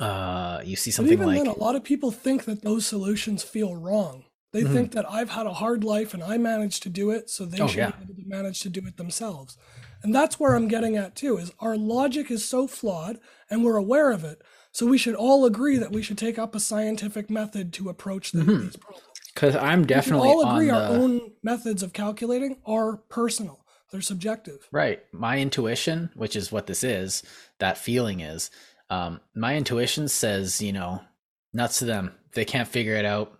[0.00, 3.42] uh, you see something even like then, a lot of people think that those solutions
[3.42, 4.74] feel wrong they mm-hmm.
[4.74, 7.58] think that I've had a hard life and I managed to do it, so they
[7.60, 7.90] oh, should yeah.
[7.92, 9.56] be able to manage to do it themselves.
[10.02, 13.18] And that's where I'm getting at too, is our logic is so flawed
[13.48, 14.42] and we're aware of it.
[14.72, 18.32] So we should all agree that we should take up a scientific method to approach
[18.32, 18.62] the, mm-hmm.
[18.62, 19.06] these problems.
[19.34, 20.74] Because I'm definitely all agree the...
[20.74, 23.64] our own methods of calculating are personal.
[23.90, 24.68] They're subjective.
[24.72, 25.02] Right.
[25.12, 27.22] My intuition, which is what this is,
[27.58, 28.50] that feeling is,
[28.90, 31.02] um, my intuition says, you know,
[31.52, 32.14] nuts to them.
[32.34, 33.38] They can't figure it out,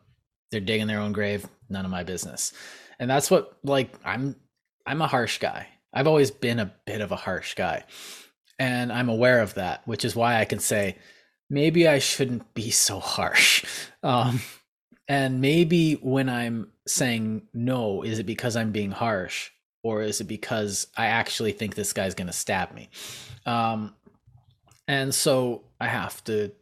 [0.52, 2.52] they're digging their own grave none of my business
[3.00, 4.36] and that's what like i'm
[4.86, 7.82] i'm a harsh guy i've always been a bit of a harsh guy
[8.60, 10.96] and i'm aware of that which is why i can say
[11.50, 13.64] maybe i shouldn't be so harsh
[14.04, 14.40] um
[15.08, 19.50] and maybe when i'm saying no, is it because I'm being harsh
[19.82, 22.88] or is it because I actually think this guy's going to stab me?
[23.46, 23.94] Um,
[24.88, 26.52] and so I have to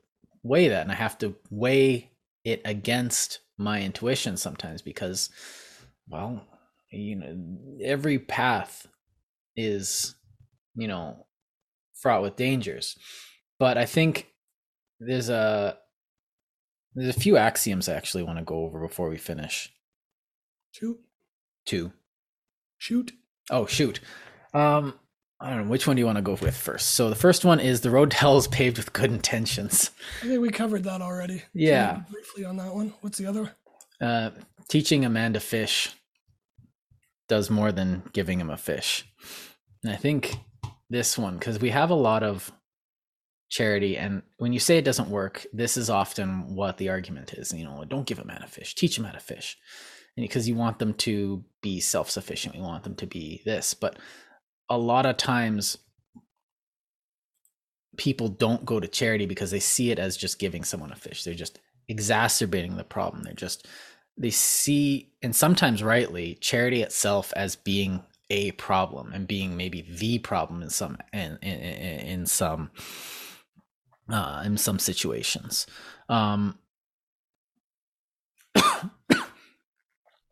[0.43, 2.11] weigh that and I have to weigh
[2.45, 5.31] it against my intuition sometimes because,
[6.09, 6.43] well,
[6.91, 8.87] you know, every path
[9.57, 10.15] is,
[10.75, 11.27] you know,
[11.95, 12.97] fraught with dangers.
[13.59, 14.29] But I think
[14.99, 15.77] there's a
[16.95, 19.73] there's a few axioms I actually want to go over before we finish.
[20.73, 20.99] Shoot.
[21.65, 21.93] Two.
[22.79, 23.13] Shoot.
[23.51, 24.01] Oh shoot.
[24.55, 24.95] Um
[25.43, 26.91] I don't know which one do you want to go with first.
[26.91, 29.91] So the first one is the road to hell is paved with good intentions.
[30.23, 31.43] I think we covered that already.
[31.55, 32.03] Yeah.
[32.11, 32.93] Briefly on that one.
[33.01, 33.51] What's the other?
[34.01, 34.31] Uh,
[34.69, 35.95] teaching a man to fish
[37.27, 39.07] does more than giving him a fish.
[39.83, 40.37] And I think
[40.91, 42.53] this one, because we have a lot of
[43.51, 47.53] charity, and when you say it doesn't work, this is often what the argument is.
[47.53, 49.59] You know, don't give a man a fish, teach him how to fish.
[50.17, 53.75] And because you want them to be self sufficient, we want them to be this.
[53.75, 53.99] But
[54.69, 55.79] a lot of times
[57.97, 61.25] people don't go to charity because they see it as just giving someone a fish.
[61.25, 61.59] They're just
[61.89, 63.25] exacerbating the problem.
[63.25, 63.67] They're just
[64.17, 70.19] they see and sometimes rightly charity itself as being a problem and being maybe the
[70.19, 72.71] problem in some in in, in some
[74.13, 75.67] uh, in some situations.
[76.09, 76.59] Um,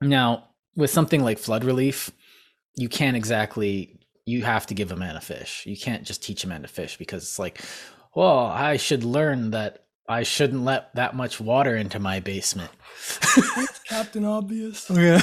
[0.01, 2.11] now, with something like flood relief,
[2.77, 3.99] you can't exactly
[4.29, 5.65] you have to give a man a fish.
[5.67, 7.63] You can't just teach a man to fish because it's like,
[8.15, 12.71] well, I should learn that I shouldn't let that much water into my basement.
[13.85, 14.91] Captain Obvious.
[14.91, 15.21] Yeah.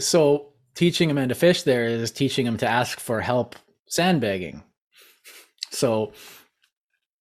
[0.00, 3.56] so teaching a man to fish there is teaching him to ask for help
[3.86, 4.62] sandbagging.
[5.80, 6.12] So,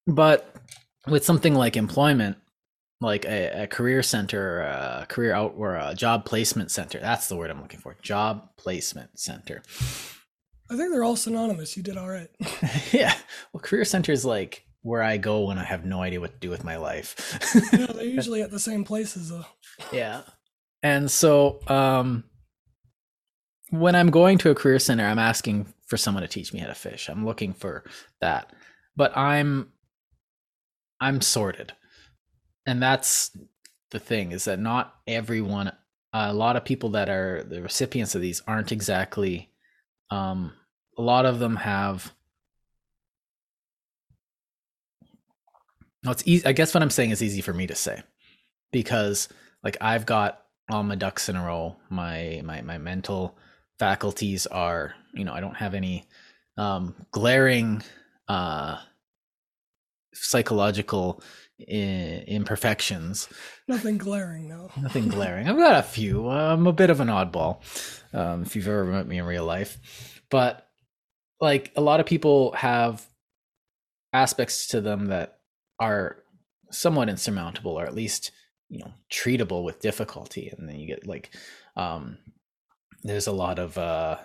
[0.06, 0.54] but
[1.08, 2.38] with something like employment,
[3.00, 7.38] like a, a career center, a career out or a job placement center, that's the
[7.38, 7.96] word I'm looking for.
[8.02, 9.64] Job placement center.
[10.70, 11.78] I think they're all synonymous.
[11.78, 12.30] You did all right.
[12.92, 13.16] yeah.
[13.54, 16.40] Well, career center is like where I go when I have no idea what to
[16.40, 17.40] do with my life.
[17.74, 19.46] yeah, they're usually at the same places though.
[19.94, 20.24] Yeah.
[20.84, 22.26] And so um
[23.70, 26.68] when I'm going to a career center, I'm asking for someone to teach me how
[26.68, 27.10] to fish.
[27.10, 27.84] I'm looking for
[28.22, 28.54] that.
[28.96, 29.72] But I'm
[31.02, 31.74] I'm sorted.
[32.66, 33.36] And that's
[33.92, 35.72] the thing is that not everyone
[36.14, 39.52] a lot of people that are the recipients of these aren't exactly
[40.12, 40.54] um
[40.98, 42.14] a lot of them have
[46.04, 48.02] no it's easy i guess what i'm saying is easy for me to say
[48.72, 49.28] because
[49.64, 53.38] like i've got all my ducks in a row my my my mental
[53.80, 56.06] faculties are you know i don't have any
[56.58, 57.82] um glaring
[58.28, 58.78] uh
[60.14, 61.22] psychological
[61.62, 63.28] I- imperfections
[63.68, 64.72] Nothing glaring, no.
[64.82, 65.48] Nothing glaring.
[65.48, 66.28] I've got a few.
[66.28, 67.62] I'm a bit of an oddball,
[68.16, 69.78] um, if you've ever met me in real life.
[70.32, 70.68] But
[71.40, 73.06] like a lot of people have
[74.12, 75.38] aspects to them that
[75.80, 76.24] are
[76.72, 78.32] somewhat insurmountable, or at least
[78.70, 80.52] you know treatable with difficulty.
[80.58, 81.30] And then you get like,
[81.76, 82.18] um,
[83.04, 84.18] there's a lot of uh,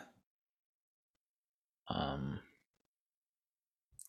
[1.89, 2.41] um,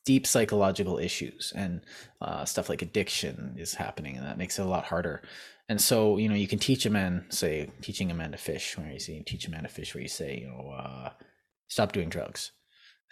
[0.06, 1.82] deep psychological issues and
[2.22, 5.22] uh, stuff like addiction is happening and that makes it a lot harder.
[5.68, 8.78] And so you know you can teach a man say teaching a man to fish
[8.78, 11.10] where you say teach a man to fish where you say you know uh,
[11.68, 12.52] stop doing drugs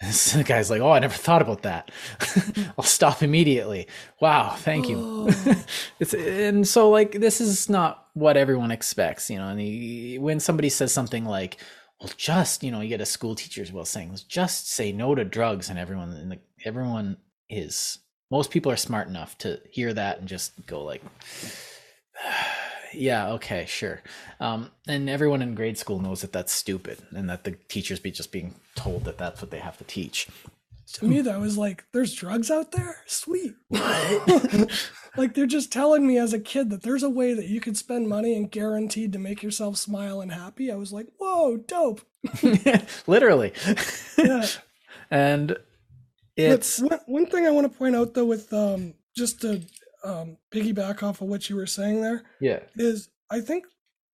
[0.00, 1.90] the guy's like oh i never thought about that.
[2.78, 3.86] I'll stop immediately.
[4.20, 4.96] Wow thank you.
[4.98, 5.56] Oh.
[6.00, 10.40] it's and so like this is not what everyone expects you know and he, when
[10.40, 11.58] somebody says something like
[12.00, 15.24] well just you know you get a school teacher's well saying just say no to
[15.24, 17.16] drugs and everyone and the, everyone
[17.48, 17.98] is
[18.30, 21.02] most people are smart enough to hear that and just go like
[22.96, 24.02] yeah okay sure
[24.40, 28.10] um, and everyone in grade school knows that that's stupid and that the teachers be
[28.10, 30.28] just being told that that's what they have to teach
[30.94, 32.98] To me, that was like, there's drugs out there?
[33.06, 33.54] Sweet.
[35.16, 37.76] like, they're just telling me as a kid that there's a way that you could
[37.76, 40.70] spend money and guaranteed to make yourself smile and happy.
[40.70, 42.02] I was like, whoa, dope.
[43.06, 43.52] literally
[44.18, 44.46] Yeah.
[45.10, 45.56] and
[46.36, 49.62] it's one, one thing I want to point out, though, with um, just to
[50.04, 53.64] um, piggyback off of what you were saying there, yeah is I think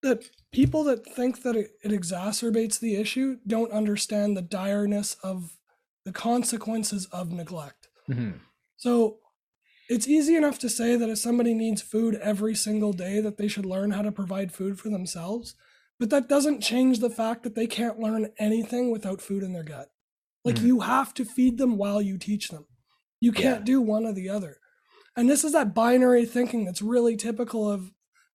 [0.02, 5.56] that people that think that it, it exacerbates the issue don't understand the direness of
[6.04, 7.88] the consequences of neglect.
[8.08, 8.40] Mhm.
[8.76, 9.18] So
[9.88, 13.48] it's easy enough to say that if somebody needs food every single day, that they
[13.48, 15.54] should learn how to provide food for themselves.
[15.98, 19.64] But that doesn't change the fact that they can't learn anything without food in their
[19.64, 19.88] gut.
[20.44, 20.62] Like Mhm.
[20.64, 22.66] you have to feed them while you teach them.
[23.20, 23.64] You can't Yeah.
[23.72, 24.56] do one or the other.
[25.16, 27.90] And this is that binary thinking that's really typical of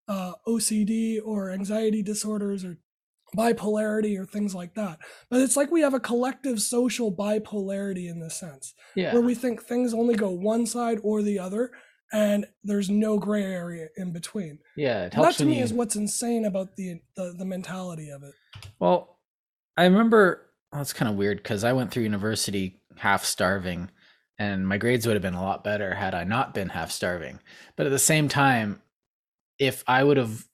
[0.07, 2.77] uh, OCD or anxiety disorders or
[3.35, 4.99] bipolarity or things like that.
[5.29, 9.13] But it's like we have a collective social bipolarity in this sense, Yeah.
[9.13, 11.71] where we think things only go one side or the other,
[12.13, 14.59] and there's no gray area in between.
[14.77, 15.05] Yeah.
[15.05, 18.23] It helps that to me you, is what's insane about the, the the mentality of
[18.23, 18.33] it.
[18.79, 19.19] Well,
[19.75, 20.41] I remember
[20.71, 23.89] well, it's kind of weird because I went through university half starving,
[24.37, 27.39] and my grades would have been a lot better had I not been half starving.
[27.75, 28.81] But at the same time,
[29.59, 30.45] if I would have,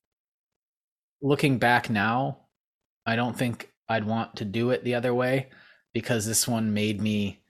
[1.21, 2.37] looking back now,
[3.05, 5.49] I don't think I'd want to do it the other way
[5.93, 7.41] because this one made me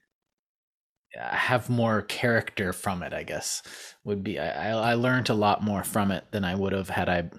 [1.18, 3.12] uh, have more character from it.
[3.12, 3.62] I guess
[4.04, 6.88] would be I, I I learned a lot more from it than I would have
[6.88, 7.30] had I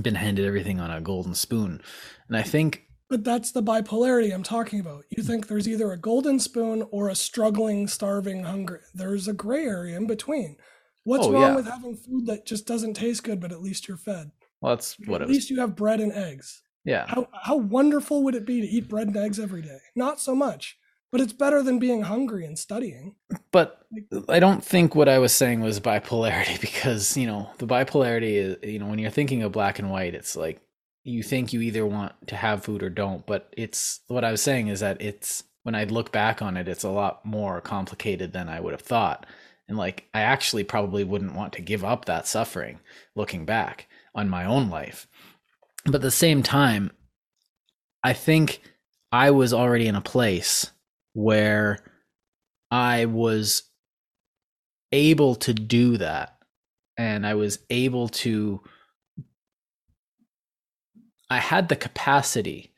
[0.00, 1.82] been handed everything on a golden spoon.
[2.28, 5.04] And I think But that's the bipolarity I'm talking about.
[5.10, 8.78] You think there's either a golden spoon or a struggling, starving, hungry.
[8.94, 10.56] There's a gray area in between.
[11.04, 11.56] What's Oh, wrong yeah.
[11.56, 14.30] with having food that just doesn't taste good, but at least you're fed?
[14.62, 16.62] well, that's what at least you have bread and eggs.
[16.86, 17.04] Yeah.
[17.06, 19.78] How how wonderful would it be to eat bread and eggs every day?
[19.94, 20.78] Not so much,
[21.10, 23.16] but it's better than being hungry and studying.
[23.50, 23.84] But
[24.30, 28.56] I don't think what I was saying was bipolarity because, you know, the bipolarity is,
[28.62, 30.62] you know, when you're thinking of black and white, it's like
[31.04, 33.26] you think you either want to have food or don't.
[33.26, 36.68] But it's what I was saying is that it's when I look back on it,
[36.68, 39.26] it's a lot more complicated than I would have thought.
[39.68, 42.80] And like, I actually probably wouldn't want to give up that suffering
[43.14, 45.06] looking back on my own life.
[45.84, 46.90] But at the same time,
[48.02, 48.60] I think
[49.10, 50.70] I was already in a place
[51.12, 51.78] where
[52.70, 53.64] I was
[54.90, 56.36] able to do that.
[56.98, 58.62] And I was able to,
[61.32, 62.72] I had the capacity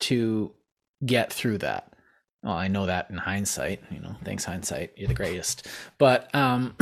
[0.00, 0.52] to
[1.06, 1.92] get through that.
[2.42, 5.68] Well, I know that in hindsight, you know, thanks hindsight, you're the greatest.
[5.98, 6.74] But um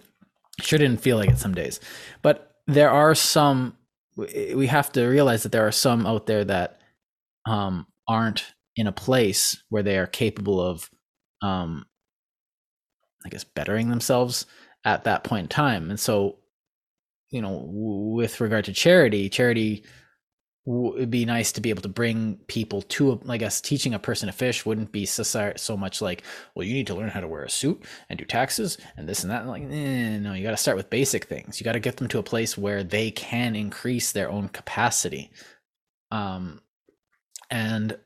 [0.60, 1.80] sure didn't feel like it some days.
[2.22, 3.76] But there are some
[4.16, 6.80] we have to realize that there are some out there that
[7.46, 10.88] um aren't in a place where they are capable of
[11.42, 11.84] um
[13.26, 14.46] I guess bettering themselves
[14.84, 15.90] at that point in time.
[15.90, 16.38] And so,
[17.30, 19.84] you know, with regard to charity, charity
[20.66, 23.98] it'd be nice to be able to bring people to a, I guess teaching a
[23.98, 26.22] person to fish wouldn't be so, so much like,
[26.54, 29.22] well, you need to learn how to wear a suit and do taxes and this
[29.22, 29.40] and that.
[29.42, 31.58] And like, eh, no, you got to start with basic things.
[31.60, 35.30] You got to get them to a place where they can increase their own capacity.
[36.10, 36.60] Um,
[37.50, 37.98] and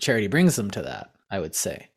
[0.00, 1.88] charity brings them to that, I would say.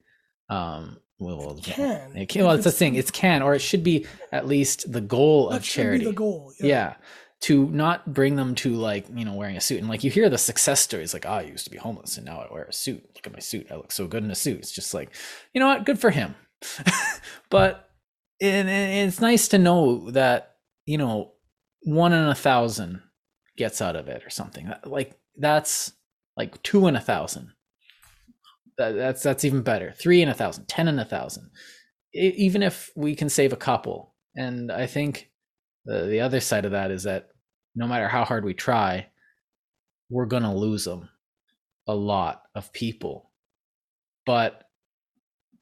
[0.49, 2.15] Um, well, Can.
[2.17, 2.43] it can.
[2.45, 2.95] Well, it's a thing.
[2.95, 5.99] It's can, or it should be at least the goal That of charity.
[6.05, 6.51] be the goal.
[6.59, 6.95] yeah.
[7.41, 10.29] To not bring them to like you know wearing a suit and like you hear
[10.29, 12.73] the success stories like oh, I used to be homeless and now I wear a
[12.73, 13.03] suit.
[13.15, 13.67] Look at my suit.
[13.71, 14.59] I look so good in a suit.
[14.59, 15.09] It's just like
[15.53, 16.35] you know what, good for him.
[17.49, 17.89] but
[18.41, 20.55] and it's nice to know that
[20.85, 21.33] you know
[21.83, 23.01] one in a thousand
[23.57, 24.71] gets out of it or something.
[24.85, 25.91] Like that's
[26.37, 27.51] like two in a thousand
[28.77, 29.93] that, that's that's even better.
[29.97, 31.49] Three in a thousand, ten in a thousand.
[32.13, 35.29] E- even if we can save a couple, and I think
[35.85, 37.29] the the other side of that is that
[37.75, 39.07] no matter how hard we try,
[40.09, 41.09] we're gonna lose them,
[41.87, 43.31] a lot of people.
[44.25, 44.63] But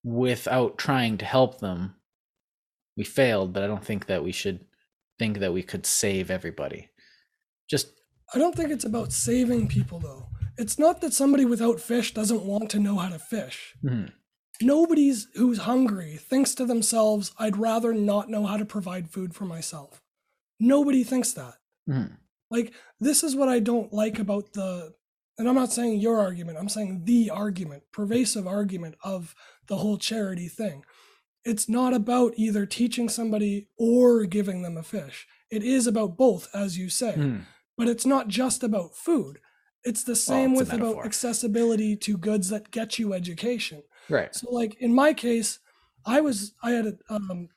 [0.04, 1.96] without trying to help them,
[2.98, 3.54] we failed.
[3.54, 4.66] But I don't think that we should
[5.20, 6.90] think that we could save everybody.
[7.70, 7.88] Just
[8.34, 10.28] I don't think it's about saving people though.
[10.58, 13.74] It's not that somebody without fish doesn't want to know how to fish.
[13.84, 14.12] mhm,
[14.62, 19.46] Nobody's who's hungry thinks to themselves, I'd rather not know how to provide food for
[19.46, 20.03] myself.
[20.64, 21.56] Nobody thinks that.
[21.90, 22.18] mhm.
[22.50, 24.94] Like, this is what I don't like about the,
[25.38, 29.34] and I'm not saying your argument, I'm saying the argument, pervasive argument of
[29.68, 30.86] the whole charity thing.
[31.44, 35.28] It's not about either teaching somebody or giving them a fish.
[35.50, 37.42] It is about both, as you say mhm.
[37.78, 39.40] but it's not just about food.
[39.84, 43.84] It's the same it's with about accessibility to goods that get you education.
[44.10, 44.34] right.
[44.34, 45.60] So, like in my case,
[46.06, 47.50] I was I had a, um,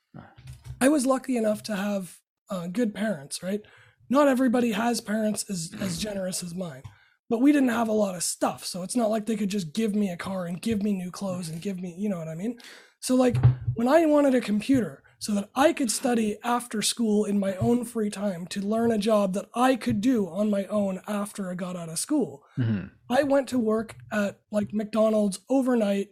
[0.81, 3.41] I was lucky enough to have uh, good parents.
[3.43, 3.61] Right,
[4.09, 6.83] not everybody has parents as as generous as mine,
[7.29, 9.73] but we didn't have a lot of stuff, so it's not like they could just
[9.73, 12.27] give me a car and give me new clothes and give me, you know what
[12.27, 12.57] I mean?
[12.99, 13.37] So, like
[13.75, 17.85] when I wanted a computer so that I could study after school in my own
[17.85, 21.55] free time to learn a job that I could do on my own after I
[21.55, 22.43] got out of school.
[22.57, 22.91] Mhm.
[23.09, 26.09] I went to work at like McDonald's overnight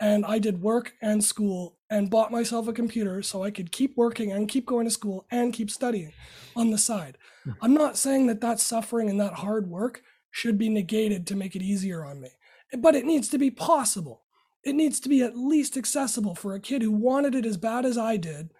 [0.00, 3.96] and I did work and school and bought myself a computer so I could keep
[3.96, 6.12] working and keep going to school and keep studying
[6.56, 7.18] on the side.
[7.44, 7.52] Hmm.
[7.62, 11.56] I'm not saying that that suffering and that hard work should be negated to make
[11.56, 12.30] it easier on me,
[12.78, 14.22] but it needs to be possible.
[14.64, 17.84] It needs to be at least accessible for a kid who wanted it as bad
[17.84, 18.52] as I did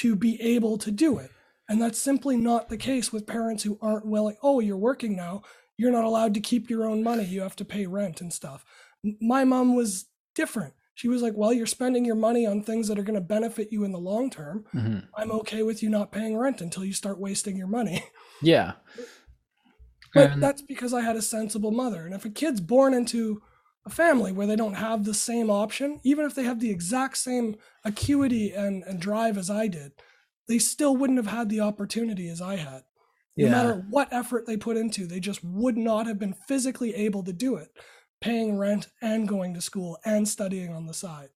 [0.00, 1.30] to be able to do it.
[1.68, 5.42] And that's simply not the case with parents who aren't willing, oh, you're working now.
[5.78, 7.24] You're not allowed to keep your own money.
[7.24, 8.64] You have to pay rent and stuff.
[9.20, 10.74] My mom was different.
[10.94, 13.68] She was like, well, you're spending your money on things that are going to benefit
[13.72, 14.64] you in the long term.
[14.72, 18.04] hmm I'm okay with you not paying rent until you start wasting your money.
[18.44, 18.72] Yeah.
[20.14, 22.04] But And- that's because I had a sensible mother.
[22.04, 23.40] And if a kid's born into
[23.86, 27.16] a family where they don't have the same option, even if they have the exact
[27.18, 29.92] same acuity and, and drive as I did,
[30.48, 32.82] they still wouldn't have had the opportunity as I had.
[33.36, 33.50] No Yeah.
[33.50, 37.32] matter what effort they put into, they just would not have been physically able to
[37.32, 37.68] do it,
[38.22, 41.28] paying rent and going to school and studying on the side.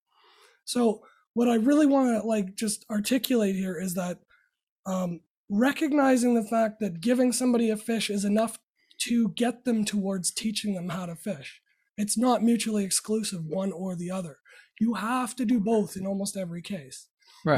[0.64, 1.02] So
[1.34, 4.20] what I really want to like just articulate here is that
[4.86, 8.58] um, recognizing the fact that giving somebody a fish is enough
[8.98, 11.60] to get them towards teaching them how to fish.
[11.98, 14.38] It's not mutually exclusive, one or the other.
[14.80, 17.08] You have to do both in almost every case.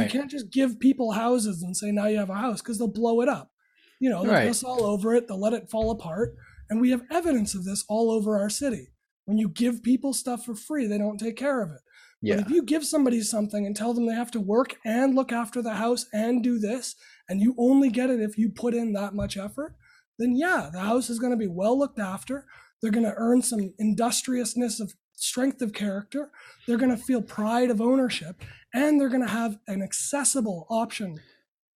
[0.04, 2.88] You can't just give people houses and say now you have a house because they'll
[2.88, 3.52] blow it up.
[4.00, 4.46] You know, they'll Right.
[4.48, 6.36] piss all over it, they'll let it fall apart,
[6.70, 8.88] and we have evidence of this all over our city.
[9.28, 11.80] When you give people stuff for free, they don't take care of it.
[12.22, 12.40] But Yeah.
[12.40, 15.60] if you give somebody something and tell them they have to work and look after
[15.60, 16.96] the house and do this,
[17.28, 19.76] and you only get it if you put in that much effort,
[20.18, 22.46] then yeah, the house is going to be well looked after.
[22.80, 26.30] They're going to earn some industriousness of strength of character.
[26.66, 28.42] They're going to feel pride of ownership,
[28.72, 31.18] and they're going to have an accessible option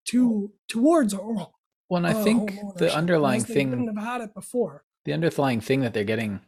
[0.07, 1.35] to towards or
[1.91, 4.85] Well, and I uh, think the underlying whereas they thing wouldn't have had it before.
[5.05, 6.41] the underlying thing that they're getting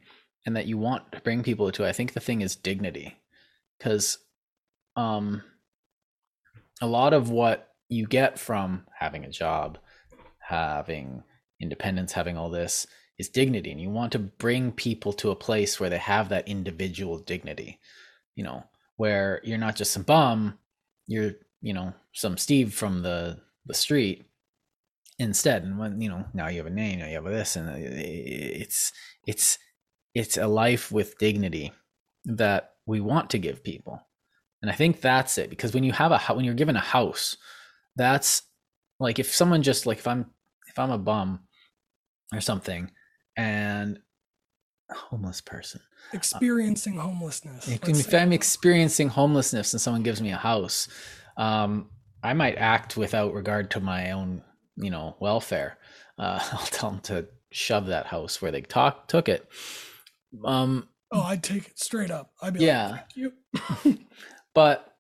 [0.46, 3.16] and that you want to bring people to i think the thing is dignity.
[3.78, 4.18] Because
[4.96, 5.42] um
[6.80, 9.78] a lot of what you get from having a job
[10.38, 11.22] having
[11.60, 12.86] independence having all this
[13.18, 16.48] is dignity and you want to bring people to a place where they have that
[16.48, 17.78] individual dignity
[18.34, 18.64] you know
[18.96, 20.58] where you're not just some bum
[21.06, 24.26] you're you know some steve from the the street
[25.18, 25.62] instead.
[25.64, 27.74] And when you know now you have a name now you have this and uh,
[27.76, 28.92] it's
[29.26, 29.58] it's
[30.14, 31.72] it's a life with dignity
[32.24, 34.00] that we want to give people.
[34.62, 37.36] And i think that's it because when you have a when you're given a house
[37.96, 38.40] that's
[38.98, 40.30] like if someone just like if i'm
[40.68, 41.40] if i'm a bum
[42.32, 42.90] or something
[43.36, 43.98] and
[44.90, 45.82] a homeless person
[46.14, 47.68] Experiencing homelessness.
[47.68, 50.88] if, if i'm experiencing homelessness and someone gives me a house
[51.36, 51.90] um
[52.22, 54.42] i might act without regard to my own
[54.76, 55.76] you know welfare.
[56.18, 59.46] Uh i'll tell them to shove that house where they talk took it
[60.44, 62.32] um Oh, I'd take it straight up.
[62.42, 62.88] I'd be Yeah.
[62.90, 63.32] like, you.
[64.54, 64.90] but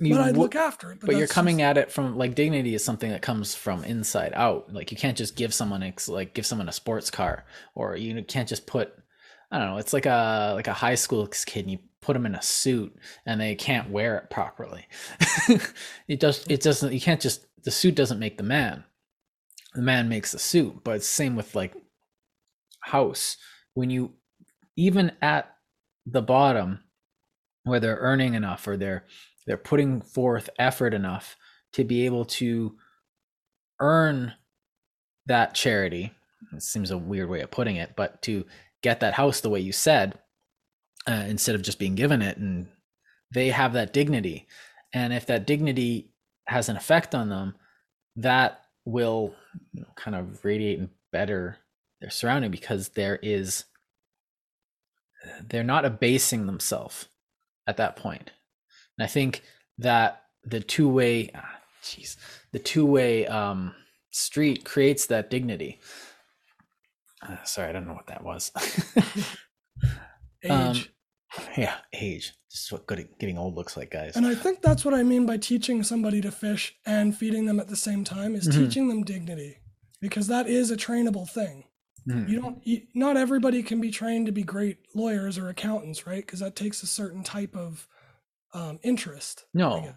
[0.00, 0.98] you but I'd wo- look after it.
[1.00, 4.32] but, you're coming just- at it from like dignity is something that comes from inside
[4.34, 7.96] out like you can't just give someone ex- like give someone a sports car or
[7.96, 8.92] you can't just put
[9.52, 12.26] i don't know it's like a like a high school kid and you put them
[12.26, 12.92] in a suit
[13.24, 14.84] and they can't wear it properly
[16.08, 18.82] it does it doesn't you can't just the suit doesn't make the man
[19.74, 21.72] the man makes the suit but it's same with like
[22.80, 23.36] house
[23.74, 24.12] when you
[24.76, 25.54] even at
[26.06, 26.80] the bottom
[27.64, 29.04] where they're earning enough or they're
[29.46, 31.36] they're putting forth effort enough
[31.72, 32.76] to be able to
[33.80, 34.32] earn
[35.26, 36.12] that charity
[36.52, 38.44] it seems a weird way of putting it but to
[38.82, 40.18] get that house the way you said
[41.06, 42.66] uh, instead of just being given it and
[43.34, 44.46] they have that dignity.
[44.92, 46.10] And if that dignity
[46.46, 47.56] has an effect on them
[48.16, 49.34] that will
[49.72, 51.58] you know, kind of radiate and better
[52.04, 53.64] their surrounding because there is
[55.48, 57.06] they're not abasing themselves
[57.66, 58.30] at that point
[58.98, 59.42] and i think
[59.78, 62.16] that the two-way ah, jeez
[62.52, 63.74] the two-way um
[64.10, 65.80] street creates that dignity
[67.26, 68.52] uh, sorry i don't know what that was
[70.44, 70.50] age.
[70.50, 70.76] um,
[71.56, 74.84] yeah age this is what good getting old looks like guys and I think that's
[74.84, 78.36] what I mean by teaching somebody to fish and feeding them at the same time
[78.36, 78.52] is Mhm.
[78.68, 79.56] teaching them dignity
[80.00, 81.64] because that is a trainable thing.
[82.06, 82.28] Mhm.
[82.28, 86.24] You don't you, not everybody can be trained to be great lawyers or accountants, right?
[86.24, 87.88] Because that takes a certain type of
[88.52, 89.46] um, interest.
[89.54, 89.94] No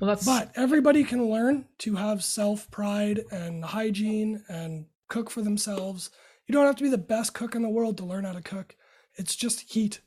[0.00, 5.42] well that's But everybody can learn to have self pride and hygiene and cook for
[5.42, 6.10] themselves.
[6.46, 8.40] You don't have to be the best cook in the world to learn how to
[8.42, 8.76] cook.
[9.16, 10.00] It's just heat.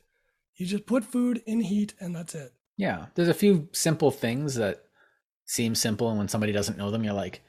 [0.56, 2.52] You just put food in heat and that's it.
[2.76, 4.84] Yeah, there's a few simple things that
[5.44, 7.42] seem simple, and when somebody doesn't know them, you're like,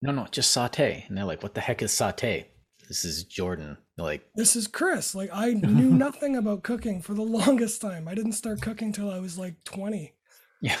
[0.00, 2.48] "No, no, just saute." And they're like, "What the heck is saute?"
[2.88, 3.76] This is Jordan.
[3.98, 5.14] Like, This is Chris.
[5.14, 8.08] Like I knew nothing about cooking for the longest time.
[8.08, 10.14] I didn't start cooking till I was like 20.
[10.62, 10.78] yeah,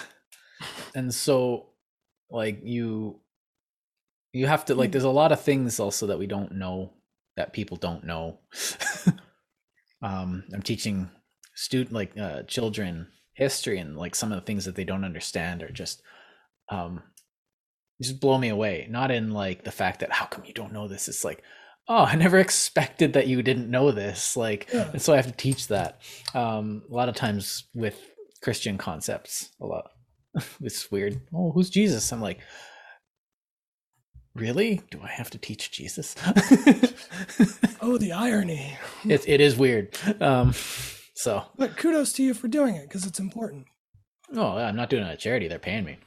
[0.94, 1.66] and so
[2.30, 3.20] like you,
[4.32, 4.92] you have to like.
[4.92, 6.92] There's a lot of things also that we don't know
[7.36, 8.38] that people don't know.
[10.02, 11.10] um, I'm teaching
[11.54, 15.62] student like uh, children history, and like some of the things that they don't understand
[15.62, 16.02] are just
[16.70, 17.02] um
[18.00, 18.86] just blow me away.
[18.88, 21.08] Not in like the fact that how come you don't know this?
[21.08, 21.42] It's like,
[21.88, 24.36] oh, I never expected that you didn't know this.
[24.36, 24.90] Like, Yeah.
[24.92, 26.00] and so I have to teach that.
[26.34, 27.98] Um, a lot of times with
[28.42, 29.90] Christian concepts, a lot.
[30.60, 31.20] it's weird.
[31.34, 32.12] Oh, who's Jesus?
[32.12, 32.38] I'm like,
[34.34, 34.82] really?
[34.90, 36.14] Do I have to teach Jesus?
[37.80, 38.76] Oh, the irony.
[39.08, 39.96] it, it is weird.
[40.20, 40.52] Um,
[41.14, 43.66] so, But kudos to you for doing it because it's important.
[44.36, 45.46] oh, I'm not doing it at charity.
[45.46, 45.98] They're paying me.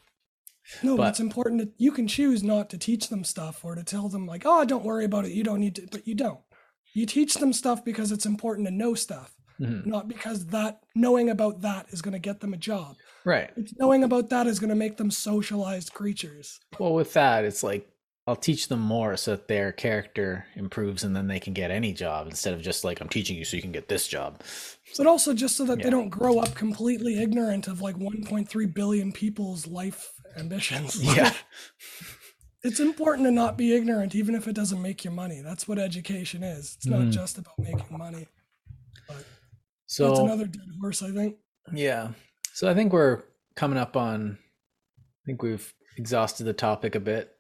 [0.84, 3.76] No, but But- it's important that you can choose not to teach them stuff or
[3.76, 5.32] to tell them like, "Oh, don't worry about it.
[5.32, 6.40] You don't need to." But you don't.
[6.94, 9.86] You teach them stuff because it's important to know stuff, Mhm.
[9.86, 12.96] not because that knowing about that is going to get them a job.
[13.24, 13.50] Right.
[13.56, 16.60] It's knowing about that is going to make them socialized creatures.
[16.80, 17.88] Well, with that, it's like
[18.28, 21.92] I'll teach them more so that their character improves and then they can get any
[21.92, 24.42] job instead of just like I'm teaching you so you can get this job.
[24.96, 25.86] But also just so that Yeah.
[25.86, 31.02] they don't grow up completely ignorant of like 1.3 billion people's life ambitions.
[31.16, 31.34] Yeah.
[32.64, 35.42] it's important to not be ignorant even if it doesn't make you money.
[35.42, 36.76] That's what education is.
[36.78, 37.12] It's not Mhm.
[37.12, 38.28] just about making money.
[39.08, 39.24] That's
[39.88, 41.38] So that's another dead horse, I think.
[41.74, 42.12] yeah.
[42.54, 43.24] So I think we're
[43.56, 44.38] coming up on
[44.98, 47.36] I think we've exhausted the topic a bit.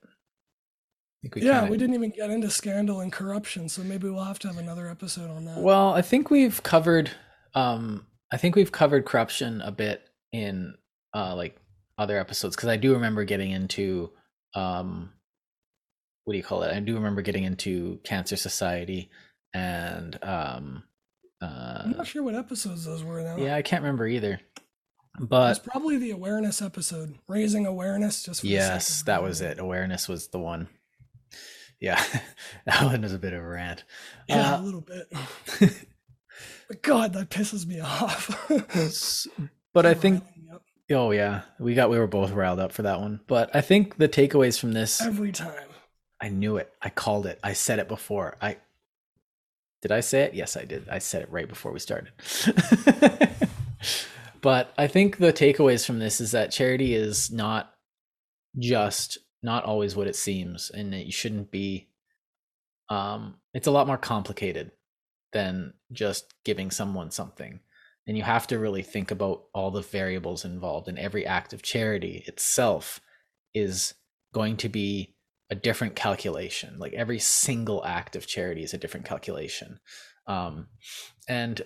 [1.23, 4.39] We yeah, kinda- we didn't even get into scandal and corruption, so maybe we'll have
[4.39, 5.59] to have another episode on that.
[5.59, 7.11] Well, I think we've covered
[7.53, 10.01] um I think we've covered corruption a bit
[10.31, 10.73] in
[11.13, 11.57] uh like
[12.01, 14.09] other episodes because I do remember getting into
[14.55, 15.11] um
[16.25, 16.75] what do you call it?
[16.75, 19.09] I do remember getting into Cancer Society
[19.53, 20.83] and um
[21.41, 23.37] uh I'm not sure what episodes those were now.
[23.37, 24.39] yeah, I can't remember either.
[25.19, 29.59] But it's probably the awareness episode, raising awareness just for yes, that was it.
[29.59, 30.69] Awareness was the one.
[31.81, 32.01] Yeah.
[32.65, 33.83] that one was a bit of a rant.
[34.29, 35.11] Yeah, Uh, a little bit.
[36.69, 38.29] but God, that pisses me off.
[39.73, 40.40] But I think Riling me up
[40.91, 43.21] Oh yeah, we got we were both riled up for that one.
[43.27, 45.69] But I think the takeaways from this, every time.
[46.19, 46.71] I knew it.
[46.81, 47.39] I called it.
[47.43, 48.37] I said it before.
[48.41, 48.57] I
[49.81, 49.91] did.
[49.91, 50.33] I say it.
[50.33, 50.87] Yes, I did.
[50.89, 52.11] I said it right before we started.
[54.41, 57.73] but I think the takeaways from this is that charity is not
[58.59, 61.87] just not always what it seems, and that you shouldn't be.
[62.89, 64.71] Um, it's a lot more complicated
[65.33, 67.61] than just giving someone something
[68.07, 71.61] and you have to really think about all the variables involved and every act of
[71.61, 72.99] charity itself
[73.53, 73.93] is
[74.33, 75.15] going to be
[75.49, 76.79] a different calculation.
[76.79, 79.79] Like every single act of charity is a different calculation.
[80.27, 80.67] Um,
[81.27, 81.61] and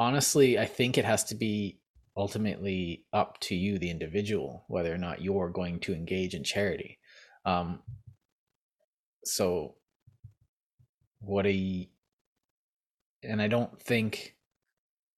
[0.00, 1.78] honestly i think it has to be
[2.16, 6.98] ultimately up to you the individual whether or not you're going to engage in charity.
[7.44, 7.80] Um,
[9.24, 9.74] so
[11.20, 11.88] what a
[13.22, 14.34] and i don't think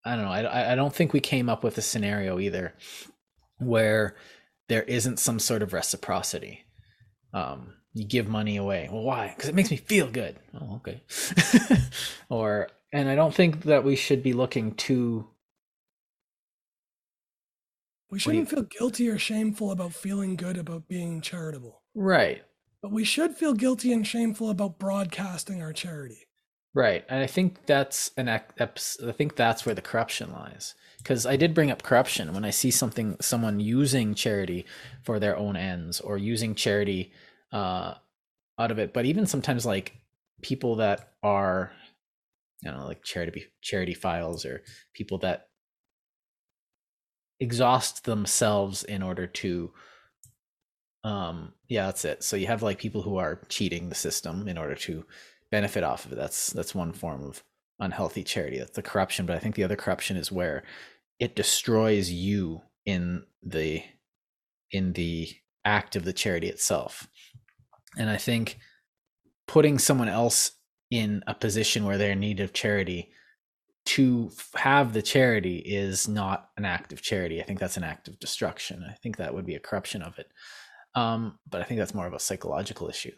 [0.05, 0.31] I don't know.
[0.33, 2.75] I I don't think we came up with a scenario either
[3.59, 4.17] where
[4.69, 6.65] there isn't some sort of reciprocity.
[7.33, 8.89] Um, you give money away.
[8.91, 9.33] Well, why?
[9.35, 10.37] Because it makes me feel good.
[10.61, 11.03] Oh, okay.
[12.29, 15.29] or and I don't think that we should be looking too.
[18.11, 22.43] We shouldn't feel guilty or shameful about feeling good about being charitable, Right.
[22.83, 26.27] but we should feel guilty and shameful about broadcasting our charity.
[26.75, 27.05] Right.
[27.09, 28.41] And I think that's an I
[29.13, 30.75] think that's where the corruption lies.
[30.99, 34.65] Because I did bring up corruption when I see something someone using charity
[35.03, 37.13] for their own ends or using charity
[37.53, 37.95] uh,
[38.59, 38.93] out of it.
[38.95, 39.97] But even sometimes like
[40.43, 41.73] people that are,
[42.65, 44.63] don't know, like charity charity files or
[44.95, 45.49] people that
[47.41, 49.73] exhaust themselves in order to
[51.05, 54.57] um yeah that's it so you have like people who are cheating the system in
[54.57, 55.05] order to
[55.53, 56.17] benefit off of it.
[56.17, 57.45] That's that's one form of
[57.79, 59.27] unhealthy charity that's the corruption.
[59.27, 60.65] But i think the other corruption is where
[61.21, 63.85] it destroys you in the
[64.73, 65.29] in the
[65.65, 67.07] act of the charity itself.
[67.97, 68.59] And i think
[69.47, 70.53] putting someone else
[70.91, 73.11] in a position where they're in need of charity
[73.85, 77.41] to have the charity is not an act of charity.
[77.41, 78.85] I think that's an act of destruction.
[78.89, 80.29] I think that would be a corruption of it.
[80.95, 83.17] Um, but i think that's more of a psychological issue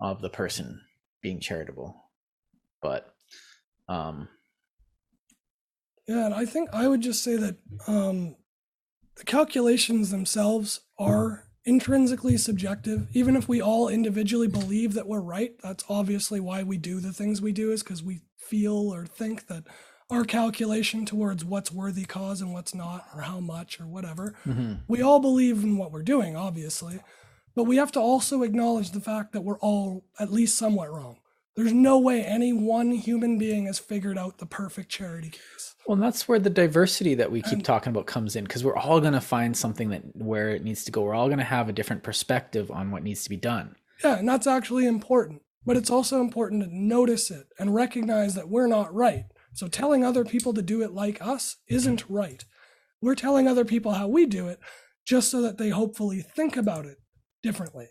[0.00, 0.80] of the person
[1.24, 1.96] being charitable
[2.82, 3.14] but
[3.88, 4.28] um
[6.06, 7.56] Yeah, and I think I would just say that
[7.86, 8.36] um,
[9.16, 13.08] the calculations themselves are intrinsically subjective.
[13.14, 17.12] Even if we all individually believe that we're right, that's obviously why we do the
[17.12, 19.64] things we do, is because we feel or think that
[20.10, 24.34] our calculation towards what's worthy cause and what's not, or how much, or whatever.
[24.44, 27.00] mhm, We all believe in what we're doing, obviously,
[27.54, 31.18] but we have to also acknowledge the fact that we're all at least somewhat wrong.
[31.56, 35.76] There's no way any one human being has figured out the perfect charity case.
[35.86, 38.64] Well, and that's where the diversity that we keep And- talking about comes in because
[38.64, 41.02] we're all going to find something that where it needs to go.
[41.02, 43.76] We're all going to have a different perspective on what needs to be done.
[44.02, 45.42] Yeah, and that's actually important.
[45.64, 49.26] But it's also important to notice it and recognize that we're not right.
[49.52, 52.14] So telling other people to do it like us isn't mm-hmm.
[52.14, 52.44] right.
[53.00, 54.58] We're telling other people how we do it
[55.06, 56.98] just so that they hopefully think about it
[57.44, 57.88] differently.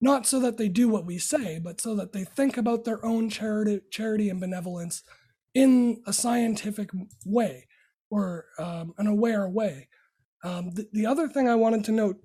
[0.00, 3.04] Not so that they do what we say, but so that they think about their
[3.04, 5.02] own charity, charity and benevolence
[5.54, 6.90] in a scientific
[7.24, 7.68] way
[8.10, 9.88] or um, an aware way.
[10.42, 12.16] Um, the, the other thing I wanted to note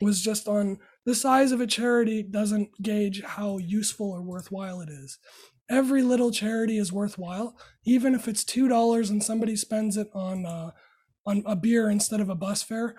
[0.00, 4.88] was just on the size of a charity doesn't gauge how useful or worthwhile it
[4.88, 5.18] is.
[5.68, 10.46] Every little charity is worthwhile, even if it's two dollars and somebody spends it on
[10.46, 10.70] uh,
[11.26, 12.94] on a beer instead of a bus fare.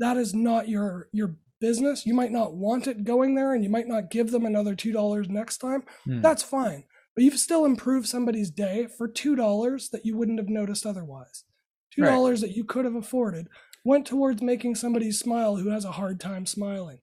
[0.00, 2.06] That is not your your business.
[2.06, 4.92] You might not want it going there, and you might not give them another two
[4.92, 5.84] dollars next time.
[6.04, 6.20] Hmm.
[6.20, 6.84] That's fine,
[7.14, 11.44] but you've still improved somebody's day for two dollars that you wouldn't have noticed otherwise.
[11.92, 12.10] Two Right.
[12.10, 13.48] dollars that you could have afforded
[13.84, 16.98] went towards making somebody smile who has a hard time smiling.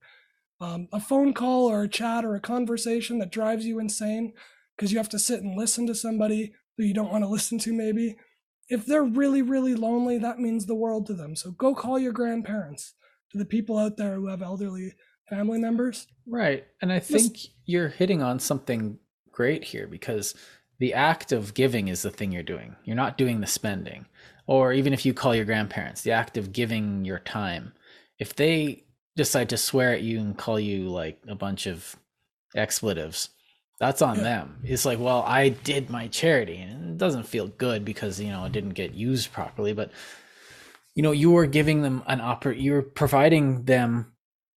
[0.59, 4.34] Um, a phone call or a chat or a conversation that drives you insane
[4.75, 7.57] because you have to sit and listen to somebody who you don't want to listen
[7.59, 8.15] to, maybe.
[8.69, 11.35] If they're really, really lonely, that means the world to them.
[11.35, 12.93] So go call your grandparents,
[13.32, 14.94] to the people out there who have elderly
[15.30, 16.08] family members.
[16.26, 16.66] Right.
[16.82, 18.99] And I Just- think you're hitting on something
[19.32, 20.34] great here because
[20.80, 22.76] the act of giving is the thing you're doing.
[22.84, 24.06] You're not doing the spending.
[24.45, 27.74] Or even if you call your grandparents, the act of giving your time.
[28.20, 28.86] If they
[29.18, 31.95] decide to swear at you and call you like a bunch of
[32.56, 33.30] expletives,
[33.80, 34.24] that's on Yeah.
[34.24, 34.60] them.
[34.64, 38.45] It's like, well, I did my charity and it doesn't feel good because, you know,
[38.45, 39.91] it didn't get used properly, but
[40.98, 44.14] you know, you were giving them an oppor you were providing them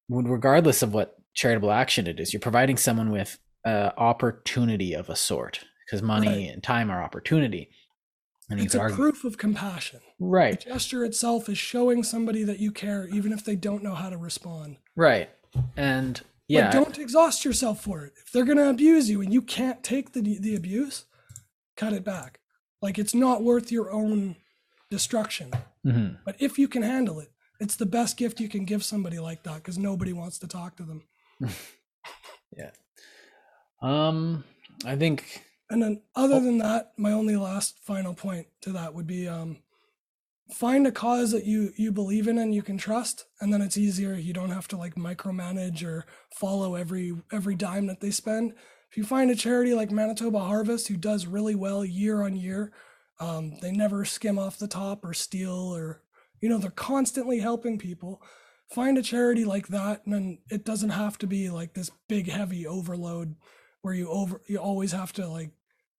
[0.09, 5.15] regardless of what charitable action it is, you're providing someone with uh, opportunity of a
[5.15, 6.51] sort because money Right.
[6.55, 7.69] and time are opportunity.
[8.49, 10.01] And It's a argue, proof of compassion.
[10.19, 13.95] right The gesture itself is showing somebody that you care, even if they don't know
[13.95, 14.79] how to respond.
[14.97, 15.29] right,
[15.77, 18.15] and But yeah, don't exhaust yourself for it.
[18.25, 21.05] If they're going to abuse you and you can't take the the abuse,
[21.77, 22.41] cut it back.
[22.83, 24.37] Like it's not worth your own
[24.91, 25.53] destruction.
[25.87, 26.19] Mhm.
[26.25, 27.29] But if you can handle it,
[27.61, 30.77] it's the best gift you can give somebody like that because nobody wants to talk
[30.77, 31.03] to them.
[32.57, 32.71] Yeah.
[33.83, 34.45] Um,
[34.85, 36.41] I think And then, other Oh.
[36.41, 39.63] than that, my only last final point to that would be um,
[40.53, 43.77] find a cause that you you believe in and you can trust, and then it's
[43.77, 44.15] easier.
[44.15, 48.55] You don't have to like micromanage or follow every every dime that they spend.
[48.91, 52.73] If you find a charity like Manitoba Harvest who does really well year on year,
[53.21, 56.03] um, they never skim off the top or steal or
[56.41, 58.23] you know they're constantly helping people.
[58.75, 62.31] Find a charity like that, and then it doesn't have to be like this big
[62.31, 63.35] heavy overload
[63.83, 65.51] where you over you always have to like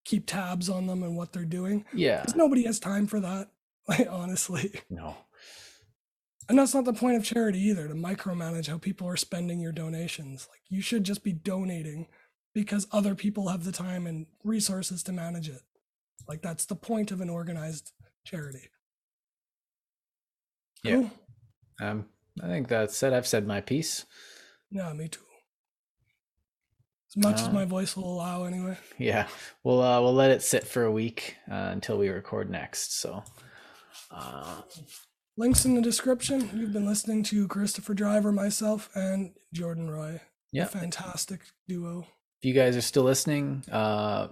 [0.06, 1.86] keep tabs on them and what they're doing.
[1.94, 3.52] yeah, 'Cause nobody has time for that,
[3.88, 4.72] like honestly.
[4.90, 5.16] no,
[6.50, 9.72] And that's not the point of charity either, to micromanage how people are spending your
[9.72, 10.48] donations.
[10.50, 12.08] Like you should just be donating
[12.54, 15.62] because other people have the time and resources to manage it.
[16.28, 17.92] Like that's the point of an organized
[18.26, 18.70] charity.
[20.84, 21.10] Yeah.
[21.82, 22.06] Um,
[22.42, 23.14] I think that's it.
[23.14, 24.06] I've said my piece.
[24.70, 25.22] Yeah, me too.
[27.16, 28.78] As much as Uh, my voice will allow anyway.
[28.98, 29.28] Yeah,
[29.64, 33.00] we'll uh, we'll let it sit for a week uh, until we record next.
[33.00, 33.24] So,
[34.12, 34.62] uh,
[35.38, 36.50] Links in the description.
[36.54, 40.22] You've been listening to Christopher Driver, myself, and Jordan Roy.
[40.54, 42.06] Yeah, fantastic duo.
[42.40, 44.28] if you guys are still listening, uh,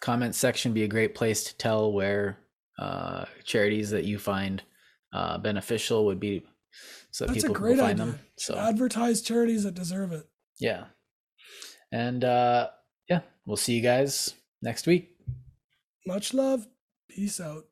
[0.00, 2.38] comment section be a great place to tell where
[2.78, 4.62] uh, charities that you find
[5.12, 6.42] uh, beneficial would be,
[7.10, 8.12] so that That's people can find idea.
[8.12, 8.20] them.
[8.36, 10.26] So Advertise charities that deserve it.
[10.60, 10.84] yeah,
[11.92, 12.68] and uh,
[13.08, 15.16] yeah, we'll see you guys next week.
[16.06, 16.66] Much love.
[17.08, 17.64] Peace out.